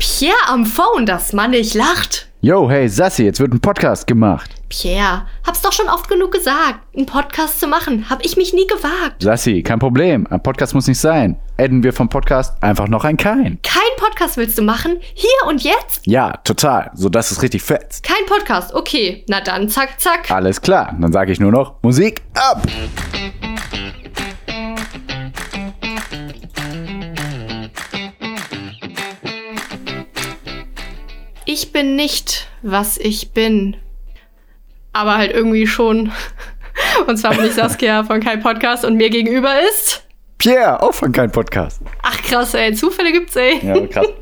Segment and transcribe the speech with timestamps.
[0.00, 2.30] Pierre am Phone, dass man nicht lacht.
[2.40, 4.50] Yo, hey Sassi, jetzt wird ein Podcast gemacht.
[4.70, 6.80] Pierre, hab's doch schon oft genug gesagt.
[6.96, 9.22] Einen Podcast zu machen, hab ich mich nie gewagt.
[9.22, 10.26] Sassi, kein Problem.
[10.30, 11.38] Ein Podcast muss nicht sein.
[11.58, 13.58] Adden wir vom Podcast einfach noch ein Kein.
[13.62, 14.96] Kein Podcast willst du machen?
[15.12, 16.06] Hier und jetzt?
[16.06, 16.90] Ja, total.
[16.94, 18.02] So dass es richtig fetzt.
[18.02, 19.22] Kein Podcast, okay.
[19.28, 20.30] Na dann, zack, zack.
[20.30, 20.96] Alles klar.
[20.98, 22.62] Dann sage ich nur noch Musik ab.
[31.52, 33.76] Ich bin nicht, was ich bin.
[34.92, 36.12] Aber halt irgendwie schon.
[37.08, 40.06] Und zwar bin ich Saskia von Kein Podcast und mir gegenüber ist.
[40.38, 41.82] Pierre, auch von kein Podcast.
[42.02, 42.72] Ach krass, ey.
[42.72, 43.58] Zufälle gibt's, ey.
[43.66, 44.06] Ja, krass.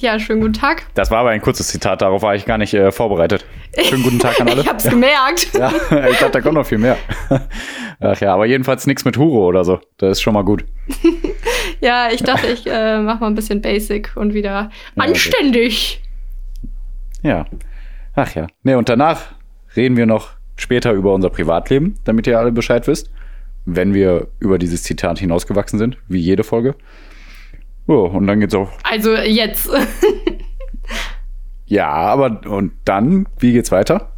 [0.00, 0.84] Ja, schönen guten Tag.
[0.94, 3.46] Das war aber ein kurzes Zitat, darauf war ich gar nicht äh, vorbereitet.
[3.80, 4.60] Schönen guten Tag an alle.
[4.62, 5.48] Ich hab's gemerkt.
[5.54, 5.72] Ja,
[6.10, 6.98] ich dachte, da kommt noch viel mehr.
[7.98, 9.80] Ach ja, aber jedenfalls nichts mit Hure oder so.
[9.96, 10.66] Das ist schon mal gut.
[11.80, 15.08] Ja, ich dachte, ich äh, mach mal ein bisschen basic und wieder okay.
[15.08, 16.02] anständig.
[17.22, 17.46] Ja.
[18.14, 18.46] Ach ja.
[18.62, 19.32] Ne, und danach
[19.76, 23.10] reden wir noch später über unser Privatleben, damit ihr alle Bescheid wisst.
[23.64, 26.74] Wenn wir über dieses Zitat hinausgewachsen sind, wie jede Folge.
[27.86, 28.70] Oh, und dann geht's auch.
[28.82, 29.70] Also jetzt.
[31.72, 34.12] Ja, aber und dann, wie geht's weiter?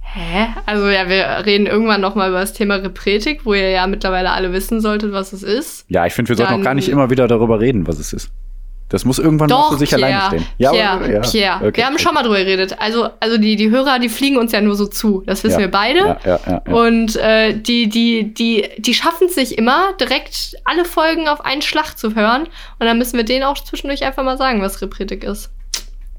[0.00, 0.46] Hä?
[0.64, 4.30] Also ja, wir reden irgendwann noch mal über das Thema Repretik, wo ihr ja mittlerweile
[4.30, 5.86] alle wissen solltet, was es ist.
[5.88, 8.30] Ja, ich finde, wir sollten auch gar nicht immer wieder darüber reden, was es ist.
[8.90, 10.46] Das muss irgendwann Doch, für sich Pierre, alleine stehen.
[10.58, 11.56] Ja, Pierre, ja, Pierre.
[11.68, 12.02] okay, wir haben okay.
[12.02, 12.76] schon mal drüber geredet.
[12.80, 15.22] Also, also die, die Hörer, die fliegen uns ja nur so zu.
[15.26, 16.18] Das wissen Ja, wir beide.
[16.26, 16.58] Ja.
[16.72, 21.62] Und äh, die, die, die, die schaffen es sich immer, direkt alle Folgen auf einen
[21.62, 22.42] Schlag zu hören.
[22.80, 25.50] Und dann müssen wir denen auch zwischendurch einfach mal sagen, was Repretik ist.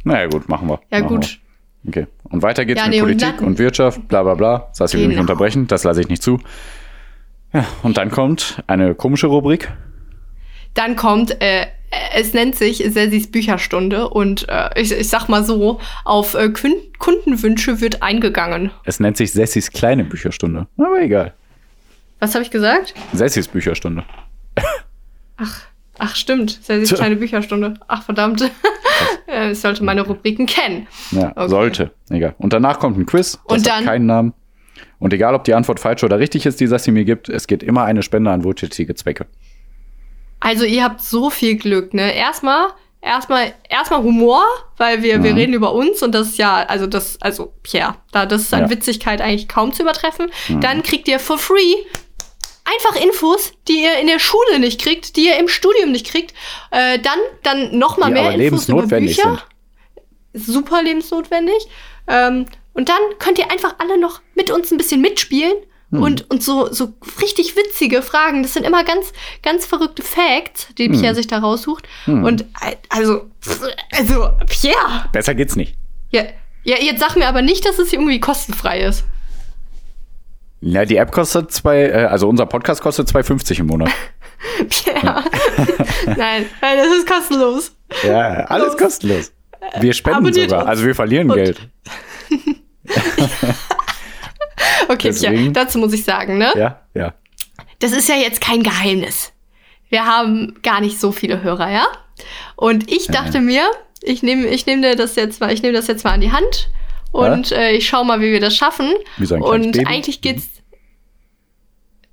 [0.06, 0.80] Naja, gut, machen wir.
[0.92, 1.40] Ja, machen gut.
[1.84, 1.90] Wir.
[2.04, 2.08] Okay.
[2.24, 4.70] Und weiter geht's mit nee, und Politik dann- und, Wirtschaft, bla bla bla.
[4.72, 5.24] Sassi will mich Genau.
[5.24, 6.40] unterbrechen, das lasse ich nicht zu.
[7.54, 9.70] Ja, und dann kommt eine komische Rubrik.
[10.74, 11.66] Dann kommt, äh,
[12.16, 16.74] es nennt sich Sessis Bücherstunde und äh, ich, ich sag mal so, auf äh, Kun
[17.00, 18.72] Kundenwünsche wird eingegangen.
[18.86, 20.68] Es nennt sich Sessis kleine Bücherstunde.
[20.78, 21.34] Aber egal.
[22.20, 22.94] Was habe ich gesagt?
[23.14, 24.04] Sessis Bücherstunde.
[25.98, 26.60] Ach, stimmt.
[26.64, 26.98] Sessis Tja.
[26.98, 27.76] kleine Bücherstunde.
[27.88, 28.50] Ach, verdammt.
[29.28, 30.86] Äh, ich sollte meine Rubriken kennen.
[31.12, 31.50] Ja, Okay.
[31.50, 31.92] sollte.
[32.10, 32.36] Egal.
[32.38, 33.40] Und danach kommt ein Quiz.
[33.48, 34.34] Das Und hat dann- keinen Namen.
[35.00, 37.64] Und egal, ob die Antwort falsch oder richtig ist, die Sassi mir gibt, es geht
[37.64, 39.26] immer eine Spende an wohltätige Zwecke.
[40.42, 42.14] Also ihr habt so viel Glück, ne?
[42.14, 42.68] Erstmal,
[43.02, 44.44] erstmal, erstmal Humor,
[44.78, 45.38] weil wir, wir Mhm.
[45.38, 48.64] reden über uns und das ist ja, also das, also Pierre, da das ist an
[48.64, 48.70] Ja.
[48.72, 50.32] Witzigkeit eigentlich kaum zu übertreffen.
[50.50, 50.60] Mhm.
[50.62, 51.76] Dann kriegt ihr for free
[52.64, 56.34] einfach Infos, die ihr in der Schule nicht kriegt, die ihr im Studium nicht kriegt.
[56.72, 59.44] Äh, dann, dann noch mal Die mehr Infos über lebensnotwendig Bücher.
[60.34, 60.46] sind.
[60.46, 61.68] Super lebensnotwendig.
[62.08, 65.54] Ähm, und dann könnt ihr einfach alle noch mit uns ein bisschen mitspielen.
[65.92, 66.02] Hm.
[66.04, 68.44] Und, und so, so richtig witzige Fragen.
[68.44, 69.12] Das sind immer ganz,
[69.44, 71.00] ganz verrückte Facts, die Hm.
[71.00, 71.88] Pierre sich da raussucht.
[72.06, 72.24] Hm.
[72.24, 73.26] Und äh, also,
[73.92, 75.76] also, Pierre, Besser geht's nicht.
[76.12, 76.24] ja,
[76.64, 79.04] ja, jetzt sag mir aber nicht, dass es irgendwie kostenfrei ist.
[80.62, 83.90] Ja, die App kostet zwei, äh, also unser Podcast kostet 2,50 im Monat.
[84.70, 85.24] Pierre.
[86.06, 87.72] nein, nein, das ist kostenlos.
[88.04, 88.78] Ja, alles Los.
[88.78, 89.32] kostenlos.
[89.80, 90.70] Wir spenden Abonniert sogar, uns.
[90.70, 91.60] also wir verlieren Und- Geld.
[94.90, 96.52] Okay, Deswegen- dazu muss ich sagen, ne?
[96.56, 97.14] Ja, ja.
[97.80, 99.32] Das ist ja jetzt kein Geheimnis.
[99.90, 101.88] Wir haben gar nicht so viele Hörer, ja?
[102.56, 103.64] Und ich dachte mir,
[104.02, 106.32] ich nehme ich nehm dir das jetzt mal, ich nehme das jetzt mal an die
[106.32, 106.70] Hand
[107.12, 108.94] und äh, ich schau mal, wie wir das schaffen.
[109.18, 109.86] Wie so ein kleines und Baby.
[109.88, 110.48] eigentlich geht's.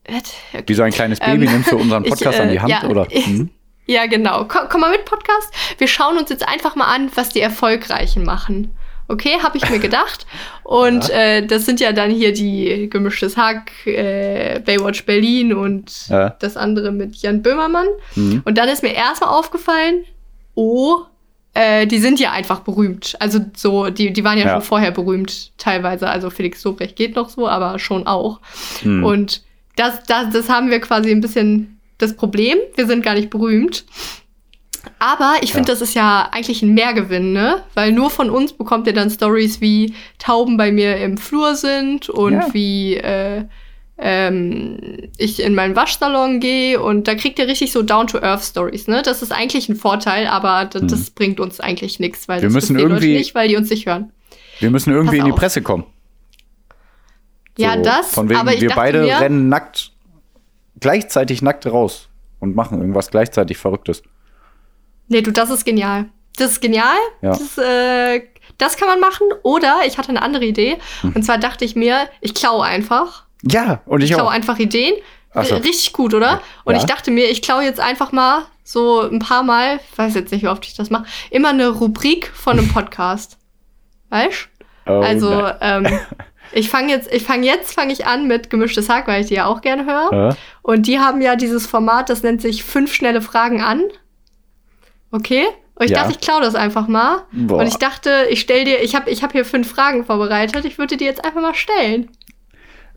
[0.06, 0.65] Okay.
[0.67, 2.71] Wie so ein kleines Baby Ähm, nimmst du unseren ich, Podcast äh, an die Hand,
[2.71, 3.06] ja, oder?
[3.11, 3.50] Hm?
[3.87, 4.45] Ja, genau.
[4.47, 5.50] Komm, komm mal mit, Podcast.
[5.79, 8.77] Wir schauen uns jetzt einfach mal an, was die Erfolgreichen machen.
[9.08, 10.26] Okay, habe ich mir gedacht.
[10.64, 16.30] Und äh, das sind ja dann hier die gemischtes Hack, äh, Baywatch Berlin und Ja.
[16.41, 17.86] das andere mit Jan Böhmermann.
[18.16, 18.42] Mhm.
[18.44, 20.04] Und dann ist mir erstmal aufgefallen,
[20.54, 20.98] oh,
[21.54, 23.16] äh, die sind ja einfach berühmt.
[23.19, 24.52] Also so, die, die waren ja, Ja.
[24.52, 26.08] schon vorher berühmt, teilweise.
[26.08, 28.40] Also Felix Lobrecht geht noch so, aber schon auch.
[28.82, 29.02] Hm.
[29.04, 29.42] Und
[29.76, 32.58] das, das, das haben wir quasi ein bisschen das Problem.
[32.75, 33.86] Wir sind gar nicht berühmt.
[34.99, 35.75] Aber ich finde, Ja.
[35.75, 37.62] das ist ja eigentlich ein Mehrgewinn, ne?
[37.75, 42.08] Weil nur von uns bekommt ihr dann Stories wie Tauben bei mir im Flur sind
[42.08, 42.46] und Ja.
[42.52, 43.44] wie äh,
[44.00, 49.02] ähm, ich in meinen Waschsalon gehe und da kriegt ihr richtig so Down-to-Earth-Stories, ne?
[49.02, 52.43] Das ist eigentlich ein Vorteil, aber d- das bringt uns eigentlich nichts, weil Mhm.
[52.43, 54.12] Wir müssen irgendwie- nicht, weil die uns nicht hören.
[54.61, 55.38] Wir müssen irgendwie Pass in die auf.
[55.38, 55.85] Presse kommen.
[57.56, 59.90] Ja, das, Von wegen, aber ich wir beide mir, rennen nackt,
[60.79, 62.08] gleichzeitig nackt raus
[62.38, 64.02] und machen irgendwas gleichzeitig Verrücktes.
[65.08, 66.06] Nee, du, das ist genial.
[66.37, 66.96] Das ist genial.
[67.22, 67.31] Ja.
[67.31, 68.22] Das, äh,
[68.58, 69.26] das kann man machen.
[69.43, 70.78] Oder ich hatte eine andere Idee.
[71.00, 71.12] Hm.
[71.14, 73.25] Und zwar dachte ich mir, ich klaue einfach.
[73.43, 74.32] Ja, und ich Ich klaue auch.
[74.32, 74.94] einfach Ideen.
[75.34, 75.56] So.
[75.56, 76.40] Richtig gut, oder?
[76.64, 76.81] Und Ja.
[76.81, 80.32] ich dachte mir, ich klaue jetzt einfach mal so ein paar Mal, ich weiß jetzt
[80.32, 83.38] nicht, wie oft ich das mache, immer eine Rubrik von einem Podcast.
[84.11, 84.49] Weißt?
[84.87, 85.56] Oh, also, nein.
[85.61, 85.99] ähm,
[86.52, 89.34] ich fange jetzt, ich fange jetzt, fange ich an mit gemischtes Hack, weil ich die
[89.34, 90.31] ja auch gerne höre.
[90.31, 93.82] Äh, Und die haben ja dieses Format, das nennt sich fünf schnelle Fragen an.
[95.10, 95.44] Okay?
[95.75, 95.99] Und ich Ja.
[95.99, 97.22] dachte, ich klaue das einfach mal.
[97.32, 97.58] Boah.
[97.58, 100.64] Und ich dachte, ich stell dir, ich habe ich hab hier fünf Fragen vorbereitet.
[100.64, 102.10] Ich würde die jetzt einfach mal stellen.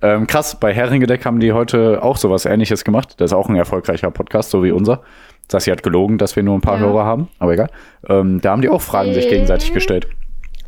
[0.04, 3.14] ähm, krass, bei Heringedeck haben die heute auch sowas ähnliches gemacht.
[3.18, 5.04] Das ist auch ein erfolgreicher Podcast, so wie unser.
[5.52, 6.86] Sassi hat gelogen, dass wir nur ein paar Ja.
[6.88, 7.70] Hörer haben, aber egal.
[8.10, 9.30] Ähm, da haben die auch Fragen sich Äh.
[9.30, 10.08] gegenseitig gestellt.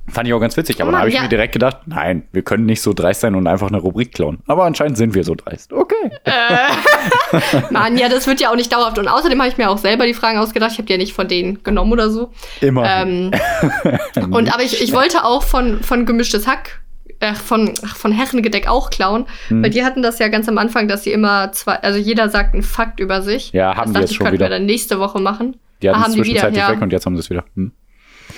[0.09, 1.21] Fand ich auch ganz witzig, aber Mann, da habe ich ja.
[1.21, 4.39] mir direkt gedacht, nein, wir können nicht so dreist sein und einfach eine Rubrik klauen.
[4.47, 5.71] Aber anscheinend sind wir so dreist.
[5.71, 6.11] Okay.
[7.71, 8.99] Mann, ja, das wird ja auch nicht dauerhaft.
[8.99, 10.71] Und außerdem habe ich mir auch selber die Fragen ausgedacht.
[10.73, 12.31] Ich habe die ja nicht von denen genommen oder so.
[12.59, 12.83] Immer.
[12.85, 13.31] Ähm,
[14.31, 16.81] und aber ich, ich wollte auch von, von gemischtes Hack,
[17.21, 19.63] äh, von, von Herrengedeck auch klauen, Hm.
[19.63, 22.53] weil die hatten das ja ganz am Anfang, dass sie immer zwei, also jeder sagt
[22.53, 23.53] einen Fakt über sich.
[23.53, 24.45] Ja, haben das dachte jetzt schon könnten wieder.
[24.47, 25.55] wir dann nächste Woche machen.
[25.81, 26.69] die hatten ah, es haben die wieder, zwischenzeitlich ja.
[26.71, 27.45] weg und jetzt haben sie es wieder.
[27.55, 27.71] Hm.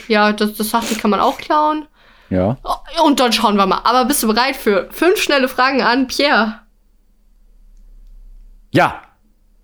[0.08, 1.88] Ja, das, das dachte ich, kann man auch klauen.
[2.30, 2.58] Ja.
[3.04, 3.82] Und dann schauen wir mal.
[3.84, 6.60] Aber bist du bereit für fünf schnelle Fragen an Pierre?
[8.72, 9.02] Ja.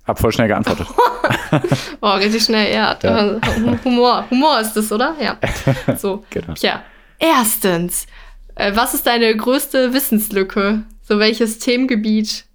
[0.06, 0.88] Hab voll schnell geantwortet.
[2.02, 2.98] Oh, richtig schnell, ja.
[3.04, 3.36] Ja.
[3.84, 4.26] Humor.
[4.32, 5.16] Humor ist das, oder?
[5.20, 5.38] Ja.
[5.98, 6.24] So.
[6.30, 6.54] Genau.
[6.54, 6.82] Tja.
[7.20, 8.08] Erstens,
[8.56, 10.84] äh, was ist deine größte Wissenslücke?
[11.02, 12.46] So welches Themengebiet?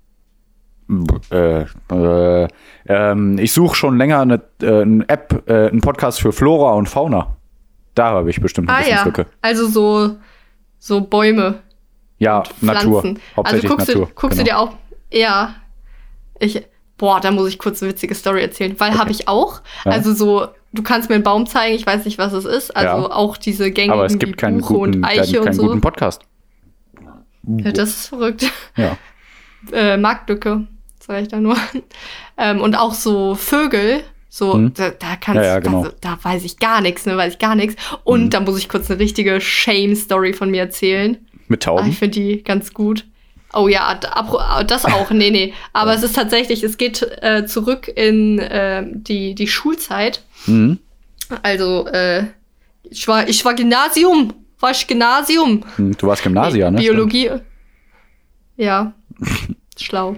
[1.31, 2.49] äh, äh,
[2.89, 6.89] ähm, ich suche schon länger eine, äh, eine App, äh, einen Podcast für Flora und
[6.89, 7.37] Fauna.
[7.97, 10.17] Da habe ich bestimmt eine Ah ja, also so,
[10.79, 11.63] so Bäume,
[12.19, 13.01] Ja, Natur.
[13.01, 13.23] Pflanzen.
[13.35, 14.07] Hauptsächlich also guckst, Natur.
[14.07, 14.45] Du, guckst genau.
[14.45, 14.77] du dir auch,
[15.11, 15.55] ja,
[16.39, 16.63] ich,
[16.99, 19.63] boah, da muss ich kurz eine witzige Story erzählen, weil habe ich auch.
[19.87, 19.93] Ja.
[19.93, 22.77] Also so, du kannst mir einen Baum zeigen, ich weiß nicht, was es ist.
[22.77, 23.13] Also Ja.
[23.13, 25.63] auch diese gängigen Aber es gibt keinen Buche guten, und Eiche keinen, und so.
[25.63, 26.23] guten Podcast.
[27.47, 28.51] Ja, das ist verrückt.
[28.77, 28.99] Ja.
[29.73, 30.67] äh, Marktlücke,
[31.01, 31.57] sag ich da nur.
[32.37, 34.03] ähm, und auch so Vögel,
[34.39, 34.75] so, Hm.
[34.75, 35.85] da, da kannst Ja, ja, genau.
[35.85, 37.77] da, da weiß ich gar nichts, ne, weiß ich gar nichts.
[38.05, 38.31] Und Hm.
[38.31, 41.17] da muss ich kurz eine richtige Shame-Story von mir erzählen.
[41.49, 41.89] Mit Ah, Tauben.
[41.89, 43.07] ich finde die ganz gut.
[43.55, 45.55] Oh ja, apro- das auch, nee, nee.
[45.73, 50.23] Aber es ist tatsächlich, es geht äh, zurück in äh, die, die Schulzeit.
[50.47, 50.81] Mhm.
[51.43, 52.25] Also, äh,
[52.91, 55.65] ich war, ich war Gymnasium, war ich Gymnasium.
[55.77, 56.79] Hm, Du warst Gymnasier, ne?
[56.79, 57.31] Biologie.
[58.59, 58.93] Ja.
[59.83, 60.17] schlau.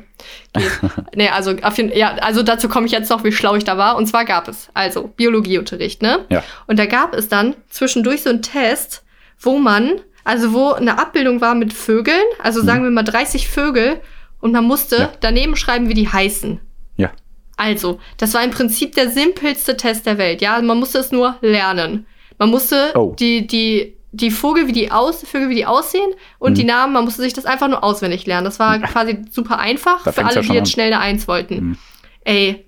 [0.55, 0.65] Geht.
[1.15, 3.77] nee, also auf jeden, ja, also dazu komme ich jetzt noch, wie schlau ich da
[3.79, 3.97] war.
[3.97, 6.25] Und zwar gab es also Biologieunterricht, ne?
[6.31, 6.43] Ja.
[6.67, 9.05] Und da gab es dann zwischendurch so einen Test,
[9.41, 14.01] wo man, also wo eine Abbildung war mit Vögeln, also sagen wir mal 30 Vögel,
[14.41, 15.03] und man musste Mhm.
[15.03, 15.13] Ja.
[15.21, 16.61] daneben schreiben, wie die heißen.
[16.97, 17.11] Ja.
[17.57, 20.41] Also, das war im Prinzip der simpelste Test der Welt.
[20.41, 22.07] Ja, man musste es nur lernen.
[22.39, 23.17] Man musste Oh.
[23.19, 26.55] die, die, die Vogel, wie die aus, Vögel, wie die aussehen und Mhm.
[26.57, 28.45] die Namen, man musste sich das einfach nur auswendig lernen.
[28.47, 30.67] Das war quasi super einfach Da für alle, ja die jetzt an.
[30.67, 31.55] schnell eine Eins wollten.
[31.55, 31.79] Mhm.
[32.25, 32.65] Ey,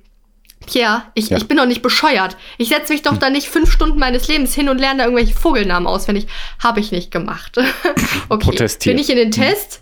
[0.67, 1.39] Pierre, ich, Ja.
[1.39, 2.37] ich bin doch nicht bescheuert.
[2.59, 3.19] Ich setze mich doch Hm.
[3.21, 6.27] da nicht fünf Stunden meines Lebens hin und lerne da irgendwelche Vogelnamen auswendig.
[6.63, 7.57] Habe ich nicht gemacht.
[8.29, 8.45] okay.
[8.45, 8.95] Protestiert.
[8.95, 9.81] Bin ich in den Test?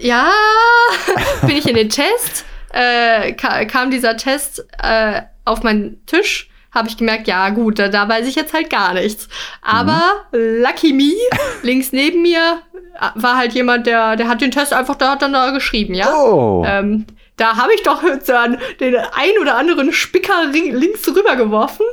[0.00, 0.30] Ja,
[1.42, 2.44] bin ich in den Test?
[2.72, 7.88] Äh, ka kam dieser Test äh, auf meinen Tisch, habe ich gemerkt, ja gut, da,
[7.88, 9.28] da weiß ich jetzt halt gar nichts.
[9.62, 11.12] Aber lucky me,
[11.62, 12.62] links neben mir
[13.00, 15.94] äh, war halt jemand, der, der hat den Test einfach, da hat dann da geschrieben,
[15.94, 16.12] ja.
[16.14, 16.64] Oh.
[16.66, 17.06] Ähm,
[17.36, 18.02] da habe ich doch
[18.80, 21.86] den ein oder anderen Spicker links rübergeworfen,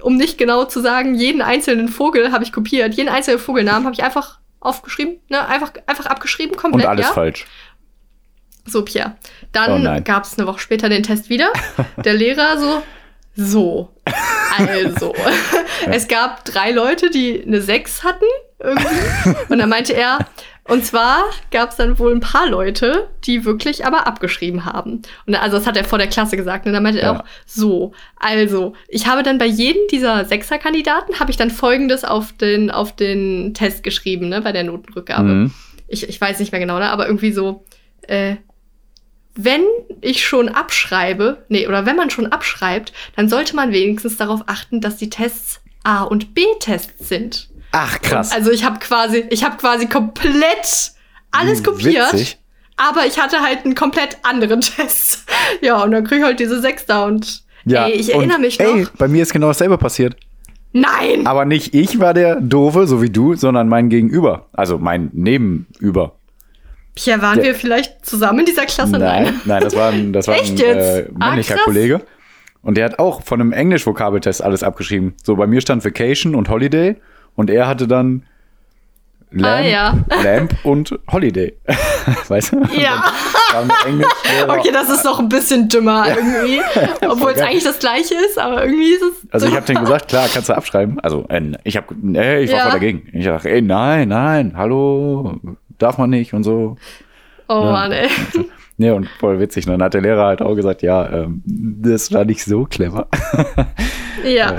[0.00, 3.94] um nicht genau zu sagen, jeden einzelnen Vogel habe ich kopiert, jeden einzelnen Vogelnamen habe
[3.94, 7.12] ich einfach aufgeschrieben, ne, einfach, einfach abgeschrieben, komplett, und alles ja.
[7.12, 7.44] falsch.
[8.66, 9.16] So, Pierre.
[9.22, 10.04] Oh Dann nein.
[10.04, 11.52] gab es eine Woche später den Test wieder.
[12.04, 12.82] Der Lehrer so,
[13.36, 13.90] so,
[14.56, 15.14] also.
[15.90, 18.24] es gab drei Leute, die eine 6 hatten
[18.60, 19.34] irgendwie.
[19.48, 20.18] Und dann meinte er,
[20.66, 25.02] und zwar gab es dann wohl ein paar Leute, die wirklich aber abgeschrieben haben.
[25.26, 26.64] Und also das hat er vor der Klasse gesagt.
[26.66, 27.20] Und dann meinte er Ja.
[27.20, 32.32] auch, so, also, ich habe dann bei jedem dieser Sechser-Kandidaten, habe ich dann Folgendes auf
[32.32, 35.54] den, auf den Test geschrieben, ne, bei der Notenrückgabe Mhm.
[35.88, 36.88] ich, ich weiß nicht mehr genau, ne?
[36.88, 37.64] aber irgendwie so,
[38.08, 38.36] äh,
[39.34, 39.62] wenn
[40.00, 44.80] ich schon abschreibe, nee, oder wenn man schon abschreibt, dann sollte man wenigstens darauf achten,
[44.80, 47.48] dass die Tests A- und B-Tests sind.
[47.72, 48.32] Ach, krass.
[48.32, 50.92] Also ich habe quasi, ich habe quasi komplett
[51.32, 52.38] alles Wie kopiert, witzig.
[52.76, 55.24] aber ich hatte halt einen komplett anderen Test.
[55.60, 57.86] ja, und dann krieg ich halt diese Sechs da und ja.
[57.86, 58.66] ey, ich erinnere mich noch.
[58.66, 60.16] Ey, bei mir ist genau dasselbe passiert.
[60.72, 61.26] Nein!
[61.26, 64.48] Aber nicht ich war der Doofe, so wie du, sondern mein Gegenüber.
[64.52, 66.16] Also mein Nebenüber.
[66.94, 68.98] Pierre, waren Der- wir vielleicht zusammen in dieser Klasse?
[68.98, 71.64] Nein, nein, das war ein, das war ein äh, männlicher Ah.
[71.64, 72.00] Kollege.
[72.62, 75.14] Und der hat auch von einem Englisch-Vokabeltest alles abgeschrieben.
[75.22, 76.96] So, bei mir stand Vacation und Holiday.
[77.36, 78.22] Und er hatte dann
[79.30, 79.98] Lamp, Ah, ja.
[80.22, 81.54] Lamp und Holiday.
[82.28, 82.62] weißt du?
[82.80, 83.04] Ja.
[84.48, 86.60] Okay, das ist noch ein bisschen dümmer irgendwie.
[87.06, 89.32] Obwohl es eigentlich das gleiche ist, aber irgendwie ist es.
[89.32, 91.00] Also ich habe denen gesagt, klar, kannst du abschreiben.
[91.00, 92.62] Also äh, ich habe, ey, ich war Ja.
[92.64, 93.08] voll dagegen.
[93.12, 95.38] Ich dachte, ey, nein, nein, hallo,
[95.78, 96.76] darf man nicht und so.
[97.48, 98.08] Oh Mann, ey.
[98.76, 99.66] Nee, und voll witzig.
[99.66, 103.06] Und dann hat der Lehrer halt auch gesagt, ja, ähm, das war nicht so clever.
[104.24, 104.56] Ja.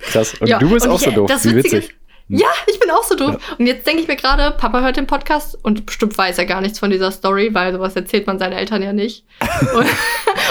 [0.00, 0.34] Krass.
[0.40, 0.58] Und ja.
[0.58, 1.28] du bist und auch so ich- doof.
[1.30, 1.84] Das Wie witzig.
[1.84, 1.92] ist-
[2.26, 3.36] Ja, ich bin auch so doof.
[3.58, 6.60] Und jetzt denke ich mir gerade, Papa hört den Podcast und bestimmt weiß er gar
[6.60, 9.24] nichts von dieser Story, weil sowas erzählt man seinen Eltern ja nicht.
[9.76, 9.86] und,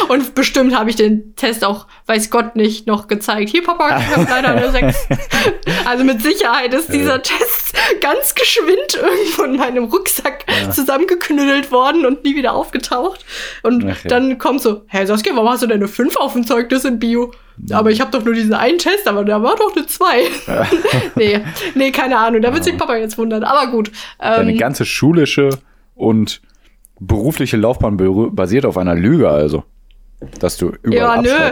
[0.10, 3.50] und bestimmt habe ich den Test auch, weiß Gott nicht, noch gezeigt.
[3.50, 5.08] Hier, Papa, ich habe leider eine 6.
[5.86, 12.24] also mit Sicherheit ist dieser Test ganz geschwind irgendwo in meinem Rucksack zusammengeknüttelt worden und
[12.24, 13.26] nie wieder aufgetaucht.
[13.64, 14.10] Und Ach ja.
[14.10, 17.00] dann kommt so, hä Saskia, warum hast du denn eine 5 auf dem Zeugnis in
[17.00, 17.32] Bio?
[17.72, 20.24] Aber ich habe doch nur diesen einen Test, aber da war doch eine 2.
[21.16, 21.42] nee,
[21.76, 22.42] nee, keine Ahnung.
[22.42, 23.44] Da wird sich Papa jetzt wundern.
[23.44, 23.92] Aber gut.
[24.20, 25.50] Deine Ähm, ganze schulische
[25.96, 26.42] und
[27.00, 27.98] berufliche Laufbahn
[28.36, 29.64] basiert auf einer Lüge, also.
[30.40, 31.52] Dass du überall ja,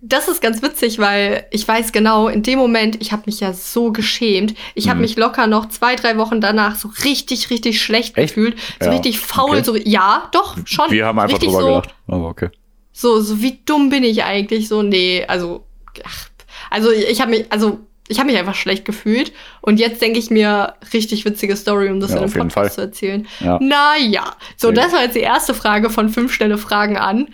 [0.00, 3.52] Das ist ganz witzig, weil ich weiß genau, in dem Moment, ich habe mich ja
[3.52, 4.54] so geschämt.
[4.74, 4.90] Ich Mhm.
[4.90, 8.34] habe mich locker noch zwei, drei Wochen danach so richtig, richtig schlecht Echt?
[8.34, 8.56] gefühlt.
[8.80, 9.50] So Ja, richtig faul.
[9.58, 9.62] okay.
[9.64, 10.90] So, ja, doch, schon.
[10.90, 11.94] Wir haben einfach drüber so, gelacht.
[12.08, 12.50] Aber okay.
[12.92, 14.68] So, so wie dumm bin ich eigentlich?
[14.68, 15.64] So, nee, also,
[16.04, 16.28] ach,
[16.70, 19.32] also ich habe mich, also ich habe mich einfach schlecht gefühlt.
[19.62, 22.70] Und jetzt denke ich mir, richtig witzige Story, um das Ja, in einem Podcast Fall.
[22.72, 23.26] zu erzählen.
[23.40, 23.58] Ja.
[23.60, 27.28] Naja, so, Sehr das war jetzt die erste Frage von fünf schnelle Fragen an.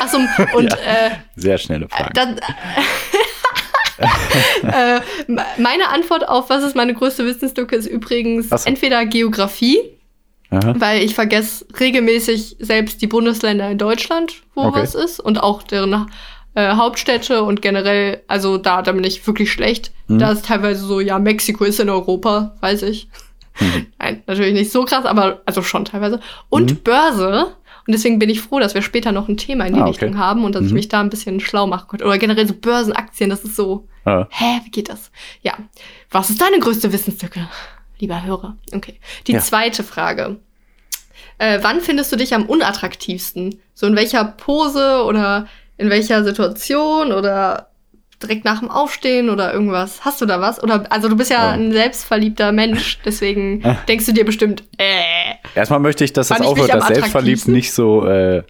[0.00, 0.18] Achso,
[0.56, 2.10] und äh, Sehr schnelle Frage.
[2.14, 2.38] dann,
[4.62, 5.00] äh,
[5.58, 8.56] meine Antwort auf was ist meine größte Wissenslücke ist übrigens so.
[8.64, 9.78] entweder Geografie,
[10.50, 10.74] Aha.
[10.78, 14.80] weil ich vergesse regelmäßig selbst die Bundesländer in Deutschland, wo Okay.
[14.82, 16.08] was ist und auch deren
[16.54, 19.92] äh, Hauptstädte und generell, also da, da bin ich wirklich schlecht.
[20.08, 20.18] Mhm.
[20.18, 23.08] Da ist teilweise so, ja, Mexiko ist in Europa, weiß ich.
[23.60, 23.86] Mhm.
[23.98, 26.20] Nein, natürlich nicht so krass, aber also schon teilweise.
[26.50, 26.76] Und Mhm.
[26.82, 27.46] Börse.
[27.86, 29.90] Und deswegen bin ich froh, dass wir später noch ein Thema in die Ah, okay.
[30.04, 30.74] Richtung haben und dass ich Mhm.
[30.76, 32.04] mich da ein bisschen schlau machen konnte.
[32.04, 35.10] Oder generell so Börsenaktien, das ist so, Ah, hä, wie geht das?
[35.42, 35.54] Ja.
[36.10, 37.48] Was ist deine größte Wissenslücke,
[37.98, 38.56] lieber Hörer?
[38.74, 38.98] Okay.
[39.26, 39.40] Die Ja.
[39.40, 40.38] zweite Frage.
[41.38, 43.60] Äh, wann findest du dich am unattraktivsten?
[43.74, 45.46] So in welcher Pose oder
[45.76, 47.68] in welcher Situation oder
[48.22, 50.04] direkt nach dem Aufstehen oder irgendwas?
[50.04, 50.62] Hast du da was?
[50.62, 51.50] Oder also du bist ja Ja.
[51.52, 56.72] ein selbstverliebter Mensch, deswegen denkst du dir bestimmt, äh, Erstmal möchte ich, dass das aufhört,
[56.72, 57.52] dass selbstverliebt attraktivsten?
[57.54, 58.42] nicht so äh,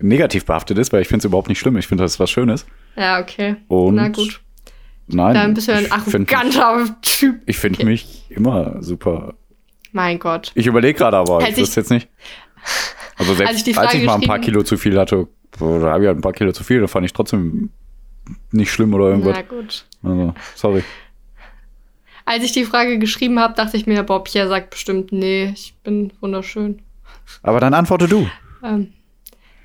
[0.00, 1.76] negativ behaftet ist, weil ich finde es überhaupt nicht schlimm.
[1.76, 2.66] Ich finde, das ist was Schönes.
[2.96, 3.56] ja, okay.
[3.68, 4.40] Und Na gut.
[5.08, 5.34] Nein.
[5.34, 7.40] Dann bist du ein find- arroganter Typ.
[7.46, 7.86] Ich finde Okay.
[7.86, 9.34] mich immer super.
[9.92, 10.52] Mein Gott.
[10.54, 12.08] Ich überlege gerade aber, Als ich wüsste jetzt nicht.
[13.16, 15.26] Also selbst Als ich als ich mal ein paar Kilo zu viel hatte,
[15.60, 17.70] oder habe ich halt ein paar Kilo zu viel, da fand ich trotzdem
[18.52, 19.36] nicht schlimm oder irgendwas.
[19.36, 19.84] Na gut.
[20.02, 20.84] Also, sorry.
[22.24, 25.74] Als ich die Frage geschrieben habe, dachte ich mir, Bob Pierre sagt bestimmt, nee, ich
[25.82, 26.80] bin wunderschön.
[27.42, 28.28] Aber dann antworte du.
[28.62, 28.92] Ähm,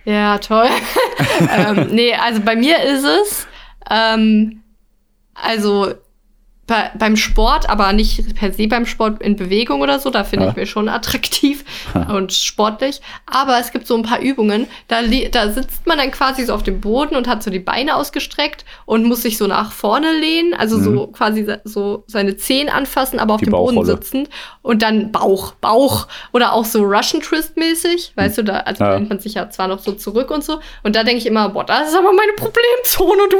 [0.05, 0.67] ja, toll.
[1.57, 3.47] ähm, nee, also bei mir ist es,
[3.89, 4.61] ähm,
[5.33, 5.93] also
[6.67, 10.45] bei, beim Sport, aber nicht per se beim Sport in Bewegung oder so, da finde
[10.45, 10.51] Ja.
[10.51, 11.62] ich mich schon attraktiv
[12.09, 13.01] und sportlich.
[13.25, 16.63] Aber es gibt so ein paar Übungen, da, da sitzt man dann quasi so auf
[16.63, 20.53] dem Boden und hat so die Beine ausgestreckt und muss sich so nach vorne lehnen,
[20.53, 24.29] also so quasi so seine Zehen anfassen, aber auf Die dem Boden sitzend
[24.61, 28.95] und dann Bauch, Bauch oder auch so Russian Twist mäßig, weißt du, da also Ja.
[28.95, 31.49] lehnt man sich ja zwar noch so zurück und so und da denke ich immer,
[31.49, 33.37] boah, das ist aber meine Problemzone, du.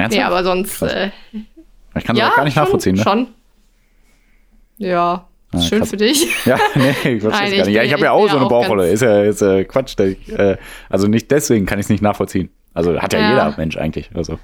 [0.00, 0.10] Ernsthaft?
[0.12, 1.10] Nee, aber sonst äh,
[1.96, 3.02] Ich kann das ja, auch gar nicht schon, nachvollziehen, ne?
[3.02, 3.28] Schon.
[4.78, 5.26] Ja,
[5.56, 5.90] ist Ah, schön krass.
[5.90, 6.28] für dich.
[6.46, 7.68] Ja, nee, ich weiß Nein, gar ich nicht.
[7.74, 8.90] Ja, ich habe ja ich auch so ja eine auch Bauchrolle.
[8.90, 9.96] Ist ja jetzt äh, Quatsch.
[9.98, 10.08] Der,
[10.38, 10.56] äh,
[10.88, 12.50] also nicht deswegen kann ich es nicht nachvollziehen.
[12.74, 13.30] Also hat ja, Ja.
[13.30, 14.10] jeder Mensch eigentlich.
[14.14, 14.38] Also.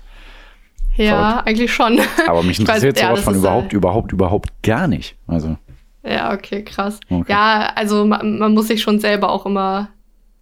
[0.96, 2.00] Ja, eigentlich schon.
[2.26, 4.86] Aber mich Ich weiß- interessiert ja, sowas das von ist, überhaupt, äh, überhaupt, überhaupt gar
[4.88, 5.16] nicht.
[5.26, 5.56] Also.
[6.02, 6.98] Ja, okay, krass.
[7.08, 7.30] Okay.
[7.30, 9.88] Ja, also man, man muss sich schon selber auch immer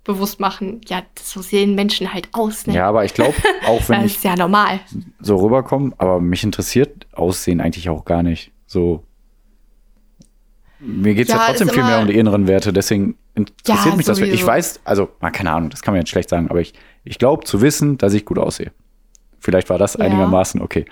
[0.04, 2.75] bewusst machen, ja, so sehen Menschen halt aus, ne?
[2.75, 3.34] Ja, aber ich glaube,
[3.66, 4.80] auch wenn das ich ist ja normal.
[5.20, 8.50] so rüberkomme, aber mich interessiert Aussehen eigentlich auch gar nicht.
[8.66, 9.02] So.
[10.80, 13.97] Mir geht es ja, Ja, trotzdem viel mehr um die inneren Werte, deswegen interessiert Ja,
[13.97, 14.18] mich das.
[14.18, 14.47] Ich sowieso.
[14.47, 16.73] weiß, also, na, keine Ahnung, das kann man jetzt schlecht sagen, aber ich,
[17.04, 18.70] ich glaube zu wissen, dass ich gut aussehe.
[19.40, 20.85] Vielleicht war das einigermaßen okay.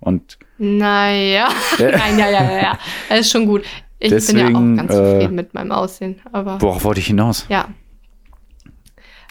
[0.00, 1.48] Und Naja.
[1.78, 1.90] Ja.
[1.98, 2.78] Nein, ja, ja, ja, ja.
[3.08, 3.62] Das ist schon gut.
[4.00, 6.20] Ich bin ja Deswegen, auch ganz äh, zufrieden mit meinem Aussehen.
[6.32, 7.46] Aber worauf wollte ich hinaus?
[7.48, 7.68] ja.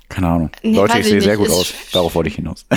[0.10, 0.50] Keine Ahnung.
[0.64, 1.74] Nee, Leute, ich sehe sehr gut Ist- aus.
[1.92, 2.66] Darauf wollte ich hinaus.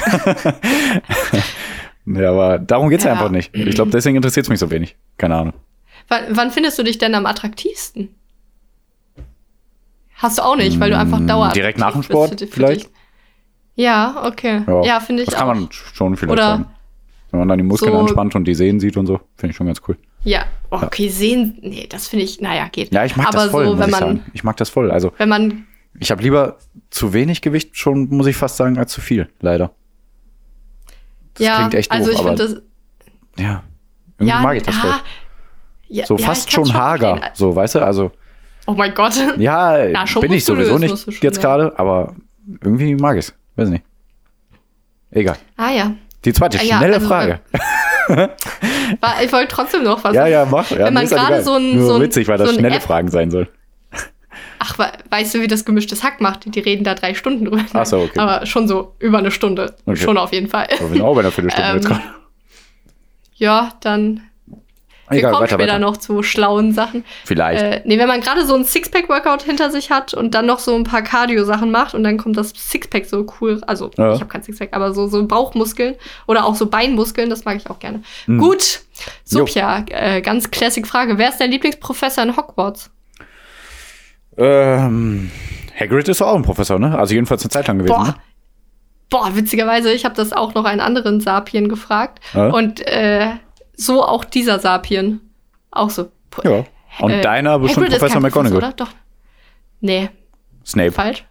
[2.06, 3.12] ja, aber darum geht's Ja.
[3.12, 3.54] einfach nicht.
[3.54, 4.96] Ich glaube, deswegen interessiert es mich so wenig.
[5.16, 5.54] Keine Ahnung.
[6.10, 8.14] Wann, wann findest du dich denn am attraktivsten?
[10.16, 12.86] Hast du auch nicht, weil du einfach Mm, dauer direkt nach dem Sport für vielleicht?
[12.86, 12.90] dich.
[13.76, 14.62] Ja, okay.
[14.66, 15.54] Ja, Ja, finde ich Das kann auch.
[15.54, 16.66] man schon vielleicht Oder sagen.
[17.30, 19.56] Wenn man dann die Muskeln so- anspannt und die Sehnen sieht und so, finde ich
[19.56, 19.96] schon ganz cool.
[20.24, 22.92] Ja, Oh, okay, sehen, nee, das finde ich, naja, geht.
[22.92, 24.24] Ja, ich mag Aber das voll, so, muss wenn ich man, sagen.
[24.34, 24.90] Ich mag das voll.
[24.90, 25.66] Also, wenn man,
[25.98, 26.58] ich habe lieber
[26.90, 29.70] zu wenig Gewicht schon, muss ich fast sagen, als zu viel, leider.
[31.34, 32.50] Das ja, klingt echt doof, also ich finde das,
[33.38, 33.62] ja,
[34.18, 34.94] irgendwie ja, mag ich das ja, voll.
[35.90, 37.32] Ja, So ja, fast schon hager, verstehen.
[37.34, 37.80] so, weißt du?
[37.80, 38.10] Also,
[38.66, 39.12] Oh mein Gott.
[39.38, 41.42] ja, schon bin ich sowieso nicht schon, jetzt ja.
[41.42, 42.14] gerade, aber
[42.62, 43.34] irgendwie mag ich es.
[43.56, 43.84] Weiß nicht.
[45.10, 45.36] Egal.
[45.56, 45.92] Ah ja.
[46.24, 47.40] Die zweite Ah, schnelle also, Frage.
[49.00, 50.14] War, ich wollte trotzdem noch was.
[50.14, 50.70] Ja, ja, mach.
[50.70, 53.08] Wenn man gerade so ein- so ein- witzig, weil das so ein schnelle App- Fragen
[53.08, 53.48] sein soll.
[54.58, 56.54] Ach, we- weißt du, wie das gemischtes Hack macht?
[56.54, 57.64] Die reden da drei Stunden drüber.
[57.72, 58.18] Ach so, okay.
[58.18, 59.74] Aber schon so über eine Stunde.
[59.86, 59.96] Okay.
[59.96, 60.66] Schon auf jeden Fall.
[60.70, 62.02] Aber wir sind auch bei einer Viertelstunde Ähm, jetzt gerade.
[63.36, 64.20] Ja, dann.
[65.10, 65.78] Wir Egal, kommen weiter, später weiter.
[65.80, 67.04] noch zu schlauen Sachen.
[67.24, 67.62] Vielleicht.
[67.62, 70.74] Äh, nee, wenn man gerade so ein Sixpack-Workout hinter sich hat und dann noch so
[70.76, 73.60] ein paar Cardio-Sachen macht und dann kommt das Sixpack so cool.
[73.66, 74.14] Also, Ja.
[74.14, 75.96] ich habe kein Sixpack, aber so, so Bauchmuskeln
[76.28, 78.02] oder auch so Beinmuskeln, das mag ich auch gerne.
[78.26, 78.38] Mhm.
[78.38, 78.80] Gut.
[79.24, 81.18] Sophia, äh, ganz classic Frage.
[81.18, 82.90] Wer ist dein Lieblingsprofessor in Hogwarts?
[84.36, 85.30] Ähm,
[85.78, 86.96] Hagrid ist auch ein Professor, ne?
[86.98, 88.04] Also jedenfalls eine Zeit lang gewesen, Boah.
[88.04, 88.14] ne?
[89.10, 92.20] Boah, witzigerweise, ich habe das auch noch einen anderen Sapien gefragt.
[92.32, 92.48] Ja.
[92.50, 93.30] Und äh,
[93.86, 95.20] so auch dieser Sapien.
[95.70, 96.08] Auch so.
[96.44, 96.64] Ja.
[97.00, 98.58] Und Äh, deiner bestimmt Hagrid Professor McGonagall.
[98.58, 98.72] oder?
[98.72, 98.88] Doch.
[99.80, 100.10] Nee,
[100.66, 100.92] Snape.
[100.92, 101.24] falsch.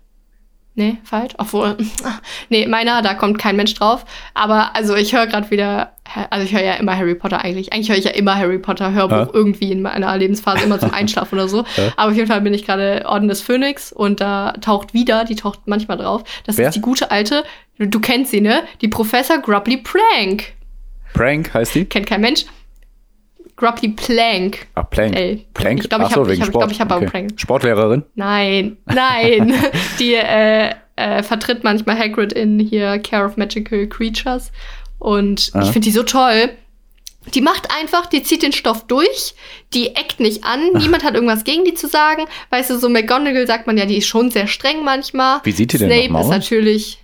[0.75, 1.34] Nee, falsch.
[1.38, 1.75] Obwohl,
[2.50, 4.06] nee, meiner, da kommt kein Mensch drauf.
[4.34, 5.91] Aber also ich höre gerade wieder,
[6.29, 7.74] also ich höre ja immer Harry Potter eigentlich.
[7.74, 9.29] Eigentlich höre ich ja immer Harry Potter Hörbuch Ja.
[9.34, 11.65] irgendwie in meiner Lebensphase, immer zum Einschlafen oder so.
[11.75, 11.91] Ja.
[11.98, 15.36] Aber auf jeden Fall bin ich gerade Orden des Phönix und da taucht wieder, die
[15.36, 16.24] taucht manchmal drauf.
[16.46, 16.70] Das Wer?
[16.70, 17.44] ist die gute alte,
[17.77, 18.63] du, du kennst sie, ne?
[18.79, 20.53] Die Professor Grubbly Prank.
[21.13, 21.86] Prank heißt die?
[21.86, 22.46] Kennt kein Mensch.
[23.56, 24.68] Grubbly Plank.
[24.75, 25.16] Ah, Plank.
[25.16, 25.82] Ey, Plank?
[25.84, 27.06] ich glaube, ich so, habe ich hab, glaub, ich hab Okay.
[27.08, 27.32] Prank.
[27.36, 28.04] Sportlehrerin?
[28.16, 29.54] Nein, nein.
[30.00, 34.51] die äh, äh, vertritt manchmal Hagrid in hier Care of Magical Creatures.
[34.98, 35.62] Und Ah.
[35.63, 36.51] ich finde die so toll.
[37.34, 39.36] Die macht einfach, die zieht den Stoff durch,
[39.74, 42.24] die eckt nicht an, niemand hat irgendwas gegen die zu sagen.
[42.50, 45.42] Weißt du, so McGonagall sagt man ja, die ist schon sehr streng manchmal.
[45.44, 46.30] Wie sieht die denn Snape ist aus?
[46.30, 46.98] natürlich,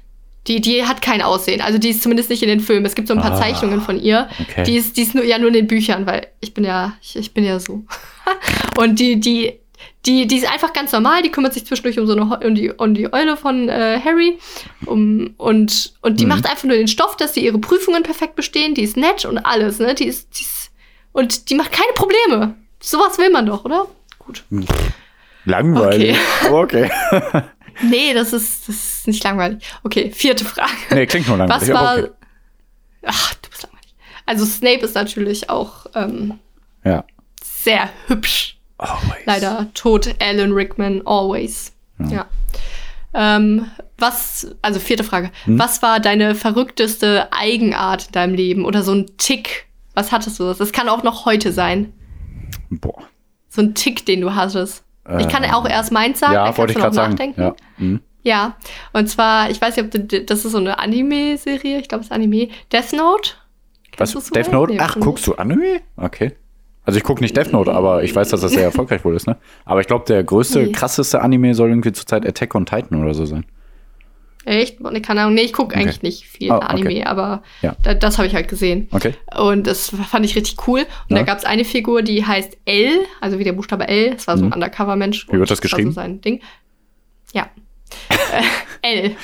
[0.47, 1.61] die, die hat kein Aussehen.
[1.61, 2.85] Also die ist zumindest nicht in den Filmen.
[2.85, 4.29] Es gibt so ein paar Ah, Zeichnungen von ihr.
[4.39, 4.63] okay.
[4.63, 7.15] Die ist, die ist nur, ja nur in den Büchern, weil ich bin ja, ich,
[7.15, 7.83] ich bin ja so.
[8.77, 9.53] Und die, die,
[10.05, 12.71] die, die ist einfach ganz normal, die kümmert sich zwischendurch um so eine um die,
[12.71, 14.37] um die Eule von äh, Harry.
[14.85, 16.29] Um, und, und die Mhm.
[16.29, 18.75] macht einfach nur den Stoff, dass sie ihre Prüfungen perfekt bestehen.
[18.75, 19.95] Die ist nett und alles, ne?
[19.95, 20.71] Die ist, die ist,
[21.11, 22.55] und die macht keine Probleme.
[22.79, 23.87] Sowas will man doch, oder?
[24.19, 24.43] Gut.
[25.45, 26.17] Langweilig.
[26.45, 26.89] Aber okay.
[27.83, 29.63] Nee, das ist, das ist nicht langweilig.
[29.83, 30.71] Okay, vierte Frage.
[30.91, 31.69] nee, klingt nur langweilig.
[31.69, 31.97] Was war.
[31.99, 32.09] okay.
[33.05, 33.95] Ach, du bist langweilig.
[34.25, 36.39] Also Snape ist natürlich auch ähm,
[36.83, 37.03] Ja.
[37.43, 38.57] sehr hübsch.
[38.77, 39.25] Always.
[39.25, 40.15] Leider tot.
[40.19, 41.73] Alan Rickman, always.
[42.09, 42.25] Ja.
[43.13, 45.31] Ähm, was, also vierte Frage.
[45.45, 45.57] Hm?
[45.57, 49.67] Was war deine verrückteste Eigenart in deinem Leben oder so ein Tick?
[49.93, 50.53] Was hattest du?
[50.53, 51.93] Das kann auch noch heute sein.
[52.69, 53.03] Boah.
[53.47, 54.83] So ein Tick, den du hattest.
[55.19, 57.11] Ich kann auch erst meins sagen, Ja, dann wollte ich du noch sagen.
[57.13, 57.41] nachdenken.
[57.41, 57.55] Ja.
[57.77, 57.99] Mhm.
[58.23, 58.55] Ja,
[58.91, 62.07] und zwar, ich weiß nicht, ob du, das ist so eine Anime-Serie, ich glaube, es
[62.07, 62.47] ist Anime.
[62.71, 63.31] Death Note?
[63.97, 64.11] Was?
[64.11, 64.51] Kennst du's Death?
[64.51, 64.75] Note?
[64.79, 65.81] Ach, guckst du Anime?
[65.95, 66.31] Okay.
[66.83, 69.27] Also ich gucke nicht Death Note, aber ich weiß, dass das sehr erfolgreich wohl ist,
[69.27, 69.37] ne?
[69.63, 73.25] Aber ich glaube, der größte, krasseste Anime soll irgendwie zurzeit Attack on Titan oder so
[73.25, 73.45] sein.
[74.45, 74.79] Echt?
[74.79, 75.33] Nee, keine Ahnung.
[75.33, 75.81] Nee, ich gucke Okay.
[75.83, 76.65] eigentlich nicht viel okay.
[76.67, 77.75] Anime, aber Ja.
[77.83, 78.87] da, das habe ich halt gesehen.
[78.91, 79.13] Okay.
[79.35, 80.81] Und das fand ich richtig cool.
[81.09, 81.17] Und Ja.
[81.17, 84.11] da gab es eine Figur, die heißt L, also wie der Buchstabe L.
[84.11, 84.53] Das war so ein Mhm.
[84.53, 85.27] Undercover-Mensch.
[85.31, 85.87] Wie wird das geschrieben?
[85.95, 86.41] war so sein Ding.
[87.33, 87.47] Ja.
[88.81, 89.15] äh, L.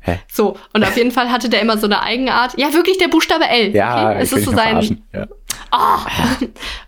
[0.00, 0.18] Hä?
[0.30, 2.58] So, und auf jeden Fall hatte der immer so eine Eigenart.
[2.58, 3.74] Ja, wirklich der Buchstabe L.
[3.74, 4.18] Ja, okay?
[4.20, 5.02] es ist so sein.
[5.14, 5.26] Ja.
[5.70, 6.06] Ah.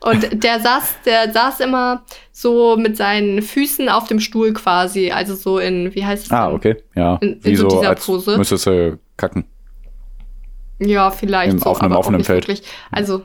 [0.01, 5.35] Und der saß, der saß immer so mit seinen Füßen auf dem Stuhl quasi, also
[5.35, 6.31] so in, wie heißt es?
[6.33, 6.77] Ah, okay.
[6.95, 7.17] Ja.
[7.17, 8.37] In- in Wie so so, dieser Pose.
[8.39, 9.45] müsstest du kacken.
[10.79, 12.47] Ja, vielleicht Im- so, auf einem offenen Feld.
[12.49, 12.63] wirklich.
[12.91, 13.23] Also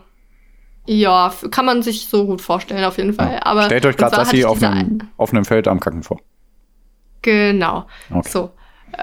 [0.87, 3.39] ja, kann man sich so gut vorstellen auf jeden Fall.
[3.43, 6.19] Aber Stellt euch gerade Sassi auf einem offenen Feld am Kacken vor.
[7.21, 7.85] Genau.
[8.09, 8.29] Okay.
[8.29, 8.51] So.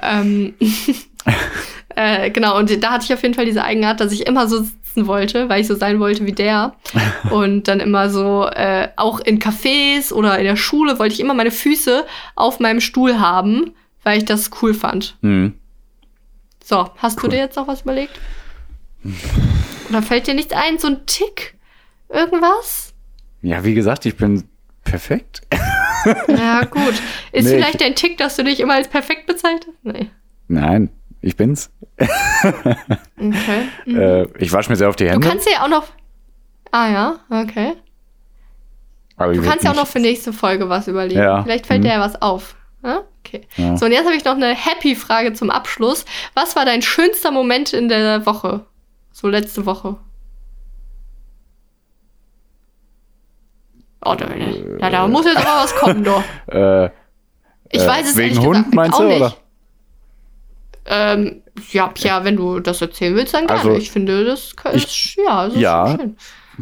[0.02, 0.54] Ähm,
[1.94, 4.64] äh, genau, und da hatte ich auf jeden Fall diese Eigenart, dass ich immer so
[4.98, 6.74] sitzen wollte, weil ich so sein wollte wie der.
[7.30, 11.34] und dann immer so, äh, auch in Cafés oder in der Schule wollte ich immer
[11.34, 15.16] meine Füße auf meinem Stuhl haben, weil ich das cool fand.
[15.22, 15.54] Mhm.
[16.64, 17.30] So, hast Cool.
[17.30, 18.18] du dir jetzt noch was überlegt?
[19.88, 20.78] Oder fällt dir nichts ein?
[20.78, 21.54] So ein Tick?
[22.10, 22.92] Irgendwas?
[23.42, 24.44] Ja, wie gesagt, ich bin
[24.84, 25.42] perfekt.
[26.28, 26.94] Ja, gut.
[27.32, 29.76] Ist Nee, vielleicht dein Tick, dass du dich immer als perfekt bezeichnest?
[29.82, 30.08] Nee.
[30.46, 31.70] Nein, ich bin's.
[32.00, 33.68] Okay.
[33.86, 35.26] Äh, ich wasche mir sehr auf die Du Hände.
[35.28, 35.84] kannst ja auch noch.
[36.70, 37.74] Ah ja, okay.
[39.16, 41.20] aber Du kannst ja auch noch für nächste Folge was überlegen.
[41.20, 41.42] Ja.
[41.42, 41.84] Vielleicht fällt Mhm.
[41.84, 42.54] dir ja was auf.
[42.84, 43.02] Ja?
[43.24, 43.46] Okay.
[43.56, 43.76] Ja.
[43.76, 46.04] So, und jetzt habe ich noch eine Happy-Frage zum Abschluss.
[46.34, 48.64] Was war dein schönster Moment in der Woche?
[49.10, 49.96] So letzte Woche.
[54.04, 54.26] Oh, da,
[54.78, 56.22] da, da muss jetzt aber was kommen, doch.
[56.46, 56.86] Äh,
[57.70, 59.36] Ich äh, weiß es wegen ehrlich Hund meinst du, nicht.
[60.88, 63.60] Ähm, ja, Pia, wenn du das erzählen willst, dann gerne.
[63.60, 65.84] Also, ich finde, das ist, ja, das ja.
[65.84, 66.16] ist schon schön.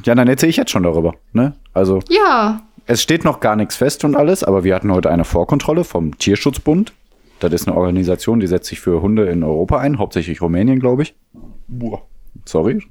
[0.05, 1.15] Ja, dann erzähle ich jetzt schon darüber.
[1.33, 1.55] Ne?
[1.73, 5.25] Also, Ja, es steht noch gar nichts fest und alles, aber wir hatten heute eine
[5.25, 6.93] Vorkontrolle vom Tierschutzbund.
[7.41, 11.03] Das ist eine Organisation, die setzt sich für Hunde in Europa ein, hauptsächlich Rumänien, glaube
[11.03, 11.15] ich.
[11.69, 12.03] Boah.
[12.45, 12.83] Sorry.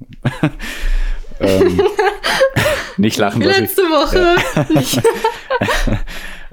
[1.40, 1.80] ähm,
[2.96, 4.36] nicht lachen, dass ich, letzte Woche.
[4.74, 5.02] Nicht.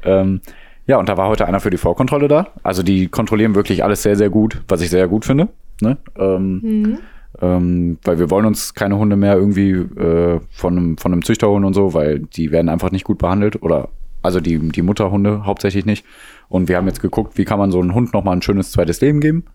[0.05, 0.41] Ähm,
[0.85, 2.47] ja, und da war heute einer für die Vorkontrolle da.
[2.61, 5.49] Also die kontrollieren wirklich alles sehr, sehr gut, was ich sehr gut finde.
[5.81, 5.97] Ne?
[6.17, 6.97] Ähm,
[7.41, 11.49] ähm, weil wir wollen uns keine Hunde mehr irgendwie äh, von, einem, von einem Züchter
[11.49, 13.61] holen und so, weil die werden einfach nicht gut behandelt.
[13.61, 13.89] Oder
[14.21, 16.05] also die, die Mutterhunde hauptsächlich nicht.
[16.49, 19.01] Und wir haben jetzt geguckt, wie kann man so einem Hund nochmal ein schönes zweites
[19.01, 19.45] Leben geben.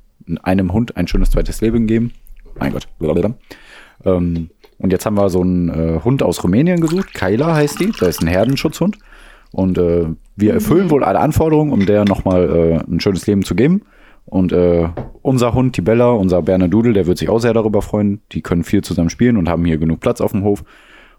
[0.43, 2.13] Einem Hund ein schönes zweites Leben geben.
[2.59, 2.89] Mein Gott.
[4.05, 7.13] Ähm, und jetzt haben wir so einen äh, Hund aus Rumänien gesucht.
[7.15, 7.93] Kaila heißt die.
[7.99, 8.99] Das ist ein Herdenschutzhund.
[9.53, 10.07] Und äh,
[10.37, 13.83] wir erfüllen wohl alle Anforderungen, um der nochmal äh, ein schönes Leben zu geben.
[14.25, 14.89] Und äh,
[15.23, 18.21] unser Hund, die Bella, unser Berner Dudel, der wird sich auch sehr darüber freuen.
[18.33, 20.65] Die können viel zusammen spielen und haben hier genug Platz auf dem Hof.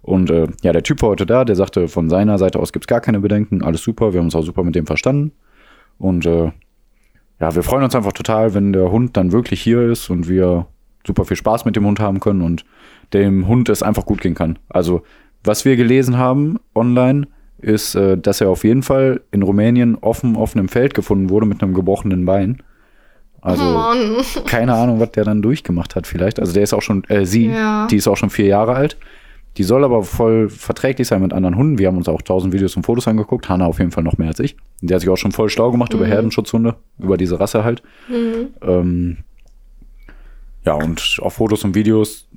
[0.01, 2.87] Und äh, ja, der Typ war heute da, der sagte, von seiner Seite aus gibt's
[2.87, 5.31] gar keine Bedenken, alles super, wir haben uns auch super mit dem verstanden.
[5.97, 6.51] Und äh,
[7.39, 10.67] ja, wir freuen uns einfach total, wenn der Hund dann wirklich hier ist und wir
[11.05, 12.65] super viel Spaß mit dem Hund haben können und
[13.13, 14.59] dem Hund es einfach gut gehen kann.
[14.69, 15.01] Also,
[15.43, 17.27] was wir gelesen haben online,
[17.61, 21.45] ist, äh, dass er auf jeden Fall in Rumänien offen auf einem Feld gefunden wurde
[21.45, 22.61] mit einem gebrochenen Bein.
[23.41, 24.17] Also, Mann.
[24.45, 26.39] keine Ahnung, was der dann durchgemacht hat vielleicht.
[26.39, 27.87] Also der ist auch schon, äh, sie, Ja.
[27.87, 28.97] die ist auch schon vier Jahre alt.
[29.57, 31.79] Die soll aber voll verträglich sein mit anderen Hunden.
[31.79, 33.49] Wir haben uns auch tausend Videos und Fotos angeguckt.
[33.49, 34.55] Hanna auf jeden Fall noch mehr als ich.
[34.81, 37.81] Der hat sich auch schon voll schlau gemacht über Herdenschutzhunde, über diese Rasse halt.
[38.61, 39.17] Ähm,
[40.65, 42.27] ja, und auf Fotos und Videos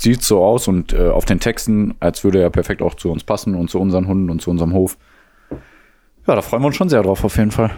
[0.00, 3.24] sieht so aus und äh, auf den Texten, als würde er perfekt auch zu uns
[3.24, 4.96] passen und zu unseren Hunden und zu unserem Hof.
[6.26, 7.70] Ja, da freuen wir uns schon sehr drauf, auf jeden Fall.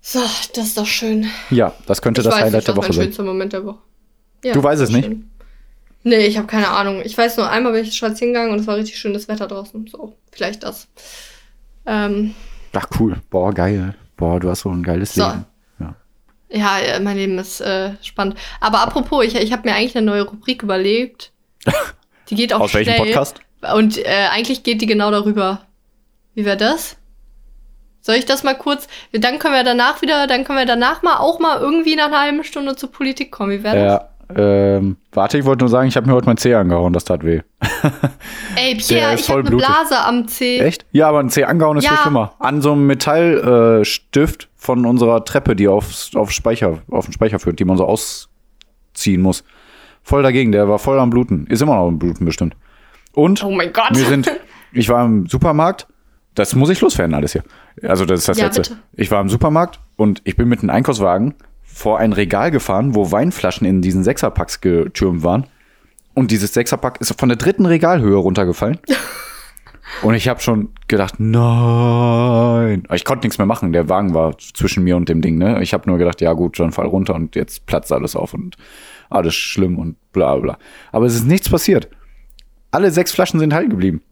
[0.00, 0.20] So,
[0.54, 1.26] das ist doch schön.
[1.50, 3.04] Ja, das könnte Ich das weiß Highlight nicht, der mein Woche sein.
[3.04, 3.78] schönster Moment der Woche.
[4.44, 5.06] Ja, Du weißt es das ist nicht?
[5.06, 5.30] schön.
[6.04, 7.02] Nee, ich habe keine Ahnung.
[7.04, 9.86] Ich weiß nur, einmal bin ich spazieren gegangen und es war richtig schönes Wetter draußen.
[9.88, 10.88] So, vielleicht das.
[11.86, 12.34] Ähm,
[12.72, 13.16] Ach cool.
[13.30, 13.94] Boah, geil.
[14.16, 15.26] Boah, du hast so ein geiles So.
[15.26, 15.44] Leben.
[16.50, 16.78] Ja.
[16.78, 18.36] äh, mein Leben ist äh, spannend.
[18.60, 21.32] Aber apropos, ich, ich habe mir eigentlich eine neue Rubrik überlegt.
[22.30, 22.86] Die geht auch Aus schnell.
[22.86, 23.40] welchem Podcast?
[23.74, 25.66] Und äh, eigentlich geht die genau darüber.
[26.34, 26.96] Wie wäre das?
[28.00, 28.86] Soll ich das mal kurz?
[29.12, 32.20] Dann können wir danach wieder, dann können wir danach mal auch mal irgendwie nach einer
[32.20, 33.50] halben Stunde zur Politik kommen.
[33.52, 33.92] Wie wäre das?
[33.92, 37.04] Ja, ähm, warte, ich wollte nur sagen, ich habe mir heute mein Zeh angehauen, das
[37.04, 37.40] tat weh.
[38.56, 39.50] Ey, Pierre, ich habe eine.
[39.56, 40.58] Blase am Zeh.
[40.58, 40.84] Echt?
[40.92, 41.90] Ja, aber ein Zeh angehauen ist Ja.
[41.90, 42.32] viel schlimmer.
[42.38, 47.38] An so einem Metallstift äh, von unserer Treppe, die aufs, auf, Speicher, auf den Speicher
[47.38, 49.44] führt, die man so ausziehen muss.
[50.02, 51.46] Voll dagegen, der war voll am Bluten.
[51.48, 52.54] Ist immer noch am Bluten bestimmt.
[53.12, 53.90] Und Oh mein Gott.
[53.92, 54.30] wir sind,
[54.72, 55.86] ich war im Supermarkt,
[56.34, 57.42] das muss ich loswerden alles hier.
[57.82, 58.62] Also das ist das Ja, Letzte.
[58.62, 58.76] bitte.
[58.94, 61.34] Ich war im Supermarkt und ich bin mit einem Einkaufswagen
[61.78, 65.46] vor ein Regal gefahren, wo Weinflaschen in diesen Sechserpacks getürmt waren.
[66.12, 68.80] Und dieses Sechserpack ist von der dritten Regalhöhe runtergefallen.
[70.02, 72.82] und ich habe schon gedacht, nein.
[72.92, 73.72] Ich konnte nichts mehr machen.
[73.72, 75.38] Der Wagen war zwischen mir und dem Ding.
[75.38, 75.62] Ne?
[75.62, 78.56] Ich habe nur gedacht, ja gut, dann fall runter und jetzt platzt alles auf und
[79.08, 80.58] alles schlimm und bla bla.
[80.90, 81.88] Aber es ist nichts passiert.
[82.72, 84.02] Alle sechs Flaschen sind heil geblieben.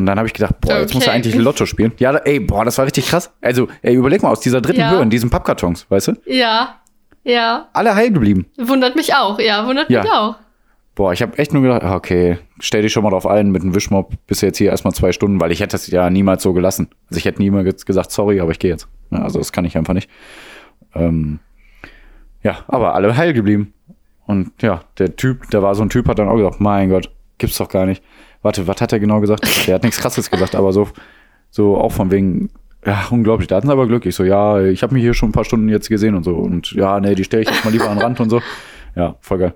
[0.00, 1.16] Und dann habe ich gedacht, boah, jetzt muss er Okay.
[1.16, 1.92] eigentlich Lotto spielen.
[1.98, 3.32] Ja, da- ey, boah, das war richtig krass.
[3.40, 4.90] Also, ey, überleg mal, aus dieser dritten Ja.
[4.90, 6.12] Höhe, in diesen Pappkartons, weißt du?
[6.26, 6.76] Ja,
[7.22, 7.68] ja.
[7.72, 8.46] Alle heil geblieben.
[8.58, 9.38] Wundert mich auch.
[9.38, 10.02] Ja, wundert Ja.
[10.02, 10.36] mich auch.
[10.94, 13.62] Boah, ich habe echt nur gedacht, ah, okay, stell dich schon mal drauf ein, mit
[13.62, 16.42] einem Wischmopp bist du jetzt hier erstmal zwei Stunden, weil ich hätte das ja niemals
[16.42, 16.88] so gelassen.
[17.08, 18.88] Also ich hätte niemals gesagt, sorry, aber ich gehe jetzt.
[19.10, 20.10] Ja, also das kann ich einfach nicht.
[20.94, 21.38] Ähm,
[22.42, 23.72] ja, aber alle heil geblieben.
[24.26, 27.10] Und ja, der Typ, der war so ein Typ, hat dann auch gesagt, mein Gott,
[27.38, 28.02] gibt's doch gar nicht.
[28.42, 29.66] Warte, was hat er genau gesagt?
[29.66, 30.88] Der hat nichts krasses gesagt, aber so,
[31.50, 32.50] so auch von wegen,
[32.86, 34.06] ja, unglaublich, da hatten sie aber Glück.
[34.06, 36.34] Ich so, ja, ich habe mich hier schon ein paar Stunden jetzt gesehen und so.
[36.36, 38.40] Und ja, nee, die stelle ich jetzt mal lieber an den Rand und so.
[38.96, 39.54] Ja, voll geil.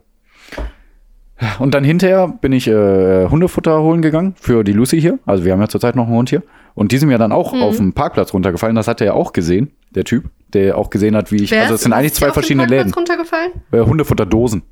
[1.58, 5.18] Und dann hinterher bin ich äh, Hundefutter holen gegangen für die Lucy hier.
[5.26, 6.42] Also wir haben ja zurzeit noch einen Hund hier.
[6.74, 7.62] Und die sind mir dann auch Mhm.
[7.62, 8.76] auf dem Parkplatz runtergefallen.
[8.76, 11.50] Das hat er ja auch gesehen, der Typ, der auch gesehen hat, wie ich.
[11.50, 12.92] Wer also es sind eigentlich zwei verschiedene Läden.
[12.92, 13.50] Runtergefallen?
[13.72, 14.62] Äh, Hundefutterdosen.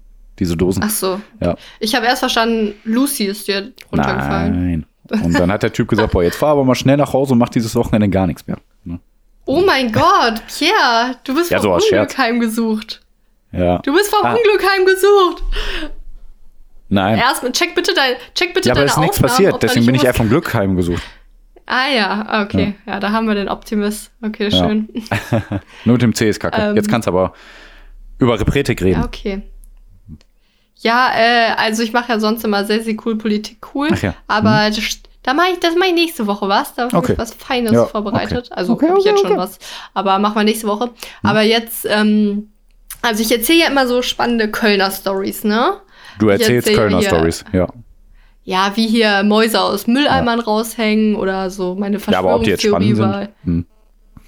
[0.43, 0.83] Diese Dosen.
[0.85, 1.21] Ach so.
[1.41, 1.55] Ja.
[1.79, 4.87] Ich habe erst verstanden, Lucy ist dir runtergefallen.
[5.09, 5.23] Nein.
[5.23, 7.39] Und dann hat der Typ gesagt, boah, jetzt fahr aber mal schnell nach Hause und
[7.39, 8.57] mach dieses Wochenende gar nichts mehr.
[8.85, 8.99] Ne?
[9.45, 12.19] Oh mein Gott, Pierre, du bist Ja, so vom Unglück Scherz.
[12.19, 13.01] heimgesucht.
[13.53, 13.79] Ja.
[13.79, 14.33] Du bist vom Ah.
[14.35, 15.43] Unglück heimgesucht.
[16.89, 17.19] Nein.
[17.19, 19.63] Erstmal check bitte dein, check bitte ja, aber deine es ist nichts passiert.
[19.63, 21.03] Deswegen bin ich eher vom Glück heimgesucht.
[21.67, 22.75] Ah ja, okay.
[22.87, 22.99] Ja.
[23.01, 24.11] da haben wir den Optimist.
[24.23, 24.59] Okay, Ja.
[24.59, 24.89] schön.
[25.85, 26.61] Nur mit dem C ist kacke.
[26.61, 26.77] Ähm.
[26.77, 27.33] Jetzt kannst du aber
[28.19, 29.01] über Repretik reden.
[29.01, 29.43] Ja, okay.
[30.83, 33.89] Ja, äh, also ich mache ja sonst immer sehr, sehr cool Politik cool.
[33.93, 34.15] Ach ja.
[34.27, 34.79] Aber das,
[35.23, 36.75] da mache ich, das mache ich nächste Woche was.
[36.75, 37.13] Da habe Okay.
[37.13, 38.47] ich was Feines Ja, vorbereitet.
[38.47, 38.55] okay.
[38.55, 39.59] Also Okay, habe ich jetzt schon was.
[39.95, 40.91] Aber machen wir nächste Woche.
[41.23, 42.51] Aber jetzt, ähm,
[43.01, 45.75] also ich erzähle ja immer so spannende Kölner Stories, ne?
[46.19, 47.69] Du erzählst erzähl Kölner hier- Stories, ja.
[48.45, 52.63] Ja, wie hier Mäuse aus Mülleimern raushängen oder so meine Ja, aber ob die jetzt
[52.63, 53.45] Verschwörungstheorie spannend über.
[53.45, 53.55] sind.
[53.59, 53.67] Hm.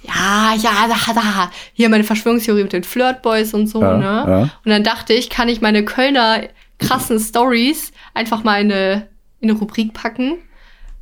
[0.07, 1.51] Ja, ja, da, da.
[1.73, 4.03] Hier meine Verschwörungstheorie mit den Flirtboys und so, Ja, ne?
[4.05, 4.39] ja.
[4.41, 6.43] Und dann dachte ich, kann ich meine Kölner
[6.79, 9.07] krassen Stories einfach mal in eine,
[9.39, 10.37] in eine Rubrik packen.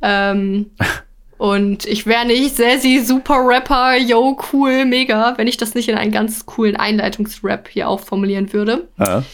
[0.02, 0.70] Ähm,
[1.38, 5.96] und ich wäre nicht Sassy, super Rapper, yo, cool, mega, wenn ich das nicht in
[5.96, 8.88] einen ganz coolen Einleitungsrap hier auch formulieren würde.
[8.98, 9.24] Ja.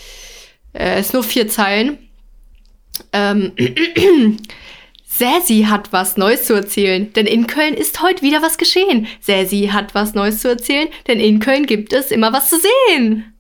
[0.73, 1.99] Äh, ist nur vier Zeilen.
[3.13, 3.53] Ähm,
[5.21, 9.07] Sassy hat was Neues zu erzählen, denn in Köln ist heute wieder was geschehen.
[9.21, 12.57] Sassy hat was Neues zu erzählen, denn in Köln gibt es immer was zu
[12.89, 13.35] sehen.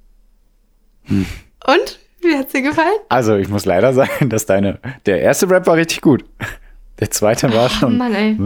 [1.09, 1.99] Und?
[2.21, 2.99] Wie hat's dir gefallen?
[3.09, 4.79] Also, ich muss leider sagen, dass deine.
[5.07, 6.23] Der erste Rap war richtig gut.
[6.99, 7.97] Der zweite war Oh schon.
[7.97, 8.37] Mann, ey.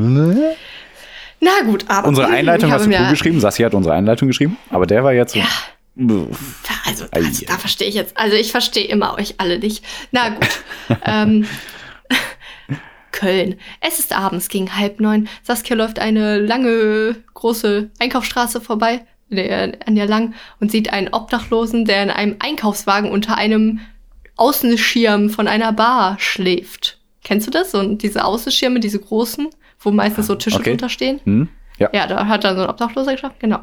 [1.40, 2.06] Na gut, aber.
[2.06, 3.40] Unsere Einleitung ich hast du cool geschrieben.
[3.40, 4.56] Sassi hat unsere Einleitung geschrieben.
[4.70, 5.40] Aber der war jetzt so.
[5.40, 5.46] Ja.
[6.86, 8.16] Also, also da verstehe ich jetzt.
[8.16, 9.84] Also ich verstehe immer euch alle nicht.
[10.12, 10.48] Na gut.
[11.04, 11.46] ähm,
[13.14, 13.54] Köln.
[13.80, 15.28] Es ist abends gegen halb neun.
[15.42, 21.84] Saskia läuft eine lange, große Einkaufsstraße vorbei, nee, an der lang, und sieht einen Obdachlosen,
[21.84, 23.80] der in einem Einkaufswagen unter einem
[24.36, 26.98] Außenschirm von einer Bar schläft.
[27.22, 27.72] Kennst du das?
[27.74, 29.48] Und diese Außenschirme, diese großen,
[29.78, 30.70] wo meistens so Tische Okay.
[30.70, 31.20] drunter stehen?
[31.24, 31.48] Hm?
[31.78, 31.90] Ja.
[31.92, 33.60] Ja, da hat dann so ein Obdachloser geschlafen, genau.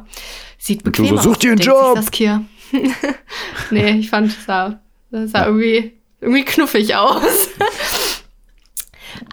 [0.58, 1.96] Sieht bequem so, aus, dir einen denkt sich Job!
[1.96, 2.44] Saskia.
[3.70, 7.48] nee, ich fand, das sah, das sah irgendwie, irgendwie knuffig aus.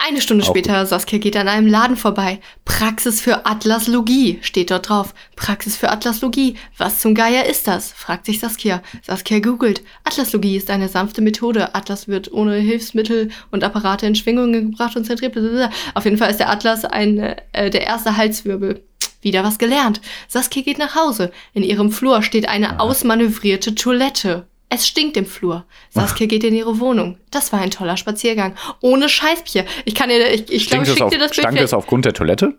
[0.02, 2.40] Eine Stunde Auch später, Saskia geht an einem Laden vorbei.
[2.64, 5.14] Praxis für Atlaslogie steht dort drauf.
[5.36, 6.56] Praxis für Atlaslogie.
[6.78, 7.92] Was zum Geier ist das?
[7.92, 8.82] fragt sich Saskia.
[9.06, 9.84] Saskia googelt.
[10.06, 11.76] Atlaslogie ist eine sanfte Methode.
[11.76, 15.34] Atlas wird ohne Hilfsmittel und Apparate in Schwingungen gebracht und zentriert.
[15.34, 15.70] Blablabla.
[15.94, 17.18] Auf jeden Fall ist der Atlas ein,
[17.52, 18.82] äh, der erste Halswirbel.
[19.22, 20.00] Wieder was gelernt.
[20.30, 21.32] Saskia geht nach Hause.
[21.54, 24.48] In ihrem Flur steht eine ausmanövrierte Toilette.
[24.70, 25.66] Es stinkt im Flur.
[25.90, 27.18] Saskia geht in ihre Wohnung.
[27.32, 28.56] Das war ein toller Spaziergang.
[28.82, 29.66] Ohne Scheißbier.
[29.86, 31.40] Ich kann dir, ich, ich glaube, ich es schick auf, dir das Bild.
[31.48, 32.54] stank es aufgrund der Toilette?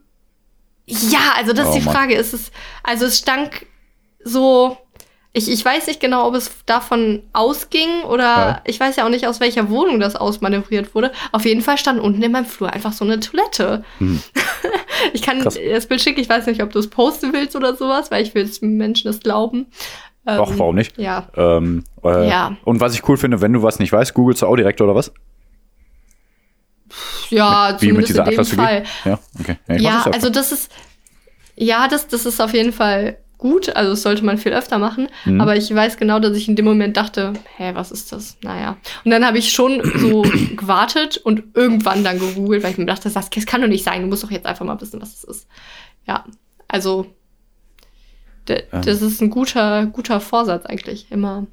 [0.86, 1.94] Ja, also das Oh, ist die Mann.
[1.94, 2.14] Frage.
[2.16, 2.50] Ist es,
[2.82, 3.66] also es stank
[4.24, 4.76] so.
[5.32, 8.62] Ich, ich weiß nicht genau, ob es davon ausging oder Ja.
[8.64, 11.12] ich weiß ja auch nicht, aus welcher Wohnung das ausmanövriert wurde.
[11.30, 13.84] Auf jeden Fall stand unten in meinem Flur einfach so eine Toilette.
[13.98, 14.20] Hm.
[15.12, 15.56] ich kann Krass.
[15.72, 18.34] das Bild schicken, ich weiß nicht, ob du es posten willst oder sowas, weil ich
[18.34, 19.66] will, Menschen das glauben.
[20.36, 20.98] Ähm, Ach, warum nicht?
[20.98, 21.28] Ja.
[21.36, 22.56] Ähm, äh, Ja.
[22.64, 24.94] Und was ich cool finde, wenn du was nicht weißt, googelst du auch direkt oder
[24.94, 25.12] was?
[27.30, 28.84] Ja, Wie mit dieser in dem Fall.
[29.04, 29.56] Ja, okay.
[29.68, 30.72] Ja, Ja, das also das ist,
[31.56, 33.74] ja, das, das ist auf jeden Fall gut.
[33.74, 35.08] Also das sollte man viel öfter machen.
[35.24, 35.40] Mhm.
[35.40, 38.36] Aber ich weiß genau, dass ich in dem Moment dachte, hä, was ist das?
[38.42, 38.76] Naja.
[39.04, 40.22] Und dann habe ich schon so
[40.56, 44.02] gewartet und irgendwann dann gegoogelt, weil ich mir dachte, das, das kann doch nicht sein.
[44.02, 45.48] Du musst doch jetzt einfach mal wissen, was es ist.
[46.06, 46.24] Ja,
[46.68, 47.06] also
[48.48, 48.82] d- Ähm.
[48.82, 51.10] das ist ein guter, guter Vorsatz eigentlich.
[51.10, 51.46] Immer,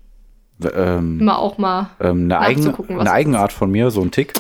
[0.74, 1.92] ähm, immer auch mal.
[2.00, 4.34] ähm, eine, Eigen, eine Eigenart von mir, so ein Tick.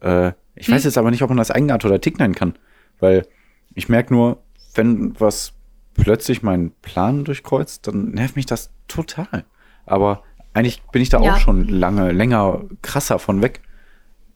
[0.00, 0.74] Äh, ich Hm?
[0.74, 2.54] weiß jetzt aber nicht, ob man das Eigenart oder Tick nennen kann.
[3.00, 3.26] Weil
[3.74, 4.38] ich merke nur,
[4.74, 5.52] wenn was
[5.94, 9.44] plötzlich meinen Plan durchkreuzt, dann nervt mich das total.
[9.86, 10.22] Aber
[10.54, 11.34] eigentlich bin ich da Ja.
[11.34, 13.60] auch schon lange, länger krasser von weg.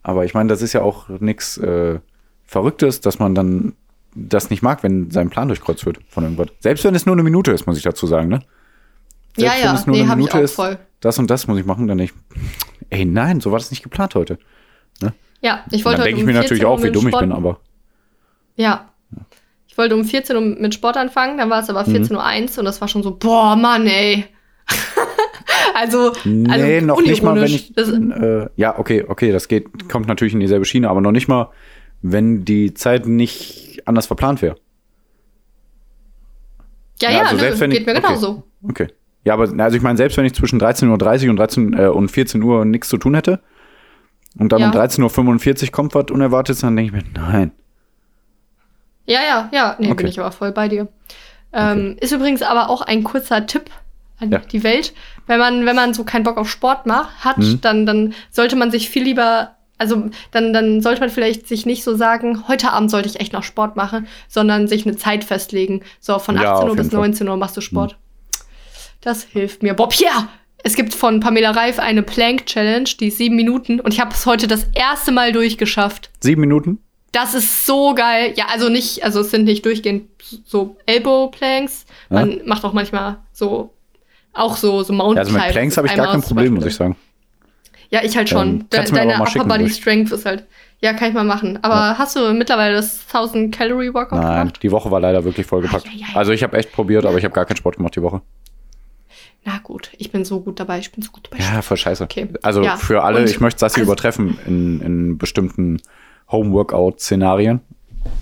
[0.03, 1.99] Aber ich meine, das ist ja auch nichts äh,
[2.45, 3.75] Verrücktes, dass man dann
[4.17, 6.49] das nicht mag, wenn sein Plan durchkreuzt wird von irgendwas.
[6.61, 8.41] Selbst wenn es nur eine Minute ist, muss ich dazu sagen, ne?
[9.37, 10.79] Ja, Selbst ja, wenn es nur nee, eine ich Minute ist, voll.
[11.01, 12.15] das und das muss ich machen, dann nicht.
[12.91, 14.39] Ey, nein, so war das nicht geplant heute.
[15.43, 16.95] Ja, ich wollte dann heute denke ich um mir natürlich 14 Uhr auch, wie mit
[16.97, 17.61] dumm ich Sport- bin, aber.
[18.57, 18.91] Ja.
[19.69, 21.93] Ich wollte um 14 Uhr mit Sport anfangen, dann war es aber Mhm.
[21.95, 24.25] 14.01 Uhr und das war schon so, boah, Mann, ey.
[25.75, 26.49] also, Nee,
[26.79, 27.73] also noch nicht mal, wenn ich.
[27.75, 31.29] Das, Äh, ja, okay, okay, das geht, kommt natürlich in dieselbe Schiene, aber noch nicht
[31.29, 31.51] mal,
[32.03, 34.57] wenn die Zeit nicht anders verplant wäre.
[37.01, 38.03] ja, Ja, ja, also wenn geht ich- mir okay.
[38.03, 38.43] genauso.
[38.63, 38.89] Okay.
[39.25, 42.09] Ja, aber also ich meine, selbst wenn ich zwischen 13.30 Uhr und 13 äh, und
[42.11, 43.41] 14 Uhr nichts zu tun hätte
[44.39, 44.67] und dann Ja.
[44.69, 47.53] um 13.45 Uhr kommt was Unerwartetes, dann denke ich mir, nein.
[49.07, 49.97] Ja, ja, ja, nee, Okay.
[49.97, 50.89] bin ich aber voll bei dir.
[51.53, 53.71] Ähm, Ist übrigens aber auch ein kurzer Tipp
[54.19, 54.39] an Ja.
[54.39, 54.95] die Welt.
[55.27, 57.61] Wenn man, wenn man so keinen Bock auf Sport macht, hat, Mhm.
[57.61, 61.85] dann, dann sollte man sich viel lieber, also dann, dann sollte man vielleicht sich nicht
[61.85, 65.83] so sagen, heute Abend sollte ich echt noch Sport machen, sondern sich eine Zeit festlegen.
[66.01, 67.01] So, von Ja, 18 Uhr auf bis jeden Fall.
[67.01, 67.11] Mhm.
[67.11, 67.99] 19 Uhr machst du Sport.
[69.01, 69.75] Das hilft mir.
[69.75, 70.29] Bob, ja!
[70.65, 74.11] Es gibt von Pamela Reif eine Plank Challenge, die ist sieben Minuten und ich habe
[74.11, 76.11] es heute das erste Mal durchgeschafft.
[76.21, 76.81] Sieben Minuten?
[77.13, 78.33] Das ist so geil.
[78.37, 80.09] Ja, also nicht, also es sind nicht durchgehend
[80.45, 81.87] so Elbow Planks.
[82.11, 83.75] Man macht auch manchmal so,
[84.33, 85.53] auch so, so Mountain Ja, also mit.
[85.53, 86.97] Planks habe ich gar kein Problem, muss ich sagen.
[87.91, 88.49] Ja, ich halt schon.
[88.49, 89.71] Ähm, De deine mal Upper schicken, Body.
[89.71, 90.45] Strength ist halt.
[90.81, 91.59] Ja, kann ich mal machen.
[91.63, 94.63] Aber hast du mittlerweile das 1000 Calorie Workout Nein, gemacht?
[94.63, 95.87] die Woche war leider wirklich vollgepackt.
[95.87, 96.17] Ei, ei, ei.
[96.19, 98.21] Also ich habe echt probiert, aber ich habe gar keinen Sport gemacht die Woche.
[99.45, 100.81] Na gut, ich bin so gut dabei.
[100.81, 101.43] Ich bin so gut dabei.
[101.43, 102.03] Ja, voll scheiße.
[102.05, 102.29] Okay.
[102.43, 102.77] Also Ja.
[102.77, 105.81] für alle, Und- ich möchte Sassi also- übertreffen in, in bestimmten
[106.31, 107.61] Home-Workout-Szenarien.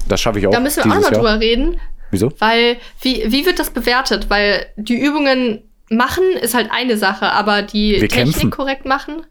[0.09, 0.51] Das schaffe ich auch.
[0.53, 1.11] Da müssen wir auch Jahr.
[1.13, 2.33] drüber reden, Wieso?
[2.39, 4.29] weil wie, wie wird das bewertet?
[4.31, 8.51] Weil die Übungen machen ist halt eine Sache, aber die Wir Technik kämpfen.
[8.51, 9.23] korrekt machen.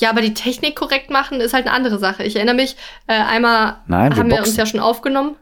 [0.00, 2.24] Ja, aber die Technik korrekt machen ist halt eine andere Sache.
[2.24, 4.50] Ich erinnere mich, äh, einmal Nein, wir haben wir boxen.
[4.50, 5.36] uns ja schon aufgenommen.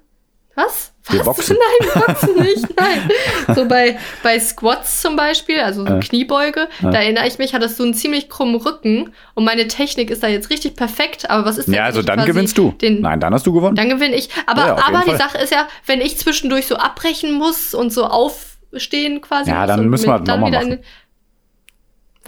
[0.57, 0.93] Was?
[1.09, 1.27] Wir Was?
[1.37, 1.57] boxen.
[1.57, 3.09] Nein, wir boxen nicht, nein.
[3.55, 6.01] So bei, bei Squats zum Beispiel, also so Äh.
[6.01, 6.91] Kniebeuge, Äh.
[6.91, 10.27] da erinnere ich mich, hattest du einen ziemlich krummen Rücken und meine Technik ist da
[10.27, 12.73] jetzt richtig perfekt, aber was ist denn Ja, also dann gewinnst du.
[12.73, 13.77] Den, Nein, dann hast du gewonnen.
[13.77, 14.31] dann gewinne ich.
[14.47, 15.19] Aber, Ja, aber die Fall.
[15.19, 19.51] Sache ist ja, wenn ich zwischendurch so abbrechen muss und so aufstehen quasi.
[19.51, 20.81] Ja, dann müssen wir halt dann noch mal wieder in-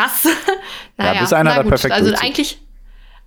[0.01, 0.25] Was?
[0.97, 1.69] naja, bis einer na gut.
[1.71, 2.59] perfekt Also eigentlich,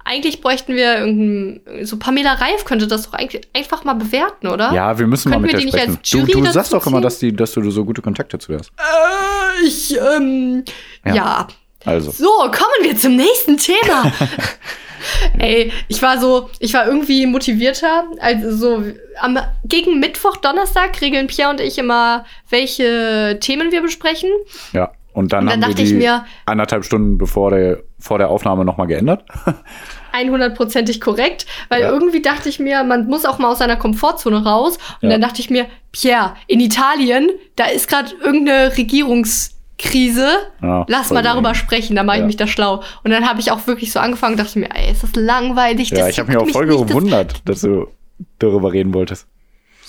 [0.03, 1.85] eigentlich bräuchten wir irgendein.
[1.85, 4.73] So Pamela Reif könnte das doch eigentlich einfach mal bewerten, oder?
[4.73, 6.27] Ja, wir müssen mal Könnten mit wir nicht sprechen.
[6.31, 8.71] Du, du sagst doch immer, dass, die, dass du so gute Kontakte zu dir hast.
[8.77, 10.63] Äh, ich, ähm.
[11.05, 11.15] Ja.
[11.15, 11.47] ja.
[11.85, 12.11] Also.
[12.11, 14.11] So, kommen wir zum nächsten Thema.
[15.37, 18.05] Ey, ich war so, ich war irgendwie motivierter.
[18.19, 18.83] Also so
[19.19, 24.29] am, gegen Mittwoch, Donnerstag regeln Pierre und ich immer, welche Themen wir besprechen.
[24.71, 24.93] Ja.
[25.13, 28.17] Und dann, Und dann haben dachte wir ich die mir- anderthalb Stunden bevor der, vor
[28.17, 29.23] der Aufnahme nochmal geändert.
[30.13, 31.91] 100%ig korrekt, weil Ja.
[31.91, 34.77] irgendwie dachte ich mir, man muss auch mal aus seiner Komfortzone raus.
[35.01, 35.09] Und Ja.
[35.09, 40.27] dann dachte ich mir, Pierre, in Italien, da ist gerade irgendeine Regierungskrise.
[40.61, 41.55] Ja, Lass mal darüber lame.
[41.55, 42.81] sprechen, da mache ich mich da schlau.
[43.03, 45.89] Und dann habe ich auch wirklich so angefangen, dachte mir, ey, ist das langweilig.
[45.89, 47.87] Ja, das ich habe mich auch voll nicht, das gewundert, dass du
[48.39, 49.27] darüber reden wolltest.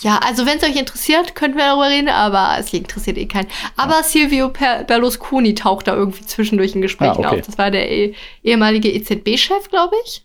[0.05, 3.49] Ja, also wenn es euch interessiert, könnten wir darüber reden, aber es interessiert eh keinen.
[3.77, 7.41] Aber Silvio Per- Berlusconi taucht da irgendwie zwischendurch in Gesprächen Ah, okay.
[7.41, 7.47] auf.
[7.47, 10.23] Das war der eh- ehemalige EZB-Chef, glaube ich.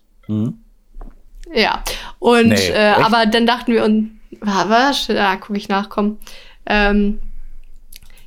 [1.54, 1.82] Ja.
[2.18, 4.08] Und Nee, äh, aber dann dachten wir uns,
[4.40, 5.06] wa- was?
[5.06, 6.18] Da gucke ich nach, komm.
[6.66, 7.18] Ähm,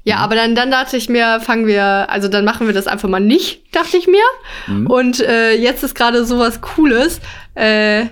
[0.03, 0.21] ja, Mhm.
[0.23, 3.19] aber dann, dann dachte ich mir, fangen wir, also dann machen wir das einfach mal
[3.21, 4.23] nicht, dachte ich mir.
[4.67, 4.87] Mhm.
[4.87, 7.21] Und äh, jetzt ist gerade sowas Cooles
[7.55, 8.07] äh,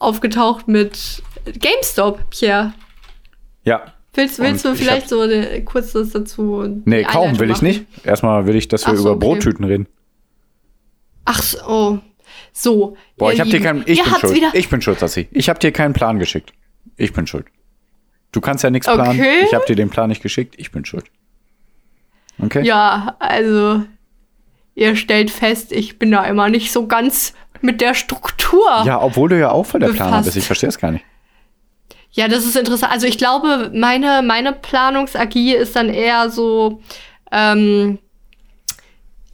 [0.00, 2.72] aufgetaucht mit GameStop, Pierre.
[3.64, 3.92] Ja.
[4.14, 6.82] Willst, willst Und du ich vielleicht so eine, kurz das dazu?
[6.84, 7.66] Nee, kaum will ich machen?
[7.66, 7.86] nicht.
[8.04, 9.20] Erstmal will ich, dass wir so, über okay.
[9.20, 9.86] Brottüten reden.
[11.24, 12.00] Ach so.
[12.52, 12.96] So.
[13.16, 13.82] Boah, ich hab dir keinen.
[13.86, 14.42] Ich bin schuld.
[14.54, 15.28] Ich bin schuld, Sassi.
[15.30, 16.52] Ich hab dir keinen Plan geschickt.
[16.96, 17.46] Ich bin schuld.
[18.32, 19.18] Du kannst ja nichts planen.
[19.18, 19.44] Okay.
[19.44, 20.54] Ich hab dir den Plan nicht geschickt.
[20.58, 21.04] Ich bin schuld.
[22.42, 22.64] Okay?
[22.64, 23.84] Ja, also
[24.74, 28.82] ihr stellt fest, ich bin da immer nicht so ganz mit der Struktur.
[28.84, 30.26] Ja, obwohl du ja auch voll der Planer Befasst.
[30.26, 30.36] bist.
[30.36, 31.04] Ich verstehe es gar nicht.
[32.12, 32.92] Ja, das ist interessant.
[32.92, 36.80] Also ich glaube, meine, meine Planungsagie ist dann eher so,
[37.30, 37.98] ähm,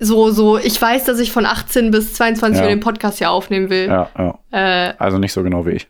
[0.00, 2.64] so, so, ich weiß, dass ich von 18 bis 22 Ja.
[2.64, 3.86] Uhr den Podcast ja aufnehmen will.
[3.86, 4.38] Ja, ja.
[4.88, 5.88] Äh, Also nicht so genau wie ich.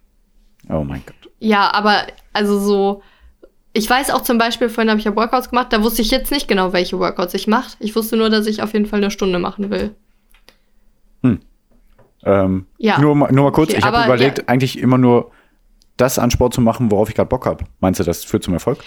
[0.69, 1.31] Oh mein Gott.
[1.41, 3.03] ja, aber also so,
[3.73, 6.31] ich weiß auch zum Beispiel, vorhin habe ich ja Workouts gemacht, da wusste ich jetzt
[6.31, 7.77] nicht genau, welche Workouts ich mache.
[7.81, 9.95] Ich wusste nur, dass ich auf jeden Fall eine Stunde machen will.
[12.27, 12.99] Ähm, Ja.
[13.01, 14.45] nur, mal- nur mal kurz, Okay, ich habe überlegt, ja.
[14.47, 15.31] eigentlich immer nur
[15.97, 17.65] das an Sport zu machen, worauf ich gerade Bock habe.
[17.81, 18.79] Meinst du, das führt zum Erfolg?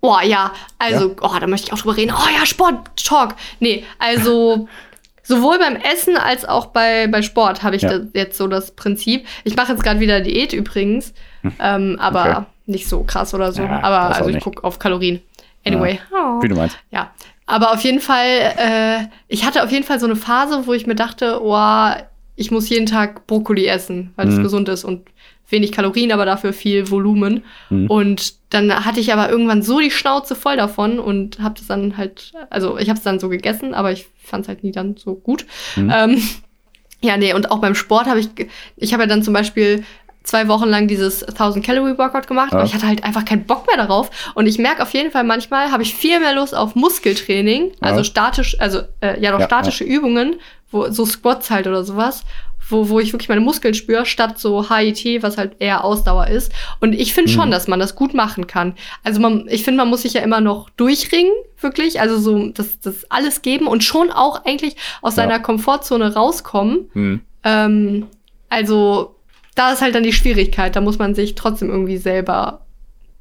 [0.00, 2.12] Oh ja, also, oh, da möchte ich auch drüber reden.
[2.16, 3.34] Oh ja, Sport, Talk.
[3.58, 4.68] Nee, also
[5.24, 7.98] sowohl beim Essen als auch bei, bei Sport habe ich Ja.
[8.14, 9.26] jetzt so das Prinzip.
[9.42, 11.12] Ich mache jetzt gerade wieder Diät übrigens,
[11.58, 12.30] ähm, aber Hm.
[12.36, 12.44] Okay.
[12.66, 13.62] nicht so krass oder so.
[13.62, 15.20] Ja, aber also ich gucke auf Kalorien.
[15.66, 15.98] Anyway.
[16.12, 16.40] Oh.
[16.42, 16.78] Wie du meinst.
[16.92, 17.10] Ja,
[17.46, 20.86] aber auf jeden Fall, äh, ich hatte auf jeden Fall so eine Phase, wo ich
[20.86, 21.90] mir dachte, oh,
[22.36, 24.42] ich muss jeden Tag Brokkoli essen, weil es Mhm.
[24.44, 25.08] gesund ist und
[25.50, 27.44] wenig Kalorien, aber dafür viel Volumen.
[27.70, 27.86] Mhm.
[27.88, 31.96] Und dann hatte ich aber irgendwann so die Schnauze voll davon und habe das dann
[31.96, 34.96] halt, also ich habe es dann so gegessen, aber ich fand es halt nie dann
[34.96, 35.46] so gut.
[35.76, 35.92] Mhm.
[35.94, 36.22] Ähm,
[37.00, 38.28] ja, nee, und auch beim Sport habe ich,
[38.76, 39.84] ich habe ja dann zum Beispiel
[40.24, 42.58] zwei Wochen lang dieses 1000 Calorie Workout gemacht, Ja.
[42.58, 44.10] aber ich hatte halt einfach keinen Bock mehr darauf.
[44.34, 48.00] Und ich merke auf jeden Fall manchmal, habe ich viel mehr Lust auf Muskeltraining, also
[48.00, 48.04] Ja.
[48.04, 50.36] statisch, also äh, ja doch Ja, statische Übungen,
[50.70, 52.24] wo so Squats halt oder sowas,
[52.68, 56.52] wo, wo ich wirklich meine Muskeln spüre, statt so HIT, was halt eher Ausdauer ist.
[56.80, 57.52] Und ich finde schon, Mhm.
[57.52, 58.74] dass man das gut machen kann.
[59.04, 62.78] Also man, ich finde, man muss sich ja immer noch durchringen, wirklich, also so das,
[62.80, 65.22] das alles geben und schon auch eigentlich aus Ja.
[65.24, 66.90] seiner Komfortzone rauskommen.
[66.94, 67.20] Mhm.
[67.44, 68.06] Ähm,
[68.48, 69.14] also,
[69.54, 70.76] da ist halt dann die Schwierigkeit.
[70.76, 72.66] Da muss man sich trotzdem irgendwie selber,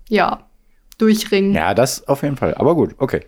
[0.09, 0.41] ja,
[0.97, 1.53] durchringen.
[1.53, 2.53] Ja, das auf jeden Fall.
[2.55, 3.21] Aber gut, okay.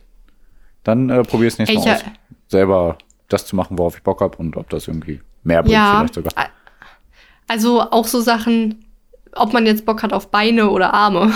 [0.84, 2.04] Dann äh, probier es nächstes Mal aus.
[2.48, 5.98] Selber das zu machen, worauf ich Bock habe und ob das irgendwie mehr bringt Ja,
[6.00, 6.34] vielleicht sogar.
[7.48, 8.86] also auch so Sachen,
[9.36, 11.34] ob man jetzt Bock hat auf Beine oder Arme.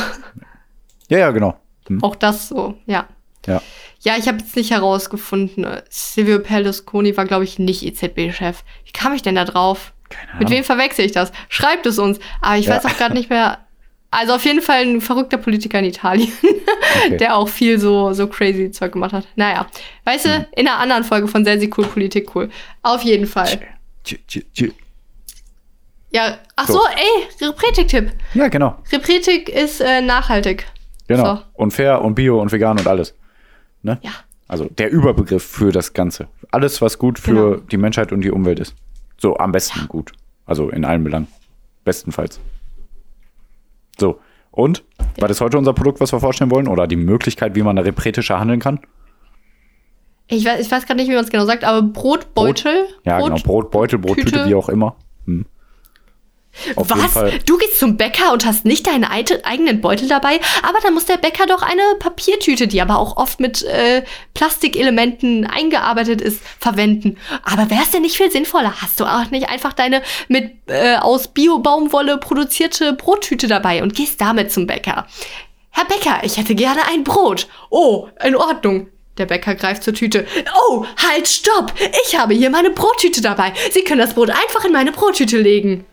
[1.09, 1.57] Ja, ja, genau.
[1.87, 2.01] Hm.
[2.03, 3.07] auch das so, ja.
[3.45, 3.61] Ja.
[3.99, 5.65] Ja, ich habe jetzt nicht herausgefunden.
[5.89, 8.63] Silvio Berlusconi war, glaube ich, nicht EZB-Chef.
[8.85, 9.93] Wie kam ich denn da drauf?
[10.09, 10.51] Keine Mit Ahnung.
[10.51, 11.31] wem verwechsel ich das?
[11.49, 12.19] Schreibt es uns.
[12.41, 12.75] Aber ich Ja.
[12.75, 13.59] weiß auch gerade nicht mehr.
[14.11, 16.31] Also auf jeden Fall ein verrückter Politiker in Italien,
[17.07, 17.17] Okay.
[17.17, 19.27] der auch viel so, so crazy Zeug gemacht hat.
[19.35, 19.65] Naja,
[20.05, 20.31] weißt Hm.
[20.31, 22.49] du, in einer anderen Folge von Sehr, sehr cool, Politik cool.
[22.83, 23.59] Auf jeden Fall.
[24.03, 24.71] Tsch, tsch, tsch.
[26.11, 26.73] Ja, ach So.
[26.73, 28.11] so, ey, Repretik-Tipp.
[28.35, 28.75] Ja, genau.
[28.91, 30.67] Repretik ist äh, nachhaltig.
[31.07, 31.35] Genau.
[31.37, 31.41] So.
[31.53, 33.15] Und fair und bio und vegan und alles.
[33.81, 33.99] Ne?
[34.03, 34.11] Ja.
[34.47, 36.27] Also der Überbegriff für das Ganze.
[36.51, 37.55] Alles, was gut für Genau.
[37.71, 38.75] die Menschheit und die Umwelt ist.
[39.17, 40.11] So, am besten gut.
[40.45, 41.27] Also in allen Belangen.
[41.83, 42.39] Bestenfalls.
[43.99, 44.19] So.
[44.51, 44.83] Und?
[45.17, 46.67] War das heute unser Produkt, was wir vorstellen wollen?
[46.67, 48.79] Oder die Möglichkeit, wie man repretischer handeln kann?
[50.27, 52.87] Ich weiß, ich weiß gerade nicht, wie man es genau sagt, aber Brotbeutel.
[53.05, 53.43] Ja, Brot, genau.
[53.43, 54.45] Brotbeutel, Brottüte, Tüte.
[54.49, 54.95] wie auch immer.
[55.25, 55.45] Hm.
[56.75, 57.13] Auf Was?
[57.45, 61.17] Du gehst zum Bäcker und hast nicht deinen eigenen Beutel dabei, aber dann muss der
[61.17, 64.03] Bäcker doch eine Papiertüte, die aber auch oft mit äh,
[64.35, 67.17] Plastikelementen eingearbeitet ist, verwenden.
[67.43, 68.81] Aber wäre es denn nicht viel sinnvoller?
[68.81, 74.21] Hast du auch nicht einfach deine mit äh, aus Bio-Baumwolle produzierte Brottüte dabei und gehst
[74.21, 75.07] damit zum Bäcker?
[75.71, 77.47] Herr Bäcker, ich hätte gerne ein Brot.
[77.71, 78.89] Oh, in Ordnung.
[79.17, 80.25] Der Bäcker greift zur Tüte.
[80.69, 81.73] Oh, halt, stopp!
[82.05, 83.53] Ich habe hier meine Brottüte dabei.
[83.71, 85.85] Sie können das Brot einfach in meine Brottüte legen.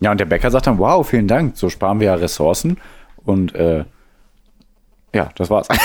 [0.00, 2.78] Ja, und der Bäcker sagt dann, wow, vielen Dank, so sparen wir ja Ressourcen.
[3.24, 3.84] Und äh,
[5.14, 5.68] ja, das war's.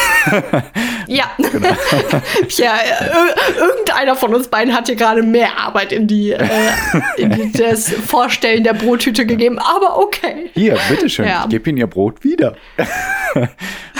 [1.07, 1.25] Ja.
[1.37, 6.47] ja, äh, irgendeiner von uns beiden hat hier gerade mehr Arbeit in die, äh,
[7.17, 10.49] in das Vorstellen der Brottüte gegeben, aber okay.
[10.53, 11.43] Hier, bitteschön, Ja.
[11.43, 12.55] ich gebe Ihnen Ihr Brot wieder.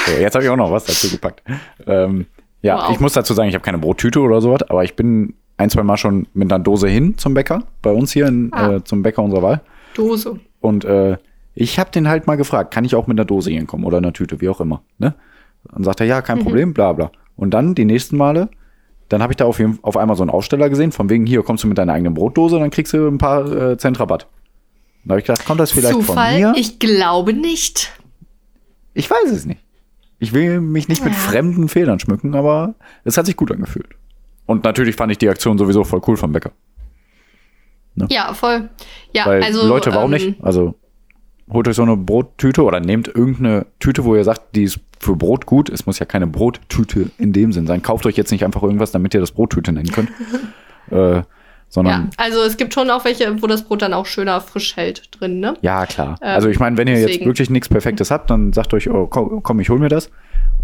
[0.06, 1.44] So, jetzt habe ich auch noch was dazu gepackt.
[1.88, 2.26] Ähm,
[2.62, 2.92] ja, Wow.
[2.94, 5.84] ich muss dazu sagen, ich habe keine Brottüte oder sowas, aber ich bin ein, zwei
[5.84, 8.76] Mal schon mit einer Dose hin zum Bäcker, bei uns hier in, Ah.
[8.76, 9.62] äh, zum Bäcker unserer Wahl.
[9.94, 10.40] Dose.
[10.62, 11.18] Und äh,
[11.56, 14.14] ich habe den halt mal gefragt, kann ich auch mit einer Dose hinkommen oder einer
[14.14, 14.82] Tüte, wie auch immer.
[14.98, 15.14] Ne?
[15.72, 16.24] Dann sagt er, ja, Mhm.
[16.24, 17.12] kein Problem, bla bla.
[17.36, 18.50] Und dann die nächsten Male,
[19.10, 21.64] dann habe ich da auf, auf einmal so einen Aussteller gesehen, von wegen, hier kommst
[21.64, 24.28] du mit deiner eigenen Brotdose, dann kriegst du ein paar äh, Cent Rabatt.
[25.06, 26.32] Da habe ich gedacht, kommt das vielleicht Zufall?
[26.32, 26.54] von mir?
[26.60, 27.92] Ich glaube nicht.
[28.94, 29.60] Ich weiß es nicht.
[30.24, 31.20] Ich will mich nicht mit Ja.
[31.20, 33.90] fremden Federn schmücken, aber es hat sich gut angefühlt.
[34.46, 36.52] Und natürlich fand ich die Aktion sowieso voll cool vom Bäcker.
[38.10, 38.70] Ja, voll.
[39.12, 39.68] Ja, Weil, also.
[39.68, 40.42] Leute, warum ähm, nicht?
[40.42, 40.76] Also,
[41.52, 45.18] holt euch so eine Brottüte oder nehmt irgendeine Tüte, wo ihr sagt, die ist für
[45.18, 45.70] Brot gut.
[45.70, 47.82] Es muss ja keine Brottüte in dem Sinn sein.
[47.84, 50.10] Kauft euch jetzt nicht einfach irgendwas, damit ihr das Brottüte nennen könnt.
[50.90, 51.22] äh,
[51.76, 54.76] Ja, sondern, also es gibt schon auch welche, wo das Brot dann auch schöner frisch
[54.76, 55.56] hält drin, ne?
[55.62, 56.18] ja, klar.
[56.22, 57.26] Ähm, also, ich meine, wenn ihr jetzt deswegen.
[57.26, 60.08] wirklich nichts Perfektes habt, dann sagt euch, oh, komm, komm ich hol mir das.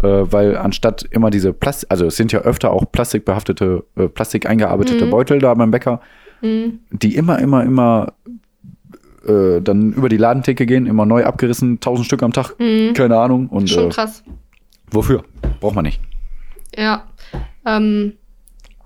[0.02, 4.46] Äh, weil anstatt immer diese Plastik, also es sind ja öfter auch plastikbehaftete, äh, plastik
[4.48, 5.10] eingearbeitete Mhm.
[5.10, 6.00] Beutel da beim Bäcker,
[6.42, 8.14] die immer, immer, immer
[9.26, 12.54] äh, dann über die Ladentheke gehen, immer neu abgerissen, tausend Stück am Tag,
[12.94, 13.48] keine Ahnung.
[13.48, 13.66] Und Mhm.
[13.66, 14.22] Schon äh, krass.
[14.90, 15.22] wofür?
[15.60, 16.00] Braucht man nicht.
[16.74, 17.04] Ja.
[17.66, 18.19] Ähm, äh,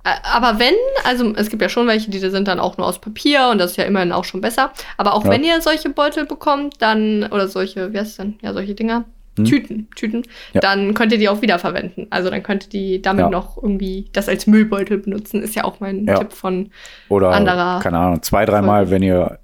[0.05, 0.75] aber wenn,
[1.05, 3.73] also es gibt ja schon welche, die sind dann auch nur aus Papier und das
[3.73, 4.71] ist ja immerhin auch schon besser.
[4.99, 5.31] Aber auch Ja.
[5.31, 8.35] wenn ihr solche Beutel bekommt, dann, oder solche, wie heißt es denn?
[8.43, 9.05] Ja, solche Dinger.
[9.37, 10.25] Tüten, Tüten, Hm.
[10.53, 10.61] Ja.
[10.61, 12.07] dann könnt ihr die auch wiederverwenden.
[12.11, 13.31] Also dann könnt ihr die damit Ja.
[13.31, 15.43] noch irgendwie das als Müllbeutel benutzen.
[15.43, 16.07] Ist ja auch mein.
[16.07, 16.71] Tipp von.
[17.09, 19.41] Oder, Anderer keine Ahnung, zwei, dreimal, wenn ihr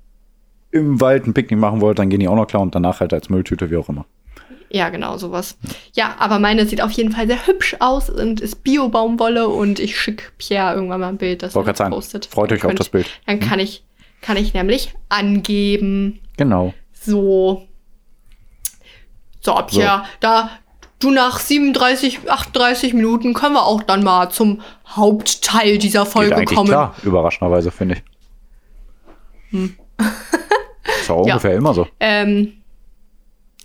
[0.70, 3.12] im Wald ein Picknick machen wollt, dann gehen die auch noch klar und danach halt
[3.12, 4.04] als Mülltüte, wie auch immer.
[4.72, 5.58] Ja, genau, sowas.
[5.94, 9.98] Ja, aber meine sieht auf jeden Fall sehr hübsch aus und ist Bio-Baumwolle und ich
[10.00, 12.26] schicke Pierre irgendwann mal ein Bild, das er postet.
[12.26, 13.08] freut euch auf das Bild.
[13.26, 13.82] Dann kann ich,
[14.20, 16.20] kann ich nämlich angeben.
[16.36, 16.72] Genau.
[16.92, 17.66] So.
[19.40, 20.50] So, Pierre, da
[21.00, 26.36] du nach 37, 38 Minuten können wir auch dann mal zum Hauptteil dieser Geht Folge
[26.36, 26.68] eigentlich kommen.
[26.68, 28.02] klar, überraschenderweise, finde ich.
[31.00, 31.34] Ist auch Ja.
[31.34, 31.88] ungefähr immer so.
[31.98, 32.52] Ähm,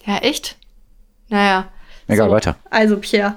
[0.05, 0.57] ja, echt?
[1.29, 1.67] Naja.
[2.07, 2.35] Egal, so.
[2.35, 2.55] weiter.
[2.69, 3.35] Also, Pierre,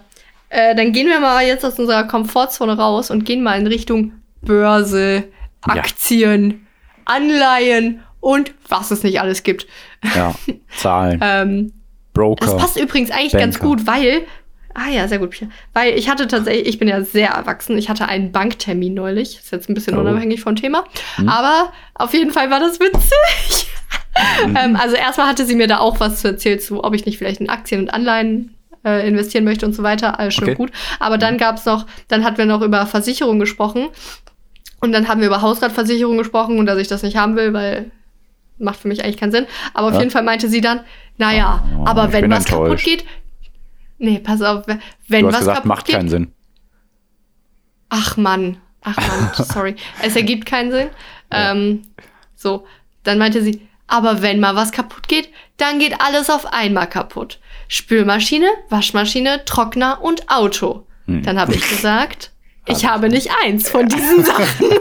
[0.50, 4.12] äh, dann gehen wir mal jetzt aus unserer Komfortzone raus und gehen mal in Richtung
[4.42, 5.24] Börse,
[5.66, 5.74] Ja.
[5.74, 6.66] Aktien,
[7.04, 9.66] Anleihen und was es nicht alles gibt.
[10.14, 10.34] Ja,
[10.76, 11.72] Zahlen, Ähm,
[12.14, 12.44] Broker.
[12.46, 13.76] das passt übrigens eigentlich ganz Banker.
[13.76, 14.22] gut, weil.
[14.74, 15.50] Ah ja, sehr gut, Pierre.
[15.72, 19.38] Weil ich hatte tatsächlich, ich bin ja sehr erwachsen, ich hatte einen Banktermin neulich.
[19.38, 20.00] Ist jetzt ein bisschen Oh.
[20.00, 20.84] unabhängig vom Thema.
[21.16, 21.28] Hm.
[21.28, 23.70] Aber auf jeden Fall war das witzig.
[24.56, 27.18] ähm, also erstmal hatte sie mir da auch was zu erzählt zu, ob ich nicht
[27.18, 28.54] vielleicht in Aktien und Anleihen
[28.84, 30.18] äh, investieren möchte und so weiter.
[30.18, 30.54] Alles schön Okay.
[30.56, 30.70] gut.
[31.00, 33.88] Aber dann gab's noch, dann hatten wir noch über Versicherung gesprochen.
[34.80, 37.90] Und dann haben wir über Hausratversicherung gesprochen und dass ich das nicht haben will, weil
[38.58, 39.46] macht für mich eigentlich keinen Sinn.
[39.74, 40.00] Aber auf Ja.
[40.00, 40.80] jeden Fall meinte sie dann,
[41.16, 42.84] naja, Oh, aber wenn was kaputt enttäuscht.
[42.86, 43.04] geht.
[43.98, 44.64] Nee, pass auf,
[45.08, 45.96] wenn du hast was gesagt, kaputt macht geht.
[45.96, 46.32] keinen Sinn.
[47.88, 49.76] Ach Mann, ach Mann, sorry.
[50.02, 50.88] Es ergibt keinen Sinn.
[51.30, 51.82] Ähm,
[52.36, 52.66] so,
[53.02, 57.40] dann meinte sie, aber wenn mal was kaputt geht, dann geht alles auf einmal kaputt.
[57.68, 60.86] Spülmaschine, Waschmaschine, Trockner und Auto.
[61.06, 61.22] Hm.
[61.22, 62.30] Dann habe ich gesagt,
[62.66, 64.66] ich habe nicht eins von diesen Sachen.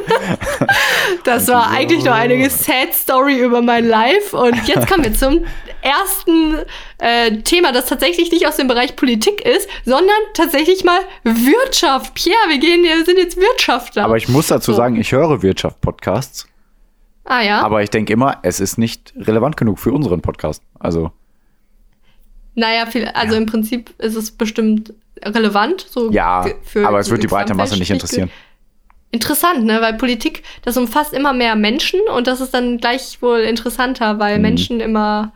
[1.23, 4.35] Das war eigentlich nur eine sad Story über mein Life.
[4.35, 5.45] Und jetzt kommen wir zum
[5.81, 6.59] ersten
[6.99, 12.13] äh, Thema, das tatsächlich nicht aus dem Bereich Politik ist, sondern tatsächlich mal Wirtschaft.
[12.13, 14.05] Pierre, wir gehen, wir sind jetzt Wirtschaftler.
[14.05, 14.77] Aber ich muss dazu So.
[14.77, 16.47] sagen, ich höre Wirtschaft-Podcasts,
[17.27, 17.61] ah ja.
[17.61, 20.63] aber ich denke immer, es ist nicht relevant genug für unseren Podcast.
[20.79, 21.11] Also,
[22.55, 25.85] Naja, viel, also im Prinzip ist es bestimmt relevant.
[25.89, 26.45] So ja,
[26.83, 28.31] aber es wird die breite Masse nicht interessieren.
[29.11, 29.79] Interessant, ne?
[29.81, 34.35] Weil Politik, das umfasst immer mehr Menschen und das ist dann gleich wohl interessanter, weil
[34.37, 34.41] Mhm.
[34.41, 35.31] Menschen immer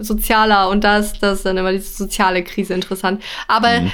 [0.00, 3.22] sozialer und da ist, das ist dann immer diese soziale Krise interessant.
[3.48, 3.92] Aber Mhm.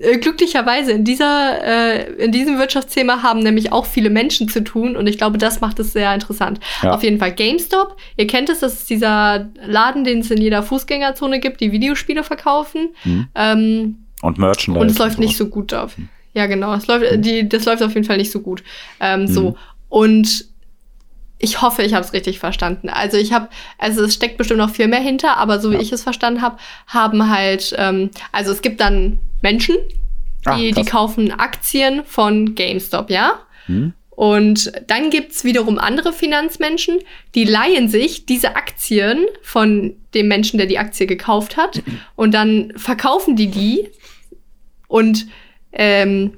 [0.00, 4.96] Äh, glücklicherweise in dieser, äh, in diesem Wirtschaftsthema haben nämlich auch viele Menschen zu tun
[4.96, 6.60] und ich glaube, das macht es sehr interessant.
[6.82, 6.92] Ja.
[6.94, 7.96] Auf jeden Fall GameStop.
[8.16, 12.24] Ihr kennt es, das ist dieser Laden, den es in jeder Fußgängerzone gibt, die Videospiele
[12.24, 12.94] verkaufen.
[13.04, 13.28] Mhm.
[13.34, 14.80] Ähm, Und Merchandise.
[14.80, 15.48] und es läuft nicht sowas.
[15.48, 15.94] so gut auf.
[16.34, 16.74] Ja, genau.
[16.74, 18.62] Es läuft, die, das läuft auf jeden Fall nicht so gut.
[19.00, 19.26] Ähm, Mhm.
[19.28, 19.56] So.
[19.88, 20.46] Und
[21.38, 22.88] ich hoffe, ich habe es richtig verstanden.
[22.88, 23.48] Also ich habe,
[23.78, 25.80] also es steckt bestimmt noch viel mehr hinter, aber so wie Ja.
[25.80, 26.56] ich es verstanden habe,
[26.86, 29.76] haben halt, ähm, also es gibt dann Menschen,
[30.44, 30.90] Ah, die, die krass.
[30.90, 33.40] kaufen Aktien von GameStop, ja?
[33.66, 33.94] Hm?
[34.10, 36.98] Und dann gibt's wiederum andere Finanzmenschen,
[37.34, 41.82] die leihen sich diese Aktien von dem Menschen, der die Aktie gekauft hat.
[42.16, 43.88] Und dann verkaufen die die.
[44.86, 45.26] Und
[45.72, 46.34] ähm,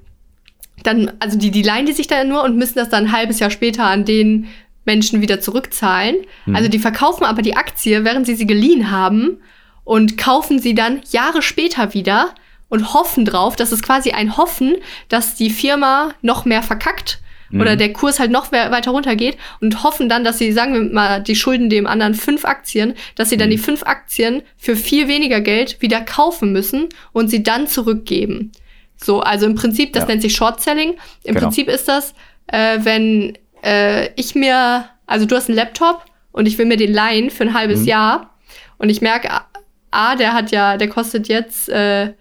[0.83, 3.41] dann, also die, die leihen die sich dann nur und müssen das dann ein halbes
[3.41, 4.47] Jahr später an den
[4.85, 6.17] Menschen wieder zurückzahlen.
[6.53, 9.39] Also die verkaufen aber die Aktie, während sie sie geliehen haben
[9.85, 12.35] und kaufen sie dann Jahre später wieder
[12.69, 14.77] und hoffen drauf, das ist quasi ein Hoffen,
[15.09, 17.21] dass die Firma noch mehr verkackt
[17.53, 20.83] oder der Kurs halt noch we- weiter runtergeht und hoffen dann, dass sie, sagen wir
[20.93, 25.07] mal, die schulden dem anderen fünf Aktien, dass sie dann die fünf Aktien für viel
[25.07, 28.51] weniger Geld wieder kaufen müssen und sie dann zurückgeben.
[28.97, 30.09] So, also im Prinzip, das Ja.
[30.09, 30.95] nennt sich Short Selling.
[31.23, 31.41] Im Genau.
[31.47, 32.15] Prinzip ist das,
[32.49, 36.93] äh, wenn äh, ich mir, also du hast einen Laptop und ich will mir den
[36.93, 37.87] leihen für ein halbes Mhm.
[37.87, 38.35] Jahr
[38.79, 39.47] und ich merke, A,
[39.93, 42.13] A, der hat ja, der kostet jetzt äh,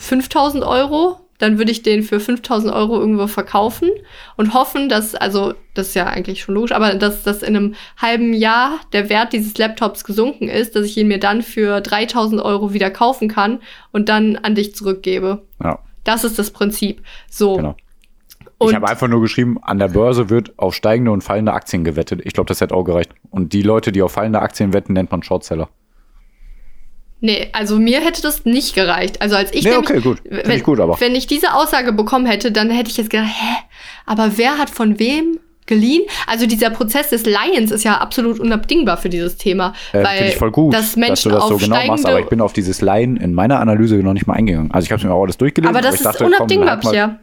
[0.00, 3.90] 5000 Euro, dann würde ich den für 5000 Euro irgendwo verkaufen
[4.36, 7.74] und hoffen, dass, also das ist ja eigentlich schon logisch, aber dass, dass in einem
[7.96, 12.42] halben Jahr der Wert dieses Laptops gesunken ist, dass ich ihn mir dann für 3000
[12.42, 13.60] Euro wieder kaufen kann
[13.92, 15.42] und dann an dich zurückgebe.
[15.62, 17.02] Ja, Das ist das Prinzip.
[17.30, 17.56] So.
[17.56, 17.76] genau.
[18.58, 21.82] Und ich habe einfach nur geschrieben, an der Börse wird auf steigende und fallende Aktien
[21.82, 22.20] gewettet.
[22.24, 23.12] Ich glaube, das hätte auch gereicht.
[23.30, 25.70] Und die Leute, die auf fallende Aktien wetten, nennt man Shortseller.
[27.20, 29.20] Nee, also mir hätte das nicht gereicht.
[29.20, 30.18] Also als ich Nee, nämlich, okay, gut.
[30.20, 30.98] Find wenn, ich gut, aber.
[31.00, 33.56] wenn ich diese Aussage bekommen hätte, dann hätte ich jetzt gedacht, hä,
[34.06, 36.02] aber wer hat von wem geliehen?
[36.26, 40.32] Also dieser Prozess des Leihens ist ja absolut unabdingbar für dieses Thema, Äh, weil Finde
[40.32, 42.52] ich voll gut, dass Menschen dass du das so genau machst, aber ich bin auf
[42.54, 44.70] dieses Laien in meiner Analyse noch nicht mal eingegangen.
[44.72, 45.74] Also ich habe mir auch alles durchgelesen.
[45.76, 47.16] aber das ich ist dachte, komm, unabdingbar, halt mal- Pierre.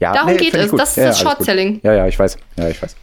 [0.00, 0.76] Ja, Darum geht find ich es.
[0.78, 1.20] Das ist Ja, das.
[1.20, 1.80] Short-Selling.
[1.84, 2.36] Ja, ja, ich weiß.
[2.56, 2.96] Ja, ich weiß.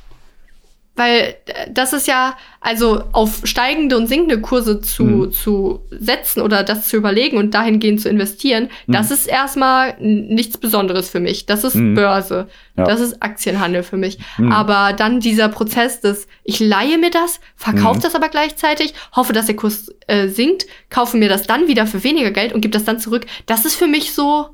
[1.00, 5.32] Weil äh, das ist ja, also auf steigende und sinkende Kurse zu, Mhm.
[5.32, 11.10] zu setzen oder das zu überlegen und dahingehend zu investieren, das ist erstmal nichts Besonderes
[11.10, 11.46] für mich.
[11.46, 11.96] Das ist Mhm.
[11.96, 12.48] Börse.
[12.76, 12.84] Ja.
[12.84, 14.20] Das ist Aktienhandel für mich.
[14.38, 14.52] Mhm.
[14.52, 18.04] Aber dann dieser Prozess des, ich leihe mir das, verkaufe Mhm.
[18.04, 22.04] das aber gleichzeitig, hoffe, dass der Kurs äh, sinkt, kaufe mir das dann wieder für
[22.04, 23.26] weniger Geld und gebe das dann zurück.
[23.46, 24.50] Das ist für mich so,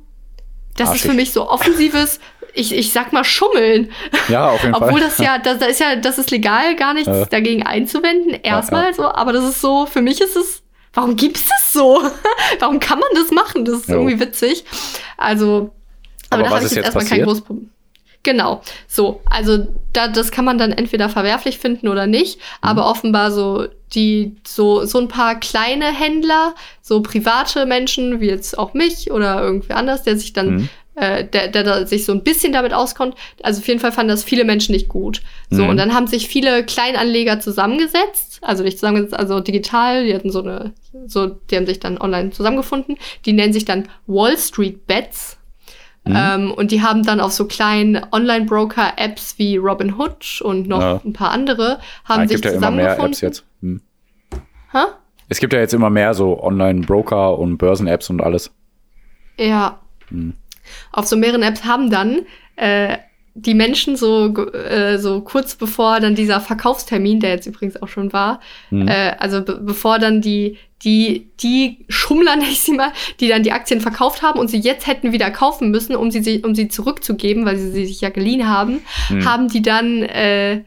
[0.78, 1.10] das ist Arschig.
[1.10, 2.20] für mich so offensives,
[2.56, 3.91] ich, ich sag mal Schummeln.
[4.30, 5.01] Ja, auf jeden Obwohl Fall.
[5.01, 7.26] das ja, da, da ist ja, das ist legal, gar nichts Ja.
[7.26, 8.93] dagegen einzuwenden, erstmal ja.
[8.93, 12.01] so, aber das ist so, für mich ist es, warum gibt's das so?
[12.60, 13.66] warum kann man das machen?
[13.66, 13.95] Das ist Jo.
[13.95, 14.64] irgendwie witzig.
[15.18, 15.72] Also,
[16.30, 17.70] aber, Aber da habe ich ist jetzt jetzt erstmal kein großes Problem.
[18.24, 22.41] Genau, so, also da, das kann man dann entweder verwerflich finden oder nicht, Mhm.
[22.62, 28.58] aber offenbar so die, so, so ein paar kleine Händler, so private Menschen, wie jetzt
[28.58, 30.70] auch mich oder irgendwer anders, der sich dann Mhm.
[30.96, 33.16] Äh, der, der da sich so ein bisschen damit auskommt.
[33.43, 35.22] Also auf jeden Fall fanden das viele Menschen nicht gut.
[35.50, 35.70] So, Mhm.
[35.70, 40.41] und dann haben sich viele Kleinanleger zusammengesetzt, also nicht zusammengesetzt, also digital, die hatten so
[40.41, 40.74] eine,
[41.08, 42.98] so, die haben sich dann online zusammengefunden.
[43.26, 45.38] Die nennen sich dann Wall Street Bets.
[46.08, 46.16] Mhm.
[46.16, 51.02] Ähm, und die haben dann auf so kleinen Online-Broker-Apps wie Robinhood und noch Ja.
[51.04, 53.12] ein paar andere, haben Ah, es sich gibt ja immer mehr zusammengefunden.
[53.12, 53.43] Apps jetzt.
[53.62, 53.82] Hm.
[54.72, 54.78] Hä?
[55.30, 58.52] Es gibt ja jetzt immer mehr so Online-Broker und Börsen-Apps und alles.
[59.39, 59.80] Ja.
[60.10, 60.34] Hm.
[60.91, 62.22] Auf so mehreren Apps haben dann
[62.55, 62.97] äh,
[63.38, 68.13] die Menschen so, äh, so kurz bevor dann dieser Verkaufstermin, der jetzt übrigens auch schon
[68.13, 68.39] war,
[68.70, 68.88] Hm.
[68.88, 73.43] äh, also be bevor dann die, die, die Schummler, nenne ich sie mal, die dann
[73.43, 76.70] die Aktien verkauft haben und sie jetzt hätten wieder kaufen müssen, um sie, um sie
[76.70, 79.26] zurückzugeben, weil sie sie sich ja geliehen haben, Hm.
[79.26, 80.63] haben die dann äh,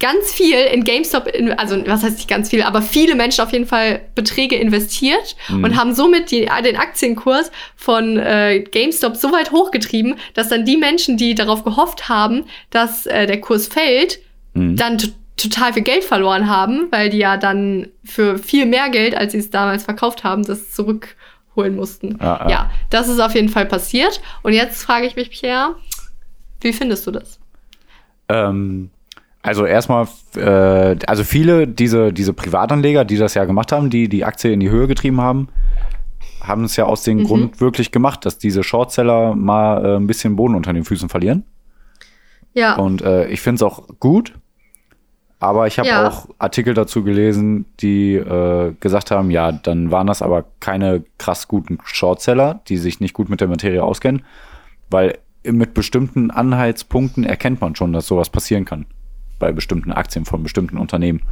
[0.00, 3.52] ganz viel in GameStop, in, also was heißt nicht ganz viel, aber viele Menschen auf
[3.52, 5.64] jeden Fall Beträge investiert Mhm.
[5.64, 10.76] und haben somit die, den Aktienkurs von äh, GameStop so weit hochgetrieben, dass dann die
[10.76, 14.20] Menschen, die darauf gehofft haben, dass äh, der Kurs fällt,
[14.54, 14.76] Mhm.
[14.76, 14.98] dann
[15.36, 19.38] total viel Geld verloren haben, weil die ja dann für viel mehr Geld, als sie
[19.38, 22.18] es damals verkauft haben, das zurückholen mussten.
[22.20, 22.50] Ja, ja.
[22.50, 24.20] ja, das ist auf jeden Fall passiert.
[24.42, 25.76] Und jetzt frage ich mich, Pierre,
[26.60, 27.38] wie findest du das?
[28.28, 28.90] Ähm,
[29.42, 34.24] also erstmal, äh, also viele diese, diese Privatanleger, die das ja gemacht haben, die die
[34.24, 35.48] Aktie in die Höhe getrieben haben,
[36.42, 37.24] haben es ja aus dem Mhm.
[37.24, 41.44] Grund wirklich gemacht, dass diese Shortseller mal äh, ein bisschen Boden unter den Füßen verlieren.
[42.54, 44.34] Ja, Und äh, ich finde es auch gut.
[45.40, 46.08] Aber ich habe Ja.
[46.08, 51.46] auch Artikel dazu gelesen, die äh, gesagt haben, ja, dann waren das aber keine krass
[51.46, 54.24] guten Shortseller, die sich nicht gut mit der Materie auskennen,
[54.90, 58.86] weil mit bestimmten Anhaltspunkten erkennt man schon, dass sowas passieren kann.
[59.38, 61.22] Bei bestimmten Aktien von bestimmten Unternehmen.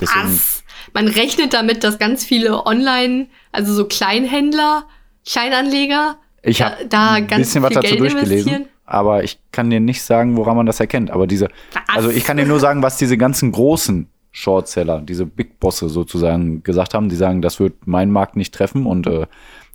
[0.00, 0.64] Deswegen, was?
[0.94, 4.84] Man rechnet damit, dass ganz viele Online, also so Kleinhändler,
[5.26, 8.66] Kleinanleger, ich da- habe da ein ganz bisschen was dazu Geld durchgelesen, investieren?
[8.84, 11.10] aber ich kann dir nicht sagen, woran man das erkennt.
[11.10, 11.82] Aber diese, Was?
[11.96, 16.62] also ich kann dir nur sagen, was diese ganzen großen Shortseller, diese Big Bosse sozusagen
[16.62, 17.08] gesagt haben.
[17.10, 19.26] Die sagen, das wird meinen Markt nicht treffen und äh,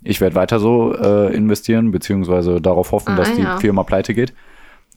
[0.02, 3.58] ich werde weiter so äh, investieren, beziehungsweise darauf hoffen, Ah, dass die ja.
[3.58, 4.34] Firma pleite geht.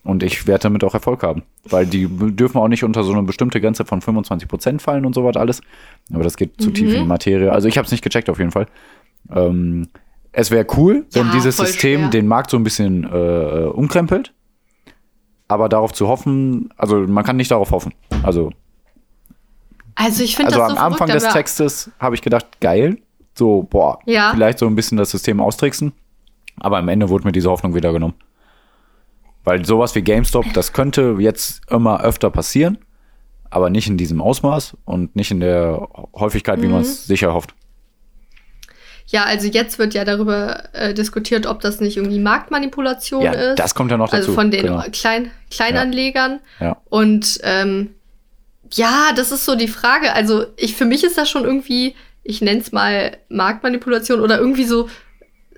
[0.04, 1.42] Und ich werde damit auch Erfolg haben.
[1.68, 5.14] Weil die dürfen auch nicht unter so eine bestimmte Grenze von 25 Prozent fallen und
[5.14, 5.60] so was alles.
[6.12, 6.94] Aber das geht zu tief Mhm.
[6.94, 7.52] in die Materie.
[7.52, 8.66] Also ich habe es nicht gecheckt auf jeden Fall.
[9.30, 9.88] Ähm,
[10.32, 12.08] es wäre cool, wenn Ja, dieses System schwer.
[12.10, 14.32] den Markt so ein bisschen äh, umkrempelt.
[15.46, 17.92] Aber darauf zu hoffen, also man kann nicht darauf hoffen.
[18.22, 18.50] Also,
[19.94, 22.98] also ich finde also das am so Anfang verrückt, des Textes habe ich gedacht, geil.
[23.34, 24.32] So, boah, Ja.
[24.34, 25.92] vielleicht so ein bisschen das System austricksen.
[26.60, 28.14] Aber am Ende wurde mir diese Hoffnung wieder genommen.
[29.44, 32.78] Weil sowas wie GameStop, das könnte jetzt immer öfter passieren,
[33.50, 36.82] aber nicht in diesem Ausmaß und nicht in der Häufigkeit, wie man Mhm.
[36.86, 37.54] es sicher hofft.
[39.06, 43.58] Ja, also jetzt wird ja darüber äh, diskutiert, ob das nicht irgendwie Marktmanipulation Ja, ist.
[43.58, 44.16] das kommt ja noch dazu.
[44.28, 44.82] Also von den genau.
[44.92, 46.40] Klein Kleinanlegern.
[46.60, 46.76] Ja.
[46.88, 47.90] Und ähm,
[48.72, 50.14] ja, das ist so die Frage.
[50.14, 54.64] Also ich für mich ist das schon irgendwie, ich nenne es mal Marktmanipulation oder irgendwie
[54.64, 54.88] so,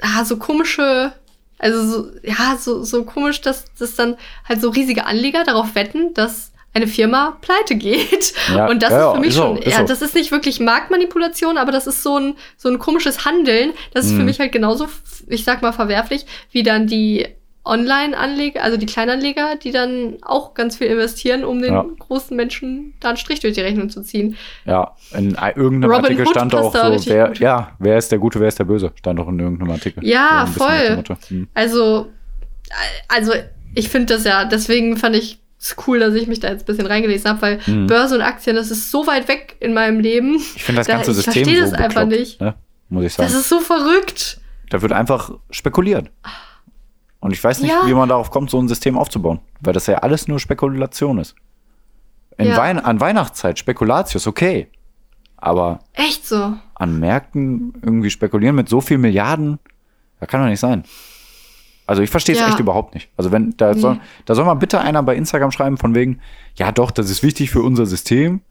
[0.01, 1.13] ah, so komische,
[1.59, 4.17] also so, ja, so, so komisch, dass, dass dann
[4.49, 8.35] halt so riesige Anleger darauf wetten, dass eine Firma pleite geht.
[8.55, 9.87] Ja, Und das ja, ist für mich ist so, schon, ist ja, so.
[9.87, 13.73] das ist nicht wirklich Marktmanipulation, aber das ist so ein, so ein komisches Handeln.
[13.93, 14.25] Das ist für Mhm.
[14.25, 14.89] mich halt genauso,
[15.29, 17.27] ich sag mal, verwerflich, wie dann die
[17.65, 21.85] Online-Anleger, also die Kleinanleger, die dann auch ganz viel investieren, um den Ja.
[21.99, 24.37] großen Menschen da einen Strich durch die Rechnung zu ziehen.
[24.67, 27.39] Ja, in ein- irgendeinem Robin Artikel Hood stand auch da so, wer, gut.
[27.39, 30.07] ja, wer ist der Gute, wer ist der Böse, stand auch in irgendeinem Artikel.
[30.07, 31.03] Ja, so voll.
[31.29, 31.49] Hm.
[31.55, 32.09] Also,
[33.09, 33.33] also
[33.75, 36.67] ich finde das ja, deswegen fand ich es cool, dass ich mich da jetzt ein
[36.67, 37.87] bisschen reingelesen habe, weil Mhm.
[37.87, 40.35] Börse und Aktien, das ist so weit weg in meinem Leben.
[40.57, 42.41] Ich finde das Da- ganze ich System verstehe so das einfach nicht.
[42.41, 42.55] Ne?
[42.91, 43.27] Muss ich sagen.
[43.27, 44.39] Das ist so verrückt.
[44.69, 46.11] Da wird einfach spekuliert.
[47.25, 47.87] Und ich weiß nicht, Ja.
[47.87, 49.41] wie man darauf kommt, so ein System aufzubauen.
[49.63, 51.35] Weil das ja alles nur Spekulation ist.
[52.39, 52.55] Ja.
[52.59, 54.69] Wein an Weihnachtszeit, Spekulatius, okay.
[55.39, 56.53] Aber Echt so.
[56.75, 59.59] an Märkten irgendwie spekulieren mit so viel Milliarden,
[60.21, 60.85] das kann doch nicht sein.
[61.87, 62.49] Also ich verstehe es Ja.
[62.49, 63.09] echt überhaupt nicht.
[63.17, 66.21] Also wenn, da soll, da soll mal bitte einer bei Instagram schreiben von wegen,
[66.57, 68.43] ja doch, das ist wichtig für unser System.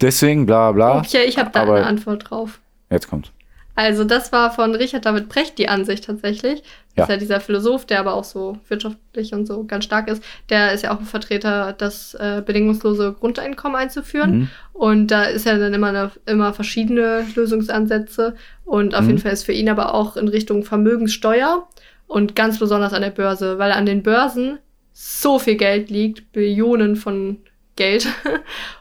[0.00, 0.98] Deswegen, bla bla.
[1.00, 2.60] Okay, ich habe da Aber- eine Antwort drauf.
[2.88, 3.30] Jetzt kommt.
[3.76, 6.62] Also das war von Richard David Brecht die Ansicht tatsächlich.
[6.94, 7.14] Das ist Ja.
[7.14, 10.22] ja dieser Philosoph, der aber auch so wirtschaftlich und so ganz stark ist.
[10.48, 14.38] Der ist ja auch ein Vertreter, das äh, bedingungslose Grundeinkommen einzuführen.
[14.38, 14.48] Mhm.
[14.72, 18.34] Und da ist ja dann immer, eine, immer verschiedene Lösungsansätze.
[18.64, 19.08] Und auf Mhm.
[19.08, 21.66] jeden Fall ist für ihn aber auch in Richtung Vermögenssteuer
[22.06, 24.58] und ganz besonders an der Börse, weil an den Börsen
[24.92, 27.38] so viel Geld liegt, Billionen von
[27.76, 28.08] Geld.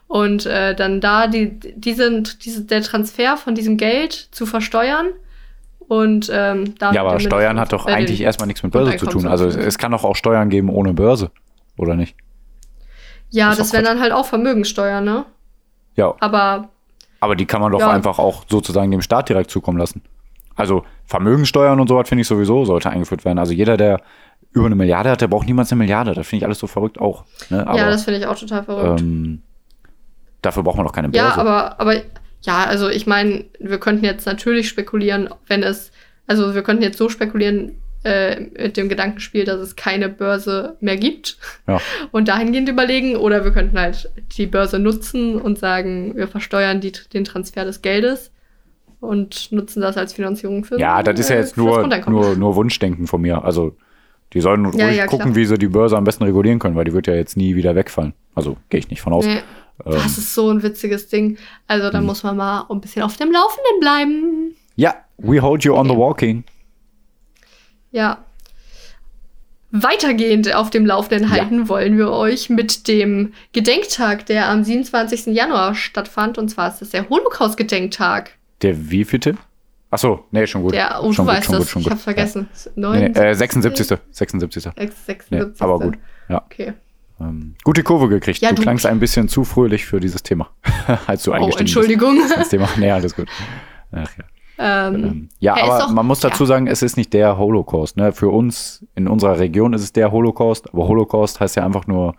[0.07, 5.07] Und äh, dann da die, diesen, diese, der Transfer von diesem Geld zu versteuern
[5.87, 9.27] und ähm, damit Ja, aber Steuern hat doch eigentlich erstmal nichts mit Börse zu tun.
[9.27, 11.31] Also es, es kann doch auch Steuern geben ohne Börse,
[11.77, 12.15] oder nicht?
[13.31, 13.91] Ja, das wäre Quatsch.
[13.91, 15.25] dann halt auch Vermögenssteuer, ne?
[15.95, 16.69] Ja, Aber
[17.19, 17.89] aber die kann man doch Ja.
[17.89, 20.01] einfach auch sozusagen dem Staat direkt zukommen lassen.
[20.55, 23.39] Also Vermögensteuern und sowas finde ich sowieso sollte eingeführt werden.
[23.39, 24.01] Also jeder, der
[24.53, 26.13] über eine Milliarde hat, der braucht niemals eine Milliarde.
[26.13, 27.25] Das finde ich alles so verrückt auch.
[27.49, 27.65] Ne?
[27.65, 29.01] Aber ja, das finde ich auch total verrückt.
[29.01, 29.41] ähm,
[30.41, 31.25] dafür braucht man doch keine Börse.
[31.25, 31.95] Ja, aber, aber
[32.41, 35.91] ja, also ich meine, wir könnten jetzt natürlich spekulieren, wenn es,
[36.27, 40.97] also wir könnten jetzt so spekulieren äh, mit dem Gedankenspiel, dass es keine Börse mehr
[40.97, 41.37] gibt
[41.67, 41.79] Ja.
[42.11, 46.91] und dahingehend überlegen, oder wir könnten halt die Börse nutzen und sagen, wir versteuern die,
[46.91, 48.31] den Transfer des Geldes
[48.99, 52.55] und nutzen das als Finanzierung für Ja, das ist ja äh, jetzt nur, nur, nur
[52.55, 53.43] Wunschdenken von mir.
[53.43, 53.75] Also,
[54.33, 55.35] die sollen Ja, ruhig ja, gucken, klar.
[55.35, 57.75] wie sie die Börse am besten regulieren können, weil die wird ja jetzt nie wieder
[57.75, 58.13] wegfallen.
[58.35, 59.25] Also gehe ich nicht von aus.
[59.25, 59.37] Nee.
[59.85, 61.37] Ähm, Das ist so ein witziges Ding.
[61.67, 64.55] Also da muss man mal ein bisschen auf dem Laufenden bleiben.
[64.75, 66.43] ja, we hold you on the walking.
[67.91, 68.23] Ja.
[69.71, 71.31] Weitergehend auf dem Laufenden Ja.
[71.31, 75.33] halten wollen wir euch mit dem Gedenktag, der am 27.
[75.33, 76.37] Januar stattfand.
[76.37, 78.31] Und zwar ist es der Holocaust-Gedenktag.
[78.61, 79.35] Der wievielte?
[79.93, 80.73] Ach so, nee, schon gut.
[80.73, 81.59] Der, oh, schon du gut, weißt schon das.
[81.65, 81.91] gut, schon ich gut.
[81.93, 82.49] hab's vergessen.
[82.75, 82.91] Ja.
[82.95, 83.87] Nee, nee, äh, 76.
[84.09, 84.63] 76.
[84.63, 85.29] 76.
[85.31, 85.99] Nee, aber gut.
[86.29, 86.41] Ja.
[86.45, 86.73] Okay.
[87.21, 88.39] Ähm, gute Kurve gekriegt.
[88.41, 90.49] Ja, du, du- klangst ein bisschen zu fröhlich für dieses Thema,
[91.07, 92.15] als du Oh, eingestiegen Entschuldigung.
[92.15, 92.35] bist.
[92.35, 92.67] ins Thema.
[92.77, 93.27] Nee, alles gut.
[93.91, 94.87] Ach, ja.
[94.87, 96.47] ähm, Ähm, ja, er aber doch- man muss dazu ja.
[96.47, 97.95] sagen, es ist nicht der Holocaust.
[97.97, 98.13] Ne?
[98.13, 102.15] Für uns in unserer Region ist es der Holocaust, aber Holocaust heißt ja einfach nur,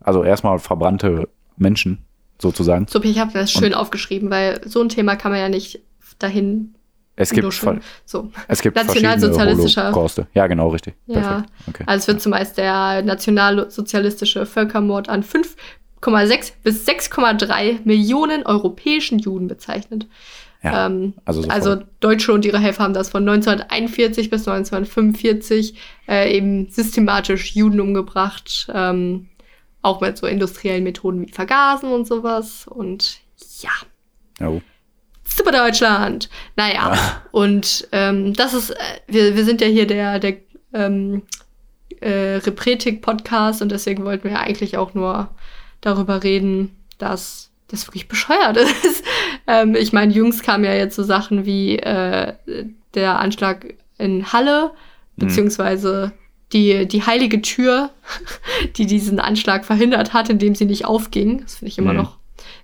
[0.00, 1.98] also erstmal verbrannte Menschen
[2.40, 2.86] sozusagen.
[2.88, 5.80] so, ich habe das schön aufgeschrieben, weil so ein Thema kann man ja nicht
[6.18, 6.74] dahin
[7.18, 8.30] Es gibt, ver- So.
[8.46, 10.26] es gibt Nationalsozialistischer- Holocauste.
[10.34, 10.94] Ja, genau, richtig.
[11.06, 11.44] Ja.
[11.68, 11.84] Okay.
[11.86, 20.06] Also es wird zumeist der nationalsozialistische Völkermord an 5,6 bis 6,3 Millionen europäischen Juden bezeichnet.
[20.62, 21.86] Ja, ähm, also so also voll.
[22.00, 25.74] Deutsche und ihre Helfer haben das von 1941 bis 1945
[26.08, 28.66] äh, eben systematisch Juden umgebracht.
[28.74, 29.28] Ähm,
[29.82, 32.66] auch mit so industriellen Methoden wie Vergasen und sowas.
[32.68, 33.20] Und
[33.60, 33.70] ja,
[34.40, 34.52] Ja,
[35.36, 36.28] Super Deutschland.
[36.56, 38.74] Naja, und ähm, das ist, äh,
[39.06, 40.36] wir, wir sind ja hier der, der
[40.72, 41.22] ähm,
[42.00, 45.28] äh, Repretik-Podcast und deswegen wollten wir eigentlich auch nur
[45.80, 49.04] darüber reden, dass das wirklich bescheuert ist.
[49.46, 52.34] ähm, ich meine, Jungs kamen ja jetzt so Sachen wie äh,
[52.94, 54.72] der Anschlag in Halle,
[55.16, 56.12] beziehungsweise
[56.52, 57.90] die, die heilige Tür,
[58.76, 61.42] die diesen Anschlag verhindert hat, indem sie nicht aufging.
[61.42, 61.98] Das finde ich immer Mhm.
[61.98, 62.17] noch,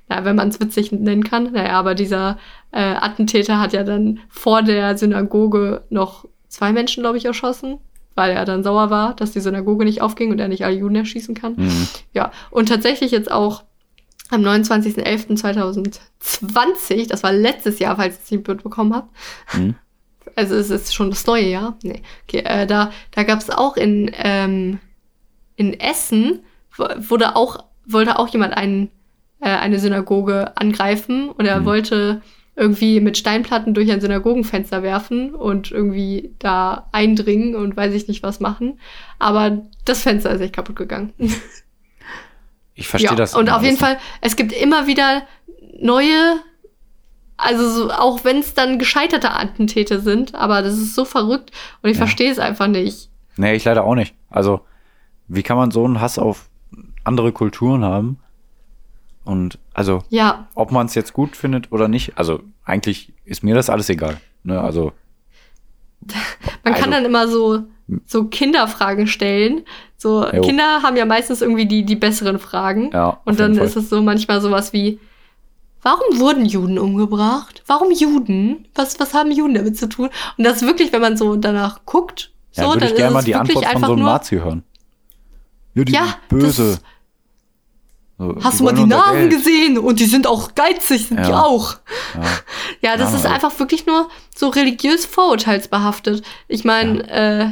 [0.08, 1.52] na, wenn man es witzig nennen kann.
[1.52, 2.38] Naja, aber dieser
[2.72, 7.78] äh, Attentäter hat ja dann vor der Synagoge noch zwei Menschen, glaube ich, erschossen,
[8.14, 10.96] weil er dann sauer war, dass die Synagoge nicht aufging und er nicht alle Juden
[10.96, 11.54] erschießen kann.
[11.56, 11.88] Mhm.
[12.12, 13.64] Ja, und tatsächlich jetzt auch
[14.30, 19.10] am 29.11.2020, das war letztes Jahr, falls ihr es nicht mitbekommen habt,
[19.54, 19.74] Mhm.
[20.36, 21.76] also es ist schon das neue Jahr.
[21.82, 22.02] Nee.
[22.26, 24.78] Okay, äh, da da gab es auch in, ähm,
[25.56, 26.40] in Essen,
[26.76, 28.90] wurde auch, wollte auch jemand einen,
[29.44, 31.64] äh, eine Synagoge angreifen und er Mhm.
[31.66, 32.22] wollte
[32.56, 38.22] irgendwie mit Steinplatten durch ein Synagogenfenster werfen und irgendwie da eindringen und weiß ich nicht
[38.22, 38.78] was machen.
[39.18, 41.12] Aber das Fenster ist echt kaputt gegangen.
[42.76, 43.34] Ich verstehe ja, das.
[43.36, 45.22] Und auf jeden Fall, es gibt immer wieder
[45.80, 46.40] neue,
[47.36, 51.90] also so, auch wenn es dann gescheiterte Attentäte sind, aber das ist so verrückt und
[51.90, 52.04] ich Ja.
[52.04, 52.84] verstehe es einfach nicht.
[52.84, 53.10] nicht.
[53.36, 54.14] Nee, ich leider auch nicht.
[54.28, 54.62] Also,
[55.28, 56.48] wie kann man so einen Hass auf
[57.04, 58.18] andere Kulturen haben?
[59.24, 63.54] Und also, Ja, ob man es jetzt gut findet oder nicht, also eigentlich ist mir
[63.54, 64.18] das alles egal.
[64.42, 64.60] Ne?
[64.60, 64.92] Also,
[66.62, 67.62] man Also- kann dann immer so,
[68.06, 69.62] so Kinderfragen stellen.
[69.96, 70.42] So, Jo.
[70.42, 72.90] Kinder haben ja meistens irgendwie die, die besseren Fragen.
[72.92, 73.18] ja.
[73.24, 74.98] und dann ist es so manchmal sowas wie,
[75.82, 77.62] warum wurden Juden umgebracht?
[77.66, 78.68] Warum Juden?
[78.74, 80.10] Was, was haben Juden damit zu tun?
[80.36, 83.08] Und das wirklich, wenn man so danach guckt, so, ja, würde dann ich ist gerne
[83.08, 84.62] es mal die wirklich Antwort von einfach so einem Nazi hören.
[85.74, 86.62] Ja, die Ja, böse.
[86.72, 86.82] das-
[88.16, 89.30] So, Hast du mal die Geld.
[89.30, 89.76] gesehen?
[89.78, 91.42] Und die sind auch geizig, sind die Ja.
[91.42, 91.74] auch.
[92.14, 92.22] Ja.
[92.92, 96.22] Ja, das Ja, ist aber- einfach wirklich nur so religiös vorurteilsbehaftet.
[96.46, 97.46] Ich meine, äh,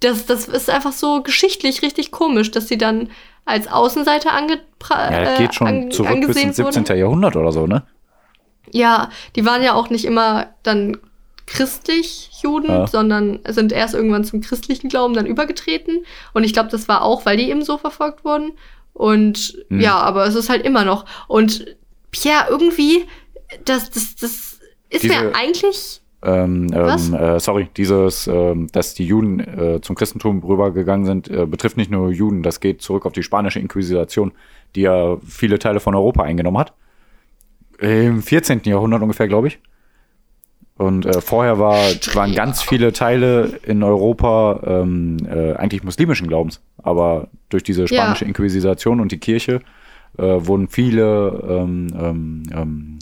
[0.00, 3.10] das, das ist einfach so geschichtlich richtig komisch, dass sie dann
[3.44, 6.84] als Außenseiter angepra- ja, das äh, geht schon an- zurück bis ins 17.
[6.88, 6.98] wurden.
[7.00, 7.82] Jahrhundert oder so, ne?
[8.70, 10.98] Ja, die waren ja auch nicht immer dann
[11.46, 12.86] christlich Juden, Ja.
[12.86, 16.04] sondern sind erst irgendwann zum christlichen Glauben dann übergetreten.
[16.34, 18.52] Und ich glaube, das war auch, weil die eben so verfolgt wurden.
[18.96, 19.80] Und Mhm.
[19.80, 21.04] ja, aber es ist halt immer noch.
[21.28, 21.76] Und
[22.22, 23.04] ja, irgendwie,
[23.66, 26.00] das, das, das ist Diese- mir eigentlich.
[26.22, 27.08] Ähm, Was?
[27.10, 31.76] ähm, äh, sorry, dieses, ähm, dass die Juden äh, zum Christentum rübergegangen sind, äh, betrifft
[31.76, 34.32] nicht nur Juden, das geht zurück auf die spanische Inquisition,
[34.74, 36.72] die ja viele Teile von Europa eingenommen hat.
[37.78, 38.62] Im 14.
[38.64, 39.58] Jahrhundert ungefähr, glaube ich.
[40.78, 41.78] Und äh, vorher war,
[42.14, 46.60] waren ganz viele Teile in Europa ähm, äh, eigentlich muslimischen Glaubens.
[46.82, 48.28] Aber durch diese spanische Ja.
[48.28, 49.60] Inquisition und die Kirche
[50.18, 52.98] äh, wurden viele ähm, ähm, ähm,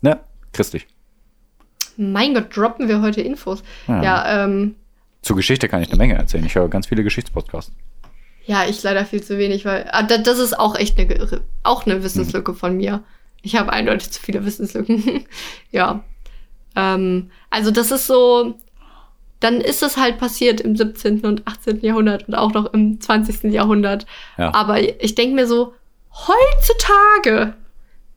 [0.00, 0.20] ne,
[0.52, 0.86] christlich.
[1.96, 3.62] Mein Gott, droppen wir heute Infos.
[3.88, 4.02] Ja.
[4.02, 4.76] Ja, ähm,
[5.22, 6.44] Zur Geschichte kann ich eine Menge erzählen.
[6.46, 7.72] Ich höre ganz viele Geschichtspodcasts.
[8.46, 11.84] ja, ich leider viel zu wenig, weil ah, da- das ist auch echt eine, auch
[11.84, 13.02] eine Wissenslücke von mir.
[13.42, 15.24] Ich habe eindeutig zu viele Wissenslücken.
[15.72, 16.04] ja.
[16.78, 18.54] Ähm, also das ist so,
[19.40, 21.20] dann ist es halt passiert im 17.
[21.24, 21.80] und 18.
[21.80, 23.52] Jahrhundert und auch noch im 20.
[23.52, 24.06] Jahrhundert.
[24.36, 24.54] Ja.
[24.54, 25.74] Aber ich denke mir so,
[26.12, 27.54] heutzutage,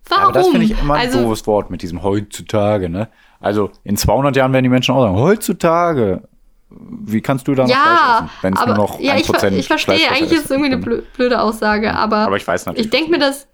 [0.10, 0.22] warum?
[0.24, 3.08] Ja, aber das finde ich immer ein also, doofes Wort mit diesem heutzutage, ne?
[3.40, 6.22] Also in 200 Jahren werden die Menschen auch sagen, heutzutage.
[6.70, 9.54] wie kannst du da noch Ja, wenn es aber nur noch ja, ich, ver 1%
[9.54, 12.86] ich verstehe, eigentlich ist es irgendwie eine blö- blöde Aussage, aber, Aber ich weiß natürlich.
[12.86, 13.48] ich denke mir das,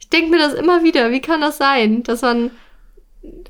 [0.00, 2.50] ich denke mir das immer wieder, wie kann das sein, dass man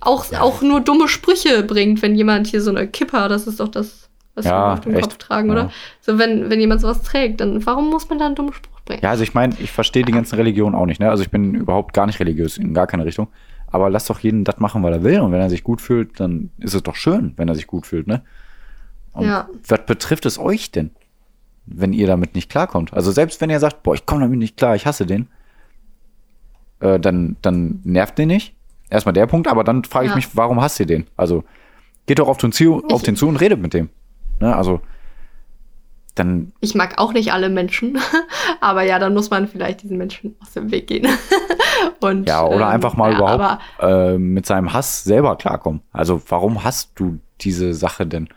[0.01, 3.69] auch, auch nur dumme Sprüche bringt, wenn jemand hier so eine Kipper, das ist doch
[3.69, 5.03] das, was Ja, wir auf dem echt.
[5.03, 5.53] Kopf tragen, Ja.
[5.55, 5.71] oder?
[6.01, 9.01] So, wenn, wenn jemand sowas trägt, dann warum muss man da einen dummen Spruch bringen?
[9.03, 11.01] Ja, also ich meine, ich verstehe die ganzen Religionen auch nicht.
[11.01, 11.09] Ne?
[11.11, 13.29] Also ich bin überhaupt gar nicht religiös, in gar keine Richtung.
[13.73, 15.21] Aber lass doch jeden das machen, was er will.
[15.21, 17.87] Und wenn er sich gut fühlt, dann ist es doch schön, wenn er sich gut
[17.87, 18.23] fühlt, ne?
[19.13, 19.49] Und Ja.
[19.69, 20.91] was betrifft es euch denn,
[21.67, 22.93] wenn ihr damit nicht klarkommt?
[22.93, 25.29] Also selbst wenn ihr sagt, boah, ich komme damit nicht klar, ich hasse den,
[26.81, 28.55] äh, dann, dann nervt den nicht.
[28.91, 30.17] Erstmal der Punkt, aber dann frage ich Ja.
[30.17, 31.07] mich, warum hasst ihr den?
[31.17, 31.45] Also
[32.07, 33.89] geht doch auf den, zu, auf den zu und redet mit dem.
[34.41, 34.55] Ne?
[34.55, 34.81] Also
[36.17, 37.99] dann Ich mag auch nicht alle Menschen,
[38.61, 41.07] aber ja, dann muss man vielleicht diesen Menschen aus dem Weg gehen.
[42.01, 45.83] Und, Ja, oder ähm, einfach mal ja, überhaupt Aber, äh, mit seinem Hass selber klarkommen.
[45.93, 48.29] Also warum hasst du diese Sache denn?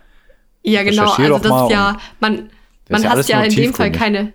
[0.63, 1.11] ja, genau.
[1.11, 2.49] Also das ist ja, man,
[2.89, 4.33] man ja hasst ja nur in dem Fall keine,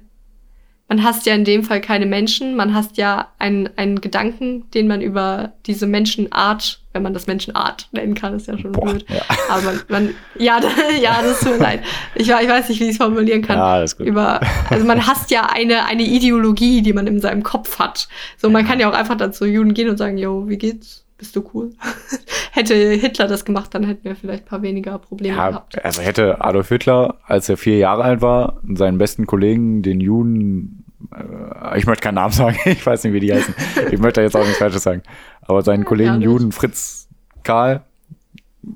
[0.89, 4.89] man hasst ja in dem Fall keine Menschen, man hasst ja einen, einen Gedanken, den
[4.89, 9.05] man über diese Menschenart, wenn man das Menschenart nennen kann, ist ja schon Boah, blöd.
[9.11, 9.21] ja.
[9.51, 10.59] Aber man, man ja,
[11.03, 11.83] ja, das tut mir leid.
[12.15, 13.59] Ich, ich weiß nicht, wie ich es formulieren kann.
[13.59, 14.07] Ja, alles gut.
[14.07, 18.09] Über, also man hasst ja eine, eine Ideologie, die man in seinem Kopf hat.
[18.39, 21.05] So, man kann ja auch einfach dann zu Juden gehen und sagen, yo, wie geht's?
[21.19, 21.71] Bist du cool?
[22.53, 25.85] Hätte Hitler das gemacht, dann hätten wir vielleicht ein paar weniger Probleme Ja, gehabt.
[25.85, 30.85] also hätte Adolf Hitler, als er vier Jahre alt war, seinen besten Kollegen, den Juden,
[31.15, 33.55] äh, ich möchte keinen Namen sagen, ich weiß nicht, wie die heißen.
[33.91, 35.03] Ich möchte jetzt auch nichts Falsches sagen.
[35.43, 36.25] Aber seinen Kollegen nicht.
[36.25, 37.09] Juden Fritz
[37.45, 37.83] Karl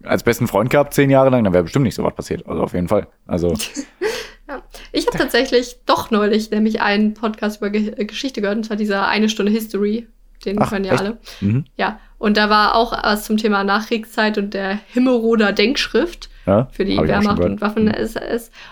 [0.05, 2.47] als besten Freund gehabt, zehn Jahre lang, dann wäre bestimmt nicht so was passiert.
[2.47, 3.07] Also auf jeden Fall.
[3.27, 3.55] Also,
[4.49, 4.61] Ja.
[4.91, 8.77] Ich habe tatsächlich doch neulich nämlich einen Podcast über Ge äh, Geschichte gehört, und zwar
[8.77, 10.09] dieser eine Stunde History.
[10.45, 11.01] Den Ach, hören ja echt?
[11.03, 11.19] alle.
[11.41, 11.65] mhm.
[11.77, 12.01] Ja.
[12.23, 16.97] Und da war auch was zum Thema Nachkriegszeit und der Himmelroder Denkschrift ja, für die
[16.97, 17.53] hab ich auch schon Wehrmacht gehört.
[17.53, 17.61] und.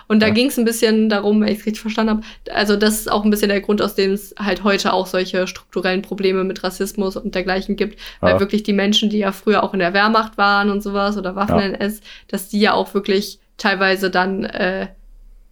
[0.07, 0.33] Und da Ja.
[0.33, 2.23] ging es ein bisschen darum, wenn ich es richtig verstanden habe,
[2.55, 5.49] also das ist auch ein bisschen der Grund, aus dem es halt heute auch solche
[5.49, 8.41] strukturellen Probleme mit Rassismus und dergleichen gibt, weil Ja.
[8.41, 12.01] wirklich die Menschen, die ja früher auch in der Wehrmacht waren und sowas oder Waffen-NS,
[12.29, 14.87] dass die ja auch wirklich teilweise dann äh,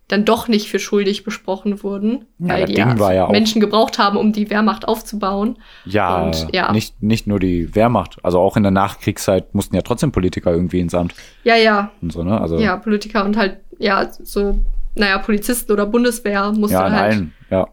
[0.09, 4.33] dann doch nicht für schuldig besprochen wurden, Ja, weil die ja, Menschen gebraucht haben, um
[4.33, 5.59] die Wehrmacht aufzubauen.
[5.85, 6.73] Ja, Und, ja.
[6.73, 10.81] Nicht, nicht nur die Wehrmacht, also auch in der Nachkriegszeit mussten ja trotzdem Politiker irgendwie
[10.81, 12.41] ins Amt Ja, ja, und so, ne?
[12.41, 14.59] Also ja, Politiker und halt, ja, so,
[14.95, 17.69] naja, Polizisten oder Bundeswehr musste ja, in halt allen, ja.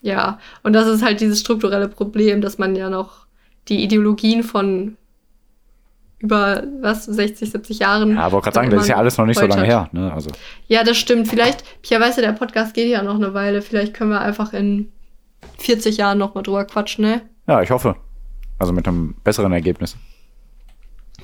[0.00, 3.26] Ja, und das ist halt dieses strukturelle Problem, dass man ja noch
[3.68, 4.96] die Ideologien von
[6.20, 8.16] über, was, 60, 70 Jahren.
[8.16, 10.12] Ja, aber gerade sagen, das ist ja alles noch nicht so lange her, ne?
[10.12, 10.30] Also,
[10.66, 11.28] Ja, das stimmt.
[11.28, 13.62] Vielleicht, Pia weiß ja, der Podcast geht ja noch eine Weile.
[13.62, 14.90] Vielleicht können wir einfach in
[15.58, 17.22] 40 Jahren noch mal drüber quatschen, ne?
[17.46, 17.96] ja, ich hoffe.
[18.58, 19.96] Also mit einem besseren Ergebnis.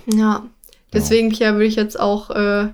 [0.07, 0.45] Ja.
[0.93, 2.69] Deswegen, Pia, würde ich jetzt auch äh,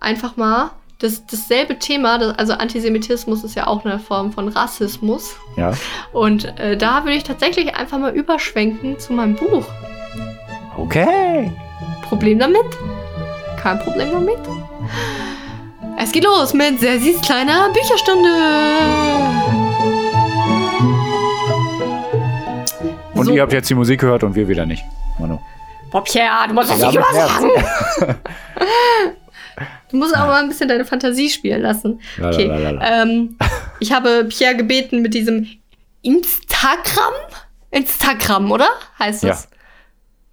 [0.00, 5.36] einfach mal das, dasselbe Thema, das, also Antisemitismus ist ja auch eine Form von Rassismus.
[5.56, 5.74] Ja.
[6.12, 9.66] Und äh, da würde ich tatsächlich einfach mal überschwenken zu meinem Buch.
[10.82, 11.50] Okay.
[12.02, 12.64] Problem damit?
[13.62, 14.38] Kein Problem damit.
[15.98, 18.28] Es geht los mit Sersis kleiner Bücherstunde.
[23.14, 23.32] Und So.
[23.32, 24.84] ihr habt jetzt die Musik gehört und wir wieder nicht.
[25.20, 25.38] Manu.
[25.92, 27.30] Boah, Pierre, du musst das nicht mit immer Herz.
[27.98, 28.14] sagen.
[29.90, 32.00] Du musst aber mal ein bisschen deine Fantasie spielen lassen.
[32.16, 32.78] La, la, Okay.
[32.80, 33.36] Ähm,
[33.78, 35.46] ich habe Pierre gebeten mit diesem
[36.00, 37.12] Instagram?
[37.70, 38.68] Instagram, oder?
[38.98, 39.36] Heißt Ja.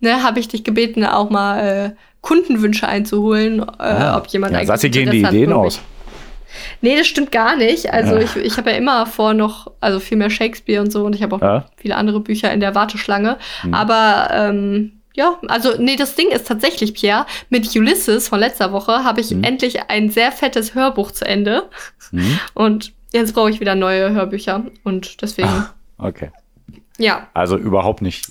[0.01, 1.91] Ne, habe ich dich gebeten, auch mal äh,
[2.21, 4.17] Kundenwünsche einzuholen, äh, Ah.
[4.17, 5.81] ob jemand ja, eigentlich gehen die Ideen aus.
[6.81, 7.91] Nee, das stimmt gar nicht.
[7.93, 8.21] Also Ja.
[8.21, 11.21] ich, ich habe ja immer vor noch, also viel mehr Shakespeare und so und ich
[11.23, 11.65] habe auch Ja.
[11.77, 13.37] viele andere Bücher in der Warteschlange.
[13.63, 13.73] Mhm.
[13.73, 19.03] Aber ähm, ja, also nee, das Ding ist tatsächlich, Pierre, mit Ulysses von letzter Woche
[19.03, 19.43] habe ich Mhm.
[19.43, 21.63] endlich ein sehr fettes Hörbuch zu Ende.
[22.11, 22.39] Mhm.
[22.53, 24.63] Und jetzt brauche ich wieder neue Hörbücher.
[24.83, 25.73] Und deswegen, Ah.
[25.97, 26.31] Okay.
[26.97, 27.27] ja.
[27.33, 28.27] Also überhaupt nicht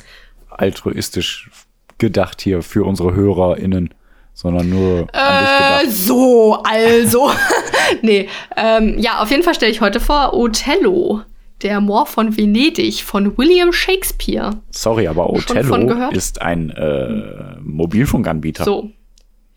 [0.59, 1.51] altruistisch
[1.99, 3.95] gedacht hier für unsere HörerInnen,
[4.35, 7.31] sondern nur an dich Äh, so, also.
[8.03, 11.23] nee, ähm, ja, auf jeden Fall stelle ich heute vor Othello,
[11.63, 14.53] der Moor von Venedig von William Shakespeare.
[14.71, 18.65] Sorry, aber Othello ist ein äh, Mobilfunkanbieter.
[18.65, 18.91] So.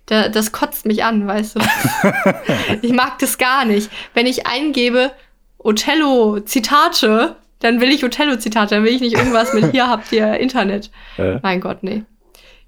[0.07, 1.59] Da, das kotzt mich an, weißt du.
[2.81, 3.89] ich mag das gar nicht.
[4.13, 5.11] Wenn ich eingebe
[5.59, 10.91] Othello-Zitate, dann will ich Othello-Zitate, dann will ich nicht irgendwas mit hier habt ihr Internet.
[11.17, 12.03] Äh, Mein Gott, nee.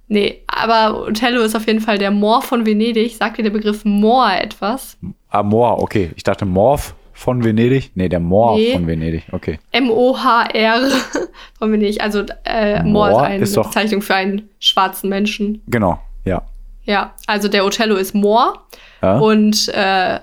[0.07, 3.15] Nee, aber Othello ist auf jeden Fall der Moor von Venedig.
[3.15, 4.97] Sagt dir der Begriff Moor etwas?
[5.29, 6.11] ah, Moor, okay.
[6.15, 7.91] Ich dachte Morph von Venedig.
[7.95, 8.73] Nee, der Moor Nee.
[8.73, 9.23] von Venedig.
[9.31, 9.59] Okay.
[9.71, 10.81] M-O-H-R
[11.57, 12.01] von Venedig.
[12.01, 15.61] Also äh, Moor ist Moor eine ist Bezeichnung für einen schwarzen Menschen.
[15.67, 16.43] Genau, ja.
[16.85, 18.65] Ja, also der Othello ist Moor.
[19.03, 19.17] Ja.
[19.17, 20.19] Und äh,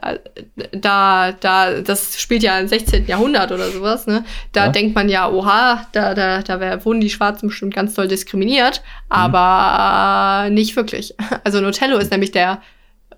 [0.73, 3.07] da, da, das spielt ja im 16.
[3.07, 4.25] Jahrhundert oder sowas, ne?
[4.53, 4.73] Da Ja.
[4.73, 8.81] denkt man ja, oha, da, da, da wär, wurden die Schwarzen bestimmt ganz doll diskriminiert,
[8.81, 9.17] Mhm.
[9.17, 11.15] aber äh, nicht wirklich.
[11.45, 12.63] Also ein Othello ist nämlich der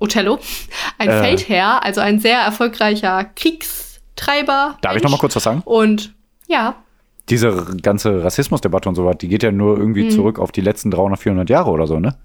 [0.00, 0.40] Othello,
[0.98, 1.22] ein Äh.
[1.22, 4.76] Feldherr, also ein sehr erfolgreicher Kriegstreiber.
[4.82, 5.62] Darf ich noch mal kurz was sagen?
[5.64, 6.12] Und
[6.48, 6.74] ja,
[7.28, 9.80] Diese ganze Rassismusdebatte und so was, die geht ja nur Mhm.
[9.82, 12.16] irgendwie zurück auf die letzten 300, 400 Jahre oder so, ne?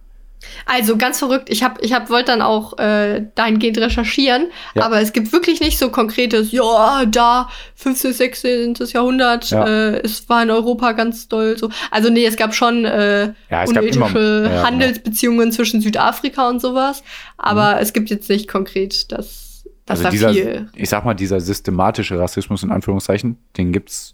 [0.65, 1.49] Also ganz verrückt.
[1.49, 4.83] Ich hab, ich hab, wollte dann auch äh, dahingehend recherchieren, Ja.
[4.85, 8.73] aber es gibt wirklich nicht so konkretes, ja, da 15., 16.
[8.93, 9.65] Jahrhundert, Ja.
[9.67, 11.69] äh, es war in Europa ganz doll so.
[11.91, 14.63] Also nee, es gab schon äh, Ja, unethische immer- genau.
[14.63, 17.03] Handelsbeziehungen zwischen Südafrika und sowas,
[17.37, 20.69] aber es gibt jetzt nicht konkret, dass, dass also dieser, viel.
[20.75, 24.13] ich sag mal, dieser systematische Rassismus in Anführungszeichen, den gibt's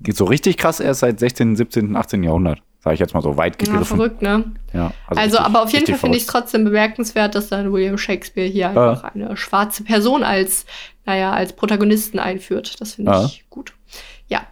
[0.00, 2.22] geht so richtig krass erst seit 16., 17., 18.
[2.24, 2.60] Jahrhundert.
[2.84, 3.96] Sage ich jetzt mal so weit Ja, gegriffen.
[3.96, 4.52] verrückt, ne?
[4.74, 7.96] Ja, Also, richtig- aber auf jeden Fall finde ich es trotzdem bemerkenswert, dass dann William
[7.96, 10.66] Shakespeare hier einfach eine schwarze Person als,
[11.06, 12.78] naja, als Protagonisten einführt.
[12.82, 13.24] Das finde Ja.
[13.24, 13.72] ich gut.
[14.28, 14.42] Ja.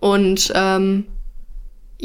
[0.00, 1.06] Und ähm,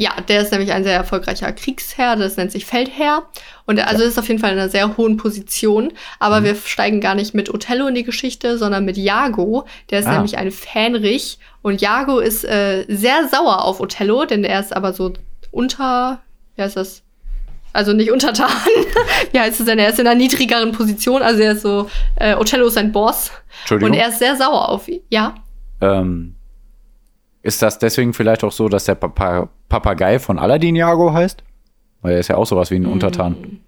[0.00, 3.24] ja, der ist nämlich ein sehr erfolgreicher Kriegsherr, das nennt sich Feldherr.
[3.66, 5.86] Und er, also ist auf jeden Fall in einer sehr hohen Position.
[5.86, 5.92] Mhm.
[6.20, 9.66] Aber wir steigen gar nicht mit Othello in die Geschichte, sondern mit Jago.
[9.90, 10.12] Der ist Ah.
[10.12, 11.38] nämlich ein Fähnrich.
[11.62, 15.12] Und Jago ist äh, sehr sauer auf Othello, denn er ist aber so
[15.50, 16.20] unter,
[16.54, 17.02] wie heißt das?
[17.72, 18.50] Also nicht untertan.
[19.32, 19.80] wie heißt es denn?
[19.80, 21.22] Er ist in einer niedrigeren Position.
[21.22, 23.32] Also er ist so, äh, Othello ist sein Boss.
[23.62, 23.90] Entschuldigung.
[23.92, 25.00] Und er ist sehr sauer auf ihn.
[25.10, 25.34] Ja.
[25.80, 26.36] ähm,
[27.42, 31.42] ist das deswegen vielleicht auch so, dass der Papa Papagei von Aladdin Jago heißt?
[32.02, 33.60] Weil er ist ja auch sowas wie ein Untertan.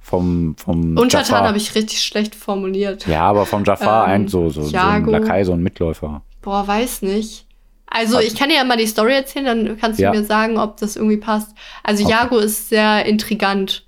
[0.00, 0.98] Vom, vom Mm.
[0.98, 3.06] Untertan habe ich richtig schlecht formuliert.
[3.06, 5.04] Ja, aber vom Jafar Ähm, ein so, so, so ein.
[5.06, 6.22] Lakai, so ein Mitläufer.
[6.42, 7.46] Boah, weiß nicht.
[7.86, 10.10] Also, Also- ich kann dir ja mal die Story erzählen, dann kannst du Ja.
[10.10, 11.54] mir sagen, ob das irgendwie passt.
[11.84, 12.12] Also, Okay.
[12.12, 13.86] Jago ist sehr intrigant.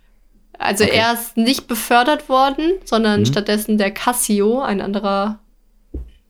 [0.58, 0.96] Also, Okay.
[0.96, 3.26] er ist nicht befördert worden, sondern Mhm.
[3.26, 5.38] stattdessen der Cassio, ein anderer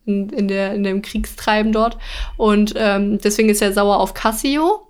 [0.07, 1.99] in, in, der, in dem Kriegstreiben dort.
[2.37, 4.87] Und ähm, deswegen ist er sauer auf Cassio.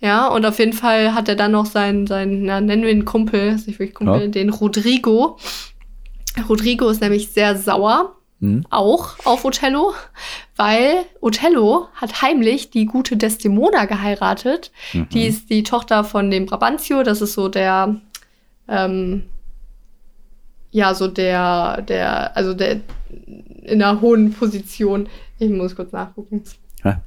[0.00, 3.04] Ja, und auf jeden Fall hat er dann noch seinen, seinen na, nennen wir ihn
[3.04, 4.26] Kumpel, ist nicht wirklich Kumpel, Ja.
[4.28, 5.38] den Rodrigo.
[6.48, 8.64] Rodrigo ist nämlich sehr sauer Hm?
[8.70, 9.94] auch auf Othello,
[10.54, 14.70] weil Othello hat heimlich die gute Desdemona geheiratet.
[14.92, 15.08] Mhm.
[15.08, 17.96] Die ist die Tochter von dem Brabantio, das ist so der,
[18.68, 19.24] ähm,
[20.70, 22.80] ja, so der, der, also der
[23.68, 25.08] in einer hohen Position.
[25.38, 26.42] Ich muss kurz nachgucken.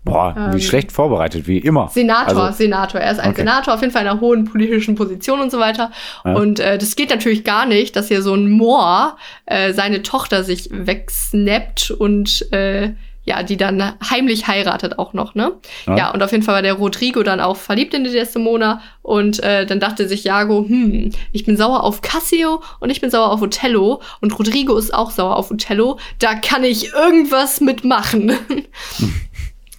[0.04, 1.88] Boah, Ähm, wie schlecht vorbereitet, wie immer.
[1.88, 3.00] Senator, Also- Senator.
[3.00, 3.40] Er ist ein Okay.
[3.42, 5.92] Senator, auf jeden Fall in einer hohen politischen Position und so weiter.
[6.26, 6.34] Ja.
[6.36, 10.44] Und äh, das geht natürlich gar nicht, dass hier so ein Moor äh, seine Tochter
[10.44, 12.92] sich wegsnappt und äh,
[13.32, 15.54] ja, die dann heimlich heiratet auch noch, ne?
[15.88, 15.98] Ja.
[15.98, 16.12] Ja.
[16.12, 19.66] und auf jeden Fall war der Rodrigo dann auch verliebt in die Desdemona und äh,
[19.66, 23.42] dann dachte sich Jago, hm, ich bin sauer auf Cassio und ich bin sauer auf
[23.42, 28.34] Othello und Rodrigo ist auch sauer auf Othello, da kann ich irgendwas mitmachen.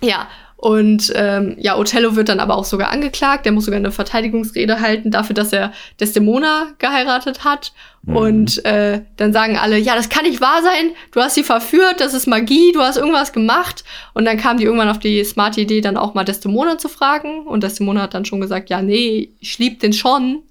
[0.05, 0.26] Ja,
[0.63, 3.47] und ähm, ja, Othello wird dann aber auch sogar angeklagt.
[3.47, 7.73] Der muss sogar eine Verteidigungsrede halten dafür, dass er Desdemona geheiratet hat.
[8.03, 8.17] Mhm.
[8.17, 10.93] Und äh, dann sagen alle, ja, das kann nicht wahr sein.
[11.11, 13.83] Du hast sie verführt, das ist Magie, du hast irgendwas gemacht.
[14.15, 17.45] Und dann kam die irgendwann auf die smarte Idee, dann auch mal Desdemona zu fragen.
[17.45, 20.45] Und Desdemona hat dann schon gesagt, ja, nee, ich lieb den schon.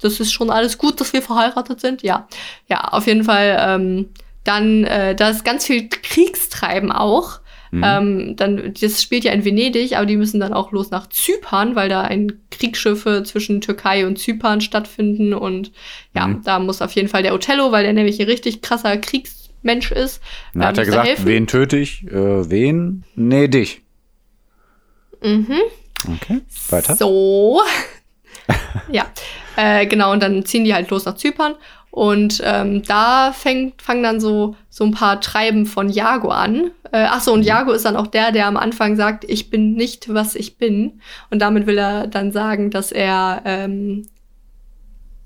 [0.00, 2.02] Das ist schon alles gut, dass wir verheiratet sind.
[2.02, 2.26] Ja,
[2.68, 3.58] ja, auf jeden Fall.
[3.60, 4.08] Ähm,
[4.44, 7.41] dann, äh, da ist ganz viel Kriegstreiben auch.
[7.74, 7.82] Mhm.
[7.84, 11.74] Ähm, dann, das spielt ja in Venedig, aber die müssen dann auch los nach Zypern,
[11.74, 15.32] weil da ein Kriegsschiffe zwischen Türkei und Zypern stattfinden.
[15.32, 15.72] Und
[16.14, 16.42] ja, Mhm.
[16.44, 20.20] da muss auf jeden Fall der Othello, weil der nämlich ein richtig krasser Kriegsmensch ist.
[20.52, 21.26] Dann hat äh, er gesagt, helfen.
[21.26, 22.04] wen töte ich?
[22.08, 23.04] Äh, wen?
[23.14, 23.80] Nee, dich.
[25.22, 25.56] Mhm.
[26.16, 26.94] Okay, weiter.
[26.96, 27.60] So.
[28.92, 29.06] ja,
[29.56, 31.54] äh, genau, und dann ziehen die halt los nach Zypern.
[31.92, 36.70] Und ähm, da fängt, fangen dann so, so ein paar Treiben von Jago an.
[36.90, 39.74] Äh, ach so, und Jago ist dann auch der, der am Anfang sagt, ich bin
[39.74, 41.02] nicht, was ich bin.
[41.28, 44.08] Und damit will er dann sagen, dass er ähm,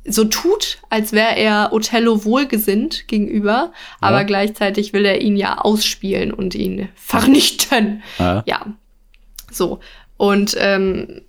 [0.04, 6.32] so tut, als wäre er Othello wohlgesinnt gegenüber, aber gleichzeitig will er ihn ja ausspielen
[6.32, 8.02] und ihn vernichten.
[8.18, 8.42] Ja.
[8.44, 8.66] Ja,
[9.52, 9.78] so.
[10.16, 11.22] Und ähm,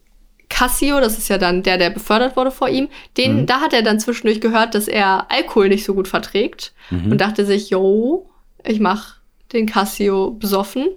[0.50, 2.88] Cassio, das ist ja dann der, der befördert wurde vor ihm,
[3.18, 3.46] den, Mhm.
[3.46, 7.12] da hat er dann zwischendurch gehört, dass er Alkohol nicht so gut verträgt Mhm.
[7.12, 8.30] und dachte sich, yo,
[8.64, 9.17] ich mach
[9.54, 10.88] den Cassio besoffen.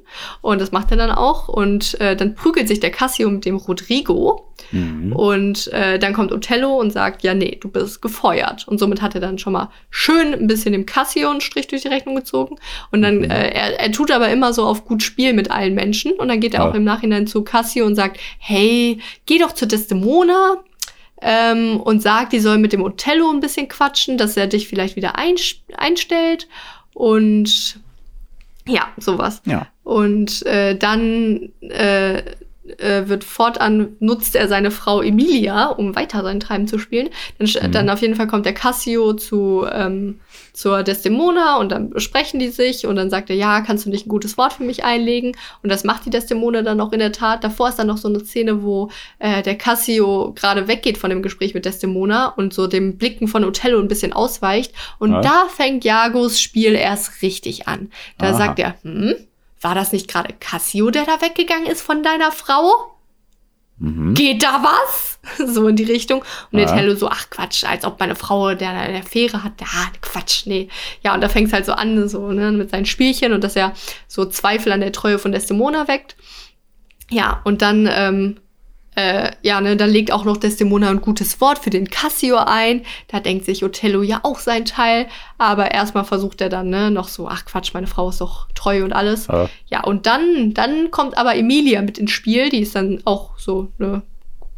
[0.41, 1.49] Und das macht er dann auch.
[1.49, 4.47] Und äh, dann prügelt sich der Cassio mit dem Rodrigo.
[4.73, 5.13] Mhm.
[5.13, 8.67] Und äh, dann kommt Othello und sagt, ja, nee, du bist gefeuert.
[8.69, 11.83] Und somit hat er dann schon mal schön ein bisschen dem Cassio einen Strich durch
[11.83, 12.57] die Rechnung gezogen.
[12.93, 13.31] Und dann, Mhm.
[13.31, 16.13] äh, er, er tut aber immer so auf gut Spiel mit allen Menschen.
[16.13, 16.71] Und dann geht er Ja.
[16.71, 20.63] auch im Nachhinein zu Cassio und sagt, hey, geh doch zu Desdemona.
[21.23, 24.97] ähm, und sagt, die soll mit dem Othello ein bisschen quatschen, dass er dich vielleicht
[24.97, 26.49] wieder einstellt.
[26.95, 27.79] Und
[28.67, 29.43] ja, sowas.
[29.45, 29.67] Ja.
[29.83, 32.23] Und äh, dann äh,
[32.79, 37.09] äh, wird fortan nutzt er seine Frau Emilia, um weiter sein Treiben zu spielen.
[37.39, 37.73] Dann, mhm.
[37.73, 40.21] dann auf jeden Fall kommt der Cassio zu ähm,
[40.53, 44.07] zur Desdemona und dann besprechen die sich und dann sagt er, ja, kannst du nicht
[44.07, 45.33] ein gutes Wort für mich einlegen?
[45.63, 47.45] Und das macht die Desdemona dann auch in der Tat.
[47.45, 51.23] Davor ist dann noch so eine Szene, wo äh, der Cassio gerade weggeht von dem
[51.23, 54.73] Gespräch mit Desdemona und so dem Blicken von Othello ein bisschen ausweicht.
[54.99, 55.21] Und ja.
[55.21, 57.91] da fängt Jagos Spiel erst richtig an.
[58.19, 58.35] Da Aha.
[58.35, 59.15] sagt er, hm,
[59.61, 62.97] war das nicht gerade Cassio, der da weggegangen ist von deiner Frau?
[63.79, 64.15] Mhm.
[64.15, 65.19] Geht da was?
[65.55, 66.23] so in die Richtung.
[66.53, 66.67] Und ja.
[66.67, 69.61] Nintendo so, ach Quatsch, als ob meine Frau der eine Affäre hat.
[69.61, 69.67] Ja,
[70.01, 70.69] Quatsch, nee.
[71.03, 73.57] Ja, und da fängt es halt so an, so, ne, mit seinen Spielchen und dass
[73.57, 73.73] er
[74.07, 76.17] so Zweifel an der Treue von Desdemona weckt.
[77.11, 78.41] Ja, und dann ähm,
[78.97, 82.83] äh, ja, ne, da legt auch noch Desdemona ein gutes Wort für den Cassio ein.
[83.09, 85.07] Da denkt sich Othello ja auch sein Teil.
[85.39, 88.85] Aber erstmal versucht er dann, ne, noch so, ach Quatsch, meine Frau ist doch treu
[88.85, 89.29] und alles.
[89.29, 92.49] Ja, ja und dann, dann kommt aber Emilia mit ins Spiel.
[92.51, 94.03] Die ist dann auch so, ne,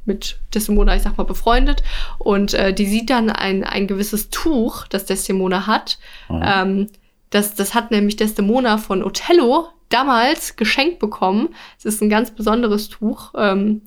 [0.04, 1.82] mit Desdemona, ich sag mal, befreundet.
[2.18, 5.98] Und äh, die sieht dann ein, ein gewisses Tuch, das Desdemona hat.
[6.30, 6.88] Ähm,
[7.30, 11.50] das, das hat nämlich Desdemona von Othello damals geschenkt bekommen.
[11.78, 13.32] Es ist ein ganz besonderes Tuch.
[13.36, 13.82] Ähm,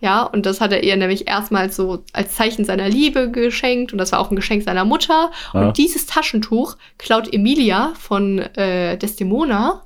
[0.00, 3.98] ja, und das hat er ihr nämlich erstmal so als Zeichen seiner Liebe geschenkt und
[3.98, 5.30] das war auch ein Geschenk seiner Mutter.
[5.54, 5.60] Ja.
[5.60, 9.82] Und dieses Taschentuch klaut Emilia von äh, Desdemona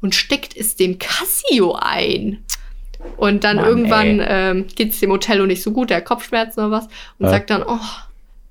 [0.00, 2.44] und steckt es dem Cassio ein.
[3.16, 6.60] Und dann Mann, irgendwann ähm, geht es dem Othello nicht so gut, der hat Kopfschmerzen
[6.60, 6.84] oder was,
[7.18, 7.30] und ja.
[7.30, 7.78] sagt dann, oh,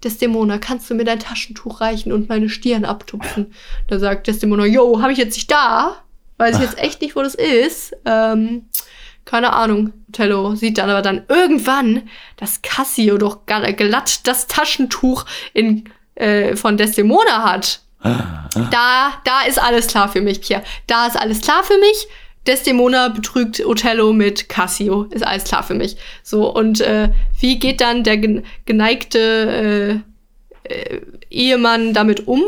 [0.04, 3.54] Desdemona, kannst du mir dein Taschentuch reichen und meine Stirn abtupfen?
[3.88, 5.96] Da sagt Desdemona, yo, habe ich jetzt nicht da?
[6.38, 7.96] Weiß ich jetzt echt nicht, wo das ist.
[8.06, 8.64] Ähm,
[9.26, 9.94] keine Ahnung.
[10.14, 16.78] Tello sieht dann aber dann irgendwann, dass Cassio doch glatt das Taschentuch in, äh, von
[16.78, 17.82] Desdemona hat.
[18.04, 20.64] Da, da ist alles klar für mich, Pierre.
[20.88, 22.08] Da ist alles klar für mich.
[22.46, 25.04] Desdemona betrügt Othello mit Cassio.
[25.04, 25.96] Ist alles klar für mich.
[26.24, 27.10] So, und äh,
[27.40, 28.18] wie geht dann der
[28.66, 30.04] geneigte
[30.68, 32.42] äh, äh, Ehemann damit um?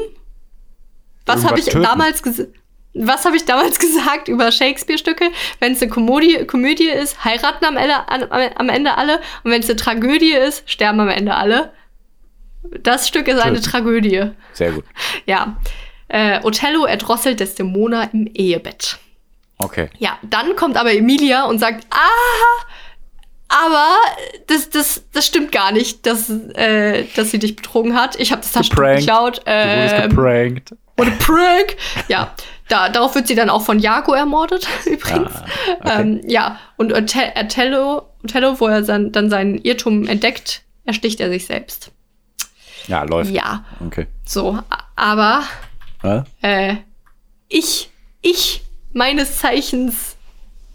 [1.26, 1.84] Was habe ich töten.
[1.84, 2.50] damals gesagt?
[2.96, 5.32] Was habe ich damals gesagt über Shakespeare-Stücke?
[5.60, 9.18] Wenn es eine Komödie, Komödie ist, heiraten am Ende, am Ende alle.
[9.44, 11.74] Und wenn es eine Tragödie ist, sterben am Ende alle.
[12.82, 14.32] Das Stück ist eine Tragödie.
[14.54, 14.86] Sehr gut.
[15.26, 15.58] Ja.
[16.08, 19.00] Äh, Othello erdrosselt Desdemona im Ehebett.
[19.58, 19.90] Okay.
[19.98, 22.66] Ja, dann kommt aber Emilia und sagt, ah,
[23.48, 23.88] aber
[24.48, 28.20] das, das, das stimmt gar nicht, dass, äh, dass sie dich betrogen hat.
[28.20, 29.42] Ich habe das Taschentuch geklaut.
[29.46, 30.76] Ähm, du geprankt.
[30.98, 31.76] What a prank!
[32.08, 32.34] Ja,
[32.68, 35.32] da, darauf wird sie dann auch von Jago ermordet, übrigens.
[35.34, 35.46] Ah,
[35.80, 36.02] okay.
[36.02, 41.46] ähm, ja, und Othello, Othello, wo er dann, dann seinen Irrtum entdeckt, ersticht er sich
[41.46, 41.92] selbst.
[42.88, 43.32] Ja, läuft.
[43.32, 43.66] Ja.
[43.86, 44.08] Okay.
[44.26, 44.60] So,
[44.96, 45.44] aber
[46.42, 46.76] äh,
[47.48, 47.90] ich,
[48.22, 48.64] ich,
[48.94, 50.16] meines Zeichens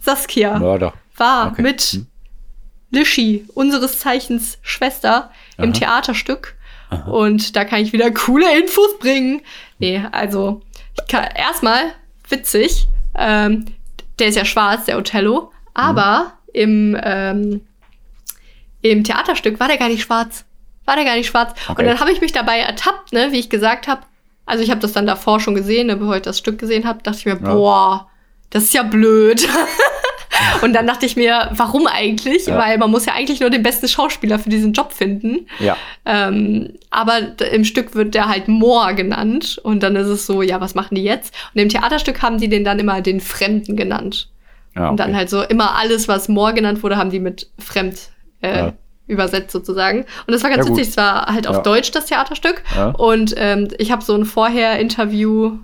[0.01, 0.93] Saskia, Mörder.
[1.17, 1.63] war okay.
[1.63, 2.07] mit hm.
[2.91, 5.65] Lischi, unseres Zeichens Schwester, Aha.
[5.65, 6.57] im Theaterstück.
[6.91, 7.09] Aha.
[7.11, 9.43] Und da kann ich wieder coole Infos bringen.
[9.79, 10.63] Nee, also
[11.35, 11.93] erstmal
[12.29, 13.67] witzig, ähm,
[14.19, 16.53] der ist ja schwarz, der Othello, aber mhm.
[16.53, 17.61] im, ähm,
[18.83, 20.45] im Theaterstück war der gar nicht schwarz.
[20.85, 21.53] War der gar nicht schwarz.
[21.69, 21.83] Okay.
[21.83, 24.03] Und dann habe ich mich dabei ertappt, ne, wie ich gesagt habe.
[24.47, 27.03] Also ich habe das dann davor schon gesehen, ne, bevor ich das Stück gesehen habe,
[27.03, 27.55] dachte ich mir, ja.
[27.55, 28.11] boah,
[28.51, 29.47] das ist ja blöd.
[30.63, 32.47] Und dann dachte ich mir, warum eigentlich?
[32.47, 32.59] Ja.
[32.59, 35.47] Weil man muss ja eigentlich nur den besten Schauspieler für diesen Job finden.
[35.59, 35.77] Ja.
[36.05, 39.61] Ähm, aber im Stück wird der halt Moor genannt.
[39.63, 41.35] Und dann ist es so, ja, was machen die jetzt?
[41.55, 44.29] Und im Theaterstück haben die den dann immer den Fremden genannt.
[44.75, 44.91] Ja, okay.
[44.91, 48.11] Und dann halt so immer alles, was Moor genannt wurde, haben die mit Fremd
[48.41, 48.73] äh, ja.
[49.07, 50.01] übersetzt sozusagen.
[50.27, 50.89] Und das war ganz ja, witzig.
[50.89, 52.63] Es war halt auf Deutsch das Theaterstück.
[52.97, 55.59] Und ähm, ich habe so ein Vorher-Interview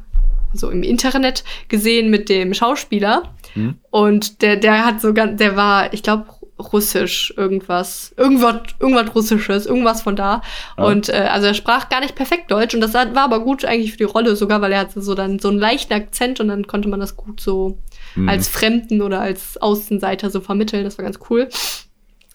[0.52, 3.34] so im Internet gesehen mit dem Schauspieler.
[3.56, 3.78] Mhm.
[3.90, 6.26] Und der, der hat so ganz, der war, ich glaube,
[6.58, 10.40] Russisch, irgendwas, irgendwas, irgendwas Russisches, irgendwas von da.
[10.78, 10.84] Ja.
[10.84, 13.92] Und äh, also er sprach gar nicht perfekt Deutsch und das war aber gut eigentlich
[13.92, 16.66] für die Rolle sogar, weil er hatte so dann so einen leichten Akzent und dann
[16.66, 17.78] konnte man das gut so
[18.14, 18.28] mhm.
[18.28, 20.84] als Fremden oder als Außenseiter so vermitteln.
[20.84, 21.48] Das war ganz cool.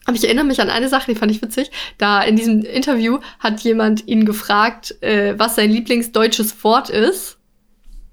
[0.04, 1.70] Aber ich erinnere mich an eine Sache, die fand ich witzig.
[1.98, 7.38] Da in diesem Interview hat jemand ihn gefragt, äh, was sein Lieblingsdeutsches Wort ist.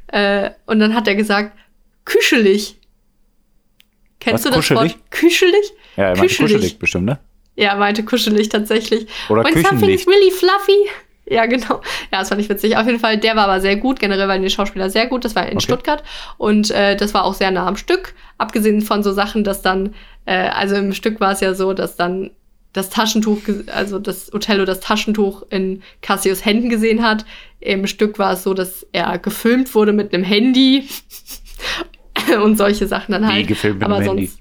[0.08, 1.58] Äh, und dann hat er gesagt,
[2.06, 2.79] küschelig.
[4.20, 4.94] Kennst Was, du das kuschelig?
[4.94, 5.74] Wort küschelig?
[5.96, 7.20] Ja, er meinte kuschelig bestimmt, ne?
[7.56, 9.08] Ja, meinte kuschelig tatsächlich.
[9.30, 10.90] Oder When something's really fluffy.
[11.26, 11.82] Ja, genau.
[12.12, 12.76] Ja, das fand ich witzig.
[12.78, 14.00] Auf jeden Fall, der war aber sehr gut.
[14.00, 15.26] Generell waren die Schauspieler sehr gut.
[15.26, 15.64] Das war in okay.
[15.64, 16.04] Stuttgart.
[16.38, 18.16] Und äh, das war auch sehr nah am Stück.
[18.38, 19.94] Abgesehen von so Sachen, dass dann,
[20.26, 22.32] äh, also im Stück war es ja so, dass dann
[22.74, 23.42] das Taschentuch,
[23.74, 27.26] also das Othello das Taschentuch in Cassius Händen gesehen hat.
[27.60, 30.88] Im Stück war es so, dass er gefilmt wurde mit einem Handy
[32.44, 33.48] und solche Sachen dann Wie halt.
[33.48, 34.32] gefilmt mit Aber sonst, Handy?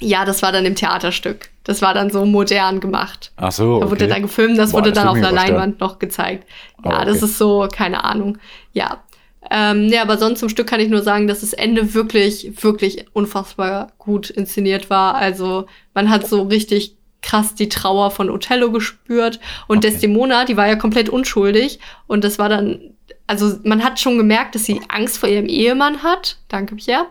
[0.00, 1.50] Ja, das war dann im Theaterstück.
[1.64, 3.30] Das war dann so modern gemacht.
[3.36, 3.78] Ach so.
[3.80, 4.12] Da wurde okay.
[4.14, 5.46] dann gefilmt, das Boah, wurde das dann auf einer stören.
[5.46, 6.48] Leinwand noch gezeigt.
[6.84, 7.24] Ja, Ah, das okay.
[7.26, 8.38] ist so, keine Ahnung.
[8.72, 9.02] Ja.
[9.50, 13.06] Ähm, ja, aber sonst zum Stück kann ich nur sagen, dass das Ende wirklich, wirklich
[13.12, 15.14] unfassbar gut inszeniert war.
[15.14, 19.90] Also man hat so richtig krass die Trauer von Othello gespürt und Okay.
[19.90, 21.78] Desdemona, die war ja komplett unschuldig
[22.08, 22.91] und das war dann,
[23.26, 26.36] also man hat schon gemerkt, dass sie Angst vor ihrem Ehemann hat.
[26.48, 27.06] Danke, Pierre.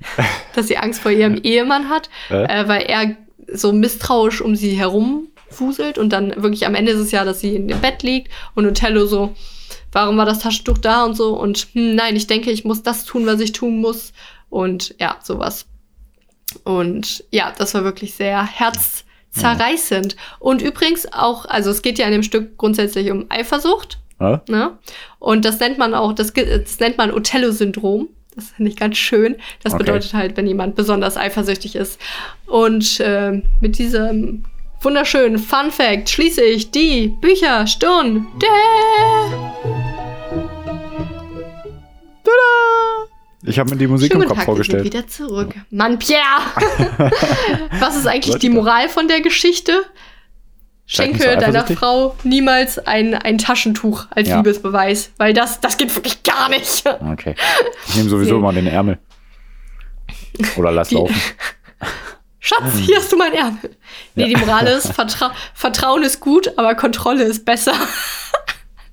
[0.54, 2.66] dass sie Angst vor ihrem Ehemann hat, Äh?
[2.68, 3.16] weil er
[3.52, 7.40] so misstrauisch um sie herum fuselt und dann wirklich am Ende ist es ja, dass
[7.40, 9.34] sie in dem Bett liegt und Othello so,
[9.92, 13.04] warum war das Taschentuch da und so und hm, nein, ich denke, ich muss das
[13.04, 14.12] tun, was ich tun muss
[14.48, 15.66] und ja, sowas.
[16.64, 20.16] Und ja, das war wirklich sehr herzzerreißend.
[20.40, 23.98] Und übrigens auch, also es geht ja in dem Stück grundsätzlich um Eifersucht.
[24.20, 24.42] Ja?
[24.48, 24.78] Ne?
[25.18, 28.08] Und das nennt man auch, das, das nennt man Othello-Syndrom.
[28.36, 29.36] Das finde ich ganz schön.
[29.62, 29.82] Das Okay.
[29.84, 32.00] bedeutet halt, wenn jemand besonders eifersüchtig ist.
[32.46, 34.44] Und ähm, mit diesem
[34.82, 38.24] wunderschönen Fun Fact schließe ich die Bücherstunde.
[43.42, 44.84] Ich habe mir die Musik Schönen im Kopf Tag, wir sind vorgestellt.
[44.84, 45.54] wieder zurück.
[45.70, 46.20] Mann, Pierre!
[47.80, 48.50] Was ist eigentlich die?
[48.50, 49.82] Moral von der Geschichte?
[50.92, 51.64] Schenke deiner?
[51.68, 54.38] Frau niemals ein, ein Taschentuch als Ja.
[54.38, 56.84] Liebesbeweis, weil das, das geht wirklich gar nicht.
[56.86, 57.34] Okay.
[57.88, 58.38] Ich nehme sowieso Nee.
[58.40, 58.98] immer den Ärmel.
[60.56, 61.14] Oder lass Die- laufen.
[62.40, 63.76] Schatz, hier hast du mein Ärmel.
[64.16, 67.74] Nee, die Moral ist, Vertra Vertrauen ist gut, aber Kontrolle ist besser.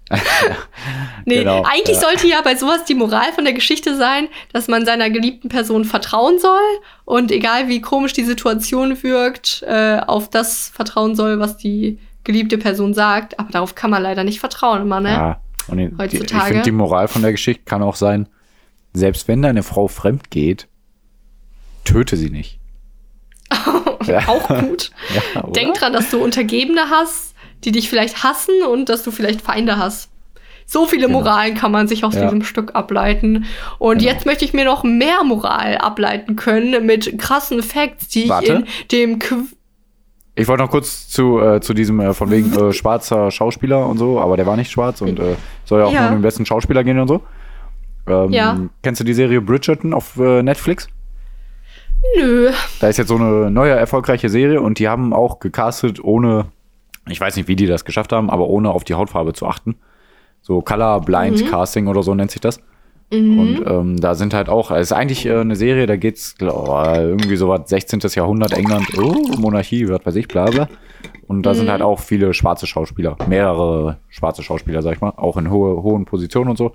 [1.25, 2.03] nee, Genau, eigentlich ja.
[2.03, 5.85] sollte ja bei sowas die Moral von der Geschichte sein, dass man seiner geliebten Person
[5.85, 6.59] vertrauen soll
[7.05, 12.57] und egal wie komisch die Situation wirkt, äh, auf das vertrauen soll, was die geliebte
[12.57, 13.39] Person sagt.
[13.39, 15.09] Aber darauf kann man leider nicht vertrauen immer, ne?
[15.09, 15.41] Ja.
[15.67, 16.45] Und die, die, ich Heutzutage.
[16.45, 18.29] finde, die Moral von der Geschichte kann auch sein,
[18.93, 20.67] selbst wenn deine Frau fremd geht,
[21.83, 22.59] töte sie nicht.
[24.27, 24.91] Auch gut.
[25.35, 25.41] Ja?
[25.51, 29.77] Denk dran, dass du Untergebene hast, die dich vielleicht hassen und dass du vielleicht Feinde
[29.77, 30.09] hast.
[30.65, 31.19] So viele Genau.
[31.19, 32.23] Moralen kann man sich aus Ja.
[32.23, 33.45] diesem Stück ableiten.
[33.79, 34.11] Und Genau.
[34.11, 38.65] jetzt möchte ich mir noch mehr Moral ableiten können mit krassen Facts, die Warte.
[38.65, 39.35] ich in dem Qu
[40.35, 43.97] Ich wollte noch kurz zu, äh, zu diesem äh, von wegen äh, schwarzer Schauspieler und
[43.97, 45.35] so, aber der war nicht schwarz und äh,
[45.65, 46.01] soll ja auch Ja.
[46.01, 47.21] nur um den besten Schauspieler gehen und so.
[48.07, 48.59] Ähm, Ja.
[48.83, 50.89] Kennst du die Serie Bridgerton auf äh, Netflix?
[52.19, 52.51] Nö.
[52.79, 56.45] Da ist jetzt so eine neue erfolgreiche Serie und die haben auch gecastet, ohne,
[57.09, 59.75] ich weiß nicht, wie die das geschafft haben, aber ohne auf die Hautfarbe zu achten.
[60.41, 61.47] So Color Blind Mhm.
[61.47, 62.59] Casting oder so nennt sich das.
[63.09, 66.67] Und ähm, da sind halt auch, es ist eigentlich äh, eine Serie, da geht's glaub,
[66.97, 68.01] irgendwie so was 16.
[68.13, 70.67] Jahrhundert England, oh, Monarchie, was weiß ich, bla bla.
[71.25, 71.55] Und da Mhm.
[71.55, 75.81] sind halt auch viele schwarze Schauspieler, mehrere schwarze Schauspieler, sag ich mal, auch in hohe,
[75.83, 76.73] hohen Positionen und so.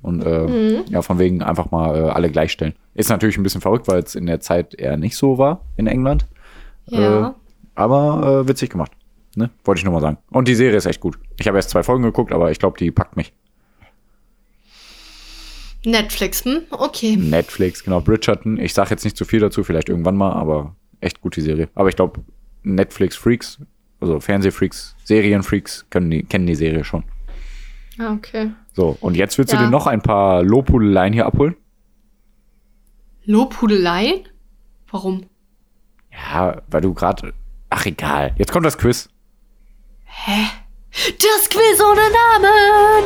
[0.00, 0.84] Und äh, Mhm.
[0.88, 2.74] ja, von wegen einfach mal äh, alle gleichstellen.
[2.94, 5.86] Ist natürlich ein bisschen verrückt, weil es in der Zeit eher nicht so war in
[5.86, 6.24] England.
[6.86, 7.28] Ja.
[7.28, 7.32] Äh,
[7.74, 8.92] aber äh, witzig gemacht.
[9.36, 9.50] Ne?
[9.64, 10.18] Wollte ich nur mal sagen.
[10.30, 11.18] Und die Serie ist echt gut.
[11.38, 13.32] Ich habe erst zwei Folgen geguckt, aber ich glaube, die packt mich.
[15.84, 16.62] Netflix, hm?
[16.70, 17.16] Okay.
[17.16, 18.58] Netflix, genau, Bridgerton.
[18.58, 21.68] Ich sage jetzt nicht zu viel dazu, vielleicht irgendwann mal, aber echt gut die Serie.
[21.74, 22.22] Aber ich glaube,
[22.62, 23.58] Netflix-Freaks,
[24.00, 27.04] also Fernsehfreaks, Serienfreaks, können die, kennen die Serie schon.
[27.98, 28.50] Ah, okay.
[28.72, 29.58] So, und jetzt willst Ja.
[29.58, 31.54] du dir noch ein paar Lobhudeleien hier abholen?
[33.26, 34.26] Lobhudeleien?
[34.90, 35.26] Warum?
[36.12, 37.34] Ja, weil du gerade.
[37.70, 38.34] Ach, egal.
[38.38, 39.08] Jetzt kommt das Quiz.
[40.16, 40.46] Hä?
[40.92, 43.04] Das Quiz ohne Namen!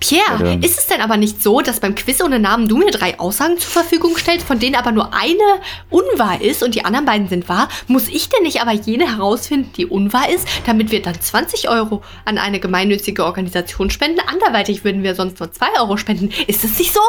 [0.00, 2.90] Pierre, Ja, ist es denn aber nicht so, dass beim Quiz ohne Namen du mir
[2.90, 5.60] drei Aussagen zur Verfügung stellst, von denen aber nur eine
[5.90, 7.68] unwahr ist und die anderen beiden sind wahr?
[7.88, 12.02] Muss ich denn nicht aber jene herausfinden, die unwahr ist, damit wir dann 20 Euro
[12.24, 14.20] an eine gemeinnützige Organisation spenden?
[14.26, 16.30] Anderweitig würden wir sonst nur 2 Euro spenden.
[16.46, 17.00] Ist das nicht so?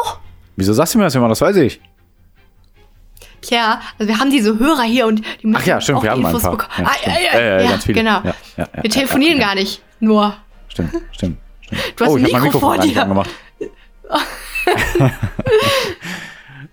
[0.56, 1.28] Wieso sagst du mir das immer?
[1.28, 1.80] Das weiß ich.
[3.40, 6.10] Tja, also wir haben diese Hörer hier und die müssen Ach ja, stimmt, auch wir
[6.12, 6.52] haben ein Infos paar.
[6.52, 6.72] bekommen.
[6.78, 8.00] Ja, ah, ja, ja, ja, ganz viele.
[8.00, 8.22] genau.
[8.80, 10.34] Wir telefonieren gar nicht, nur.
[10.68, 11.92] Stimmt, stimmt, stimmt.
[11.96, 13.02] Du hast oh, ein ich mein Mikro vor dir.
[13.02, 13.30] angemacht.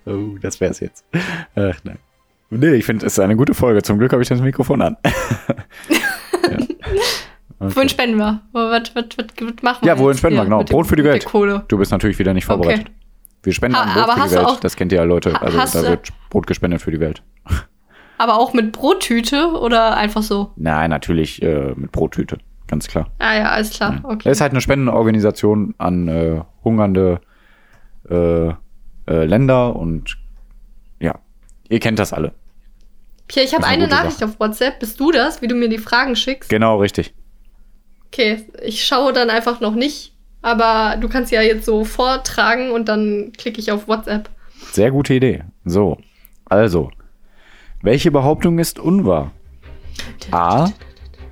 [0.05, 1.03] oh, das wär's jetzt.
[1.55, 1.97] Ach nein.
[2.49, 3.81] Nee, ich finde, es ist eine gute Folge.
[3.81, 4.97] Zum Glück habe ich das Mikrofon an.
[7.61, 7.75] Okay.
[7.75, 8.41] Wohin spenden wir?
[8.53, 9.87] Was, was, was, was machen wir?
[9.89, 10.63] Ja, wohin spenden wir, genau.
[10.63, 11.25] Brot für die Welt.
[11.25, 11.63] Kohle.
[11.67, 12.87] Du bist natürlich wieder nicht vorbereitet.
[12.87, 12.95] Okay.
[13.43, 14.45] Wir spenden Ha- Brot für die Welt.
[14.45, 15.41] auch- das kennt ihr ja, Leute.
[15.41, 17.23] Also da wird Brot gespendet für die Welt.
[18.17, 20.51] Aber auch mit Brottüte oder einfach so?
[20.55, 22.37] Nein, natürlich äh, mit Brottüte.
[22.67, 23.07] Ganz klar.
[23.17, 23.93] Ah ja, alles klar.
[24.03, 24.09] Ja.
[24.09, 24.29] Okay.
[24.29, 27.19] Es ist halt eine Spendenorganisation an äh, hungernde
[28.09, 28.53] äh, äh,
[29.07, 30.17] Länder und
[30.99, 31.15] ja,
[31.67, 32.33] ihr kennt das alle.
[33.27, 34.79] Pierre, ich habe Das eine eine Nachricht auf WhatsApp.
[34.79, 36.49] Bist du das, wie du mir die Fragen schickst?
[36.49, 37.13] Genau, richtig.
[38.07, 40.10] Okay, ich schaue dann einfach noch nicht.
[40.41, 44.29] Aber du kannst ja jetzt so vortragen und dann klicke ich auf WhatsApp.
[44.71, 45.43] Sehr gute Idee.
[45.65, 45.97] So,
[46.45, 46.91] also,
[47.81, 49.31] welche Behauptung ist unwahr?
[50.31, 50.69] A.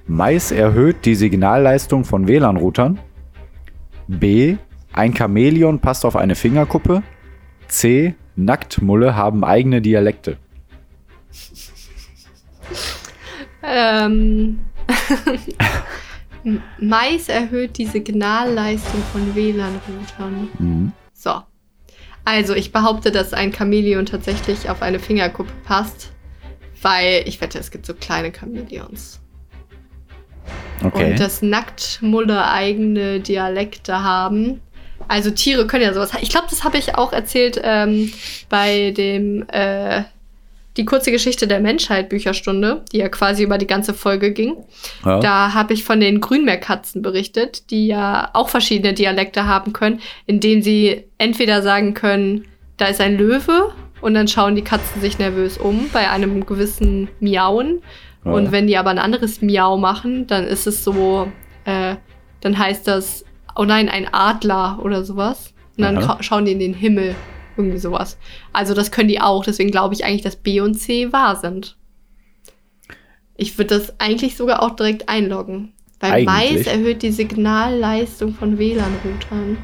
[0.08, 3.00] Mais erhöht die Signalleistung von WLAN-Routern.
[4.08, 4.58] B.
[4.92, 7.04] Ein Chamäleon passt auf eine Fingerkuppe.
[7.68, 8.16] C.
[8.36, 10.38] Nacktmulle haben eigene Dialekte.
[13.62, 14.60] Ähm.
[16.80, 20.50] Mais erhöht die Signalleistung von WLAN-Routern.
[20.58, 20.92] Mhm.
[21.14, 21.42] So.
[22.26, 26.12] Also, ich behaupte, dass ein Chamäleon tatsächlich auf eine Fingerkuppe passt.
[26.82, 29.20] Weil ich wette, es gibt so kleine Chamäleons.
[30.84, 31.12] Okay.
[31.12, 34.62] Und dass Nacktmulle eigene Dialekte haben.
[35.08, 36.12] Also Tiere können ja sowas.
[36.22, 38.12] Ich glaube, das habe ich auch erzählt ähm,
[38.50, 40.04] bei dem äh,
[40.78, 44.58] die kurze Geschichte der Menschheit Bücherstunde, die ja quasi über die ganze Folge ging.
[45.06, 45.20] ja.
[45.20, 50.40] Da habe ich von den Grünmeerkatzen berichtet, die ja auch verschiedene Dialekte haben können, in
[50.40, 52.46] denen sie entweder sagen können,
[52.78, 57.10] da ist ein Löwe und dann schauen die Katzen sich nervös um bei einem gewissen
[57.20, 57.82] Miauen.
[58.24, 58.32] Ja.
[58.32, 61.32] Und wenn die aber ein anderes Miau machen, dann ist es so,
[61.66, 61.96] äh,
[62.42, 63.26] dann heißt das,
[63.56, 65.54] oh nein, ein Adler oder sowas.
[65.78, 67.16] Und dann schauen die in den Himmel.
[67.60, 68.18] Irgendwie sowas.
[68.54, 69.44] Also das können die auch.
[69.44, 71.76] Deswegen glaube ich eigentlich, dass B und C wahr sind.
[73.36, 75.74] Ich würde das eigentlich sogar auch direkt einloggen.
[76.00, 76.68] Weil Mais Eigentlich?
[76.68, 79.58] erhöht die Signalleistung von WLAN-Routern.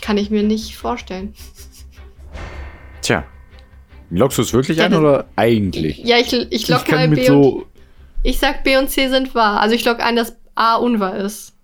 [0.00, 1.32] Kann ich mir nicht vorstellen.
[3.00, 3.24] Tja.
[4.10, 5.98] Loggst du es wirklich Ja, ein oder eigentlich?
[5.98, 7.66] Ja, ich, ich log kann mal B und so.
[8.24, 9.60] Ich sag B und C sind wahr.
[9.60, 11.54] Also ich log ein, dass A unwahr ist.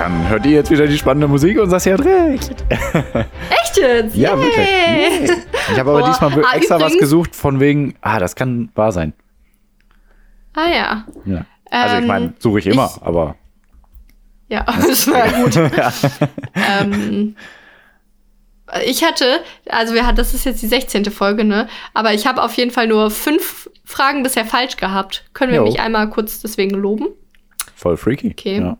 [0.00, 2.64] Dann hört ihr jetzt wieder die spannende Musik und Sassi hat recht.
[2.70, 4.16] Echt jetzt?
[4.16, 4.40] Ja, Yay!
[4.42, 5.38] wirklich.
[5.72, 6.08] Ich habe aber Boah.
[6.08, 9.12] diesmal Ah, extra was übrigens- gesucht von wegen, ah, das kann wahr sein.
[10.54, 11.04] Ah ja.
[11.26, 11.44] Ja.
[11.70, 13.36] Also ich Ähm, meine, suche ich immer, ich- aber
[14.48, 15.56] Ja, das war ja gut.
[16.54, 17.36] ähm,
[18.86, 21.04] ich hatte, also wir hatten, das ist jetzt die 16.
[21.10, 21.68] Folge, ne?
[21.92, 25.24] Aber ich habe auf jeden Fall nur fünf Fragen bisher falsch gehabt.
[25.34, 25.64] Können wir Jo.
[25.66, 27.08] mich einmal kurz deswegen loben?
[27.76, 28.30] voll freaky.
[28.30, 28.60] Okay.
[28.60, 28.78] Ja.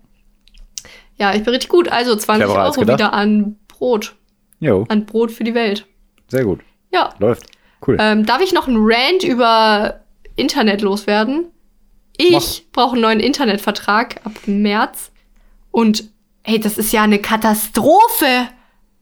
[1.20, 1.88] Ja, ich bin richtig gut.
[1.88, 4.16] Also 20 Cleverer Euro wieder an Brot.
[4.58, 5.86] Jo, An Brot für die Welt.
[6.28, 6.60] sehr gut.
[6.92, 7.14] Ja.
[7.18, 7.46] Läuft.
[7.86, 7.96] Cool.
[8.00, 10.00] Ähm, darf ich noch einen Rant über
[10.36, 11.46] Internet loswerden?
[12.16, 15.12] Ich brauche einen neuen Internetvertrag ab März.
[15.70, 16.04] Und
[16.42, 18.48] hey, das ist ja eine Katastrophe.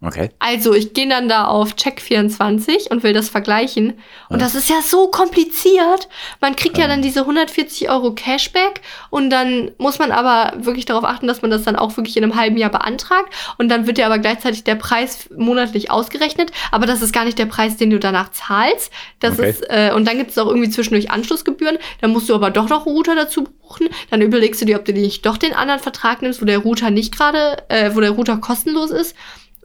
[0.00, 0.30] Okay.
[0.38, 3.94] Also, ich gehe dann da auf Check24 und will das vergleichen.
[4.28, 6.08] Und das ist ja so kompliziert.
[6.40, 8.80] Man kriegt ja dann diese 140 Euro Cashback
[9.10, 12.22] und dann muss man aber wirklich darauf achten, dass man das dann auch wirklich in
[12.22, 13.34] einem halben Jahr beantragt.
[13.58, 16.52] Und dann wird ja aber gleichzeitig der Preis monatlich ausgerechnet.
[16.70, 18.92] Aber das ist gar nicht der Preis, den du danach zahlst.
[19.18, 19.50] Das Okay.
[19.50, 21.78] ist, äh, und dann gibt es auch irgendwie zwischendurch Anschlussgebühren.
[22.00, 23.88] Dann musst du aber doch noch einen Router dazu buchen.
[24.10, 26.90] Dann überlegst du dir, ob du nicht doch den anderen Vertrag nimmst, wo der Router
[26.90, 29.16] nicht gerade, äh, wo der Router kostenlos ist.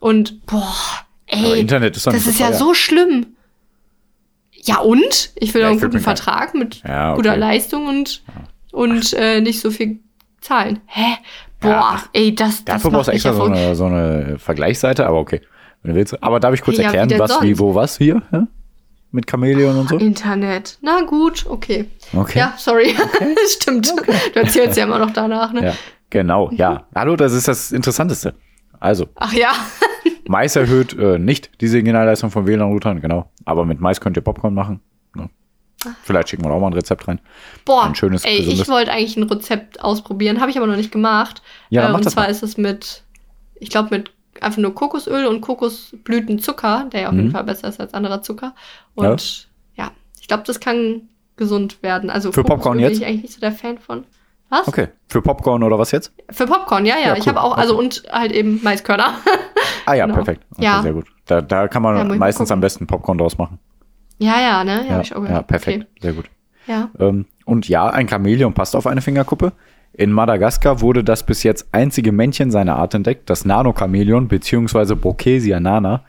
[0.03, 0.75] Und boah,
[1.31, 3.27] Aber ey, Internet ist das ist ja so schlimm.
[4.51, 5.31] Ja und?
[5.35, 7.15] Ich will Ja, auch einen guten kein- Vertrag mit Ja, okay.
[7.21, 8.21] guter Leistung und,
[8.73, 9.99] und äh, nicht so viel
[10.41, 10.81] zahlen.
[10.87, 11.15] Hä?
[11.61, 15.19] Boah, Ja, ey, das, das Dafür brauchst du extra so eine, so eine Vergleichsseite, aber
[15.19, 15.39] okay.
[15.83, 16.21] Wenn du willst.
[16.21, 17.59] Aber darf ich kurz Ja, wie erklären, was, wie, sonst?
[17.59, 18.21] wo, was hier?
[18.33, 18.47] Ja?
[19.11, 19.97] Mit Chamäleon und so?
[19.97, 20.79] Internet.
[20.81, 21.85] Na gut, okay.
[22.13, 22.39] Okay.
[22.39, 22.93] Ja, sorry.
[23.57, 23.89] Stimmt.
[24.33, 25.65] Du erzählst ja immer noch danach, ne?
[25.67, 25.73] Ja,
[26.09, 26.87] genau, ja.
[26.93, 28.33] Hallo, das ist das Interessanteste.
[28.83, 29.51] Also, Ach ja.
[30.27, 33.29] Mais erhöht äh, nicht die Signalleistung von WLAN-Routern, genau.
[33.45, 34.79] Aber mit Mais könnt ihr Popcorn machen.
[35.17, 35.29] Ja.
[36.03, 37.19] Vielleicht schicken wir auch mal ein Rezept rein.
[37.65, 40.91] Boah, Ein schönes, ey, ich wollte eigentlich ein Rezept ausprobieren, habe ich aber noch nicht
[40.91, 41.41] gemacht.
[41.69, 42.29] Ja, äh, und zwar mal.
[42.29, 43.03] ist es mit,
[43.55, 44.11] ich glaube mit
[44.41, 47.31] einfach nur Kokosöl und Kokosblütenzucker, der ja auf jeden Mhm.
[47.31, 48.53] Fall besser ist als anderer Zucker.
[48.95, 51.03] Und ja, ich glaube, das kann
[51.37, 52.09] gesund werden.
[52.09, 52.91] Also Für Popcorn Kokosöl jetzt?
[52.93, 54.03] bin ich eigentlich nicht so der Fan von.
[54.53, 54.67] Was?
[54.67, 54.87] Okay.
[55.07, 56.13] Für Popcorn oder was jetzt?
[56.29, 57.07] Für Popcorn, ja, ja.
[57.07, 57.33] Ja, Ich cool.
[57.33, 59.15] habe auch, also und halt eben Maiskörner.
[59.85, 60.15] Ah ja, Genau.
[60.15, 60.45] perfekt.
[60.53, 60.81] Okay, Ja.
[60.81, 61.05] sehr gut.
[61.25, 63.59] Da, da kann man Ja, ich meistens am besten Popcorn draus machen.
[64.17, 64.85] ja, ja, ne?
[64.87, 65.87] Ja, Ja, ich ja perfekt.
[65.99, 66.25] Sehr gut.
[66.25, 66.71] Okay.
[66.71, 66.89] Ja.
[66.99, 69.51] Ähm, und ja, ein Chamäleon passt auf eine Fingerkuppe.
[69.91, 73.29] In Madagaskar wurde das bis jetzt einzige Männchen seiner Art entdeckt.
[73.29, 74.95] Das Nano-Chamäleon bzw.
[74.95, 76.03] Brokesia nana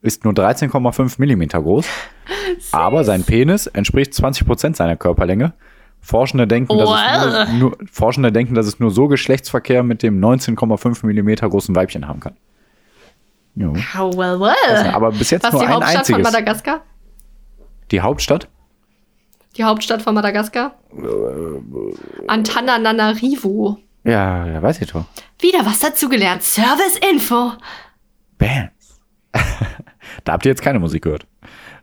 [0.00, 1.86] ist nur 13,5 Millimeter groß.
[2.72, 5.52] aber sein Penis entspricht 20% seiner Körperlänge.
[6.00, 10.20] Forschende denken, dass es nur, nur, Forschende denken, dass es nur so Geschlechtsverkehr mit dem
[10.20, 12.36] 19,5 Millimeter großen Weibchen haben kann.
[13.54, 13.74] Jo.
[13.98, 14.94] Oh, well, well.
[14.94, 16.22] Aber bis jetzt Was nur die ein Hauptstadt von.
[16.22, 16.80] Madagaskar?
[17.90, 18.48] Die Hauptstadt?
[19.56, 20.76] Die Hauptstadt von Madagaskar?
[20.96, 23.78] Äh, Antananarivo.
[24.04, 25.04] Ja, ja, weiß ich doch.
[25.40, 26.42] Wieder was dazugelernt.
[26.42, 27.52] Service Info.
[28.38, 29.00] Bands.
[30.24, 31.26] da habt ihr jetzt keine Musik gehört.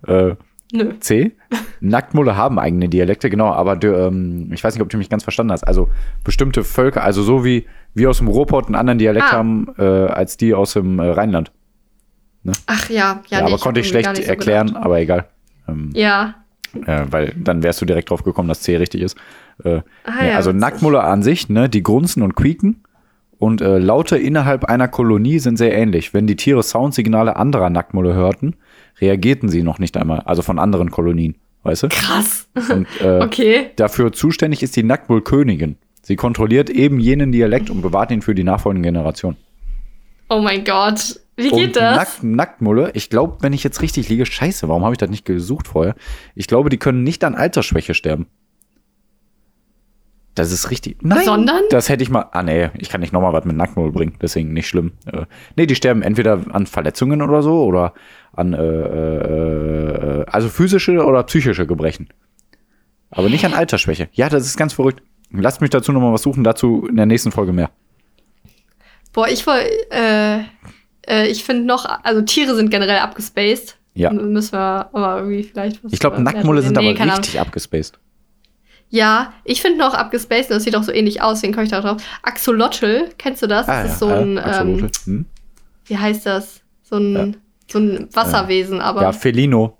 [0.08, 0.36] Äh,
[0.74, 0.94] Nö.
[1.00, 1.32] C.
[1.80, 5.24] Nacktmulle haben eigene Dialekte, genau, aber du, ähm, ich weiß nicht, ob du mich ganz
[5.24, 5.64] verstanden hast.
[5.64, 5.90] Also
[6.24, 9.32] bestimmte Völker, also so wie wir aus dem Ruhrpott einen anderen Dialekt Ah.
[9.34, 11.52] haben äh, als die aus dem äh, Rheinland.
[12.68, 14.84] Ach ja, ja, Ja, nee, aber hab konnte ich schlecht so erklären, gedacht.
[14.86, 15.26] aber egal.
[15.68, 16.36] Ähm, Ja.
[16.86, 19.18] äh, weil dann wärst du direkt drauf gekommen, dass C richtig ist.
[19.64, 20.52] Äh, Ah, nee, ja, also.
[20.52, 22.84] Nacktmulle an sich, ne, die grunzen und quieken.
[23.38, 26.14] Und äh, Laute innerhalb einer Kolonie sind sehr ähnlich.
[26.14, 28.56] Wenn die Tiere Soundsignale anderer Nacktmulle hörten,
[29.00, 31.88] reagierten sie noch nicht einmal, also von anderen Kolonien, weißt du?
[31.90, 32.48] Krass.
[32.70, 33.68] Und äh, Okay.
[33.76, 35.78] dafür zuständig ist die Nacktmullkönigin.
[36.02, 39.36] Sie kontrolliert eben jenen Dialekt und bewahrt ihn für die nachfolgende Generation.
[40.30, 41.20] Oh mein Gott.
[41.36, 41.98] Wie geht und das?
[41.98, 45.26] Nack Nacktmulle, ich glaube, wenn ich jetzt richtig liege, scheiße, warum habe ich das nicht
[45.26, 45.96] gesucht vorher?
[46.34, 48.28] Ich glaube, die können nicht an Altersschwäche sterben.
[50.36, 50.98] Das ist richtig.
[51.02, 51.24] Nein.
[51.24, 51.62] Sondern?
[51.70, 52.26] Das hätte ich mal.
[52.34, 54.92] Ah, nee, ich kann nicht nochmal was mit Nacktmull bringen, deswegen nicht schlimm.
[55.06, 55.26] Äh,
[55.56, 57.94] nee, die sterben entweder an Verletzungen oder so oder
[58.34, 62.10] an, äh, äh, äh, also physische oder psychische Gebrechen.
[63.12, 64.10] Aber nicht an Altersschwäche.
[64.12, 65.02] Ja, das ist ganz verrückt.
[65.32, 67.70] Lasst mich dazu nochmal was suchen, dazu in der nächsten Folge mehr.
[69.14, 70.40] Boah, ich wollte, äh,
[71.08, 73.78] äh, ich finde noch, also Tiere sind generell abgespaced.
[73.94, 74.10] Ja.
[74.10, 75.94] M- Müssen wir aber irgendwie vielleicht was.
[75.94, 77.24] Ich glaube, Nacktmulle sind nee, aber keine Ahnung.
[77.24, 77.98] richtig abgespaced.
[78.96, 81.72] Ja, ich finde noch abgespaced, und das sieht auch so ähnlich aus, deswegen komme ich
[81.72, 82.02] da drauf.
[82.24, 83.66] Axolotl, kennst du das?
[83.66, 84.84] Das ist so ein, äh, Axolotl.
[84.86, 85.26] ähm, Hm?
[85.88, 86.62] wie heißt das?
[86.84, 87.26] So ein, Ja.
[87.68, 89.02] so ein Wasserwesen, aber.
[89.02, 89.78] Ja, Felino.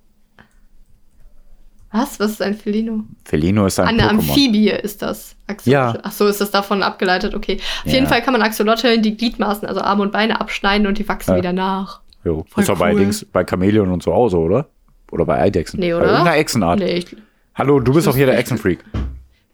[1.92, 2.20] was?
[2.20, 3.04] Was ist ein Felino?
[3.24, 4.10] Felino ist ein Eine Pokémon.
[4.10, 5.36] Amphibie ist das.
[5.48, 5.70] Axolotl.
[5.72, 5.98] Ja.
[6.04, 7.58] Ach so, ist das davon abgeleitet, okay.
[7.58, 7.94] Auf Ja.
[7.94, 11.32] jeden Fall kann man Axolotln die Gliedmaßen, also Arme und Beine abschneiden und die wachsen
[11.32, 11.38] Ja.
[11.38, 12.02] wieder nach.
[12.26, 12.44] Jo.
[12.50, 13.00] Voll Ist doch bei cool.
[13.00, 14.68] Dings, bei Chamäleon und so auch so, oder?
[15.12, 15.80] Oder bei Eidechsen.
[15.80, 16.06] Nee, Bei oder?
[16.08, 16.80] irgendeiner Echsenart.
[16.80, 17.16] Nee, ich,
[17.54, 18.80] Hallo, du bist doch hier der Echsenfreak.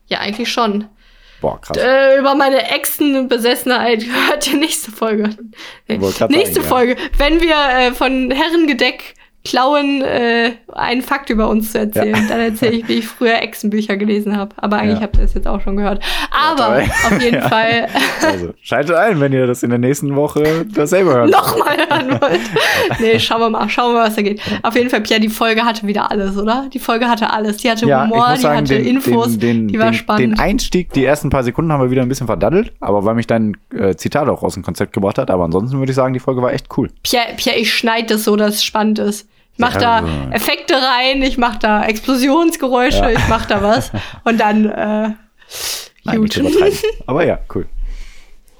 [0.07, 0.87] Ja, eigentlich schon.
[1.41, 1.77] Boah, krass.
[1.77, 5.29] Äh, über meine Echsenbesessenheit hört ihr nächste Folge.
[5.87, 6.61] Nächste sagen, ja.
[6.61, 12.25] Folge, wenn wir äh, von Herrengedeck klauen, äh, einen Fakt über uns zu erzählen.
[12.29, 14.53] Dann erzähle ich, wie ich früher Echsenbücher gelesen habe.
[14.57, 15.01] Aber eigentlich Ja.
[15.03, 16.03] habt ihr das jetzt auch schon gehört.
[16.31, 16.83] Aber toll.
[17.05, 17.49] auf jeden Ja.
[17.49, 17.87] Fall
[18.25, 21.31] Also, schaltet ein, wenn ihr das in der nächsten Woche dasselbe hört.
[21.31, 22.39] nochmal hören wollt.
[22.99, 24.39] Nee, schauen wir mal, schauen wir mal, was da geht.
[24.61, 26.67] Auf jeden Fall, Pierre, die Folge hatte wieder alles, oder?
[26.71, 27.57] Die Folge hatte alles.
[27.57, 30.33] Die hatte Ja, Humor, die sagen, hatte den, Infos, den, den, die war spannend.
[30.33, 33.25] den Einstieg, die ersten paar Sekunden haben wir wieder ein bisschen verdaddelt, aber weil mich
[33.27, 35.31] dein äh, Zitat auch aus dem Konzept gebracht hat.
[35.31, 36.89] Aber ansonsten würde ich sagen, die Folge war echt cool.
[37.01, 39.27] Pierre, Pierre, ich schneide das so, dass es spannend ist.
[39.53, 43.09] Ich mach Ja, da Effekte rein, ich mach da Explosionsgeräusche, Ja.
[43.11, 43.91] ich mach da was.
[44.23, 45.09] Und dann, äh,
[46.03, 46.29] Nein,
[47.05, 47.67] aber ja, cool.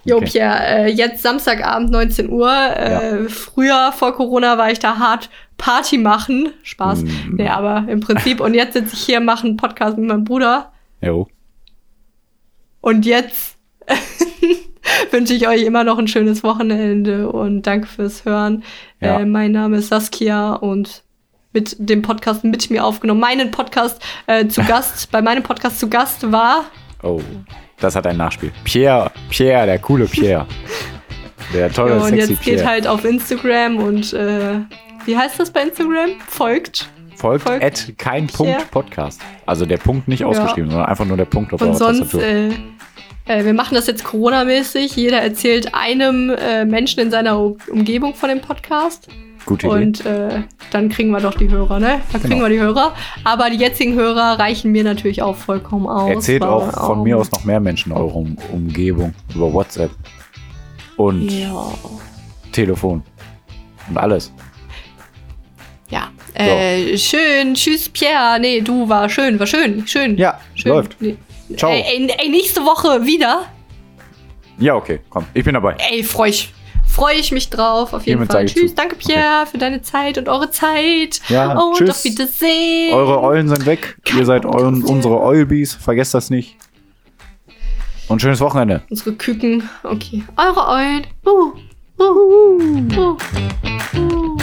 [0.04, 0.26] Jo, Okay.
[0.26, 2.52] Pierre, äh, jetzt Samstagabend 19 Uhr.
[2.52, 6.54] Äh, Früher, vor Corona, war ich da hart Party machen.
[6.64, 7.04] Spaß.
[7.04, 7.36] Mm.
[7.38, 8.40] Nee, aber im Prinzip.
[8.42, 10.72] Und jetzt sitze ich hier, mache einen Podcast mit meinem Bruder.
[11.02, 11.28] Jo.
[12.82, 13.58] Und jetzt
[15.12, 18.64] wünsche ich euch immer noch ein schönes Wochenende und danke fürs Hören.
[19.00, 19.20] Ja.
[19.20, 21.04] Äh, mein Name ist Saskia und
[21.54, 23.20] mit dem Podcast mit mir aufgenommen.
[23.20, 26.66] Meinen Podcast äh, zu Gast, bei meinem Podcast zu Gast war
[27.04, 27.20] Oh,
[27.80, 28.52] das hat ein Nachspiel.
[28.64, 30.46] Pierre, Pierre, der coole Pierre.
[31.54, 32.70] Der tolle, Ja, und sexy jetzt geht Pierre.
[32.70, 34.60] halt auf Instagram und äh,
[35.06, 36.12] wie heißt das bei Instagram?
[36.28, 36.88] Folgt.
[37.16, 38.54] Folgt, folgt at kein Pierre.
[38.60, 39.22] Punkt Podcast.
[39.46, 42.24] Also der Punkt nicht ausgeschrieben, sondern einfach nur der Punkt auf Und eurer sonst, Tastatur.
[42.24, 42.50] äh,
[43.32, 44.96] äh, wir machen das jetzt Corona-mäßig.
[44.96, 49.08] Jeder erzählt einem äh, Menschen in seiner Umgebung von dem Podcast.
[49.46, 49.76] Gute Idee.
[49.76, 52.00] Und äh, dann kriegen wir doch die Hörer, ne?
[52.12, 52.46] Dann kriegen Genau.
[52.46, 52.94] wir die Hörer.
[53.24, 56.10] Aber die jetzigen Hörer reichen mir natürlich auch vollkommen aus.
[56.12, 59.90] Erzählt auch von mir ähm, aus noch mehr Menschen eure um Umgebung über WhatsApp
[60.98, 61.72] und Ja.
[62.52, 63.02] Telefon
[63.90, 64.32] und alles.
[65.90, 66.10] Ja.
[66.36, 67.56] Äh, schön.
[67.56, 68.38] Tschüss, Pierre.
[68.40, 69.86] Nee, du war schön, war schön.
[69.88, 70.18] Schön.
[70.18, 70.72] Ja, schön.
[70.72, 70.96] läuft.
[71.00, 71.18] Nee.
[71.58, 71.72] Ciao.
[71.72, 73.48] Ey, ey, ey, nächste Woche wieder.
[74.58, 75.26] Ja, okay, komm.
[75.34, 75.76] Ich bin dabei.
[75.90, 76.54] Ey, freu ich.
[76.86, 78.46] Freue ich mich drauf, auf jeden Hiermit Fall.
[78.48, 79.52] Tschüss, danke Pierre okay.
[79.52, 81.22] für deine Zeit und eure Zeit.
[81.30, 81.90] Ja, und tschüss.
[81.90, 82.94] auf Wiedersehen.
[82.94, 83.98] Eure Eulen sind weg.
[84.04, 85.74] Kein Ihr seid euren, unsere Eulbees.
[85.74, 86.58] Vergesst das nicht.
[88.10, 88.82] Und schönes Wochenende.
[88.90, 89.70] Unsere Küken.
[89.84, 90.24] Okay.
[90.36, 91.08] Eure Eulen.
[91.26, 91.54] Uh.
[91.98, 92.04] Uh.
[92.04, 93.18] Uh.
[93.96, 93.98] Uh.
[93.98, 94.38] uh.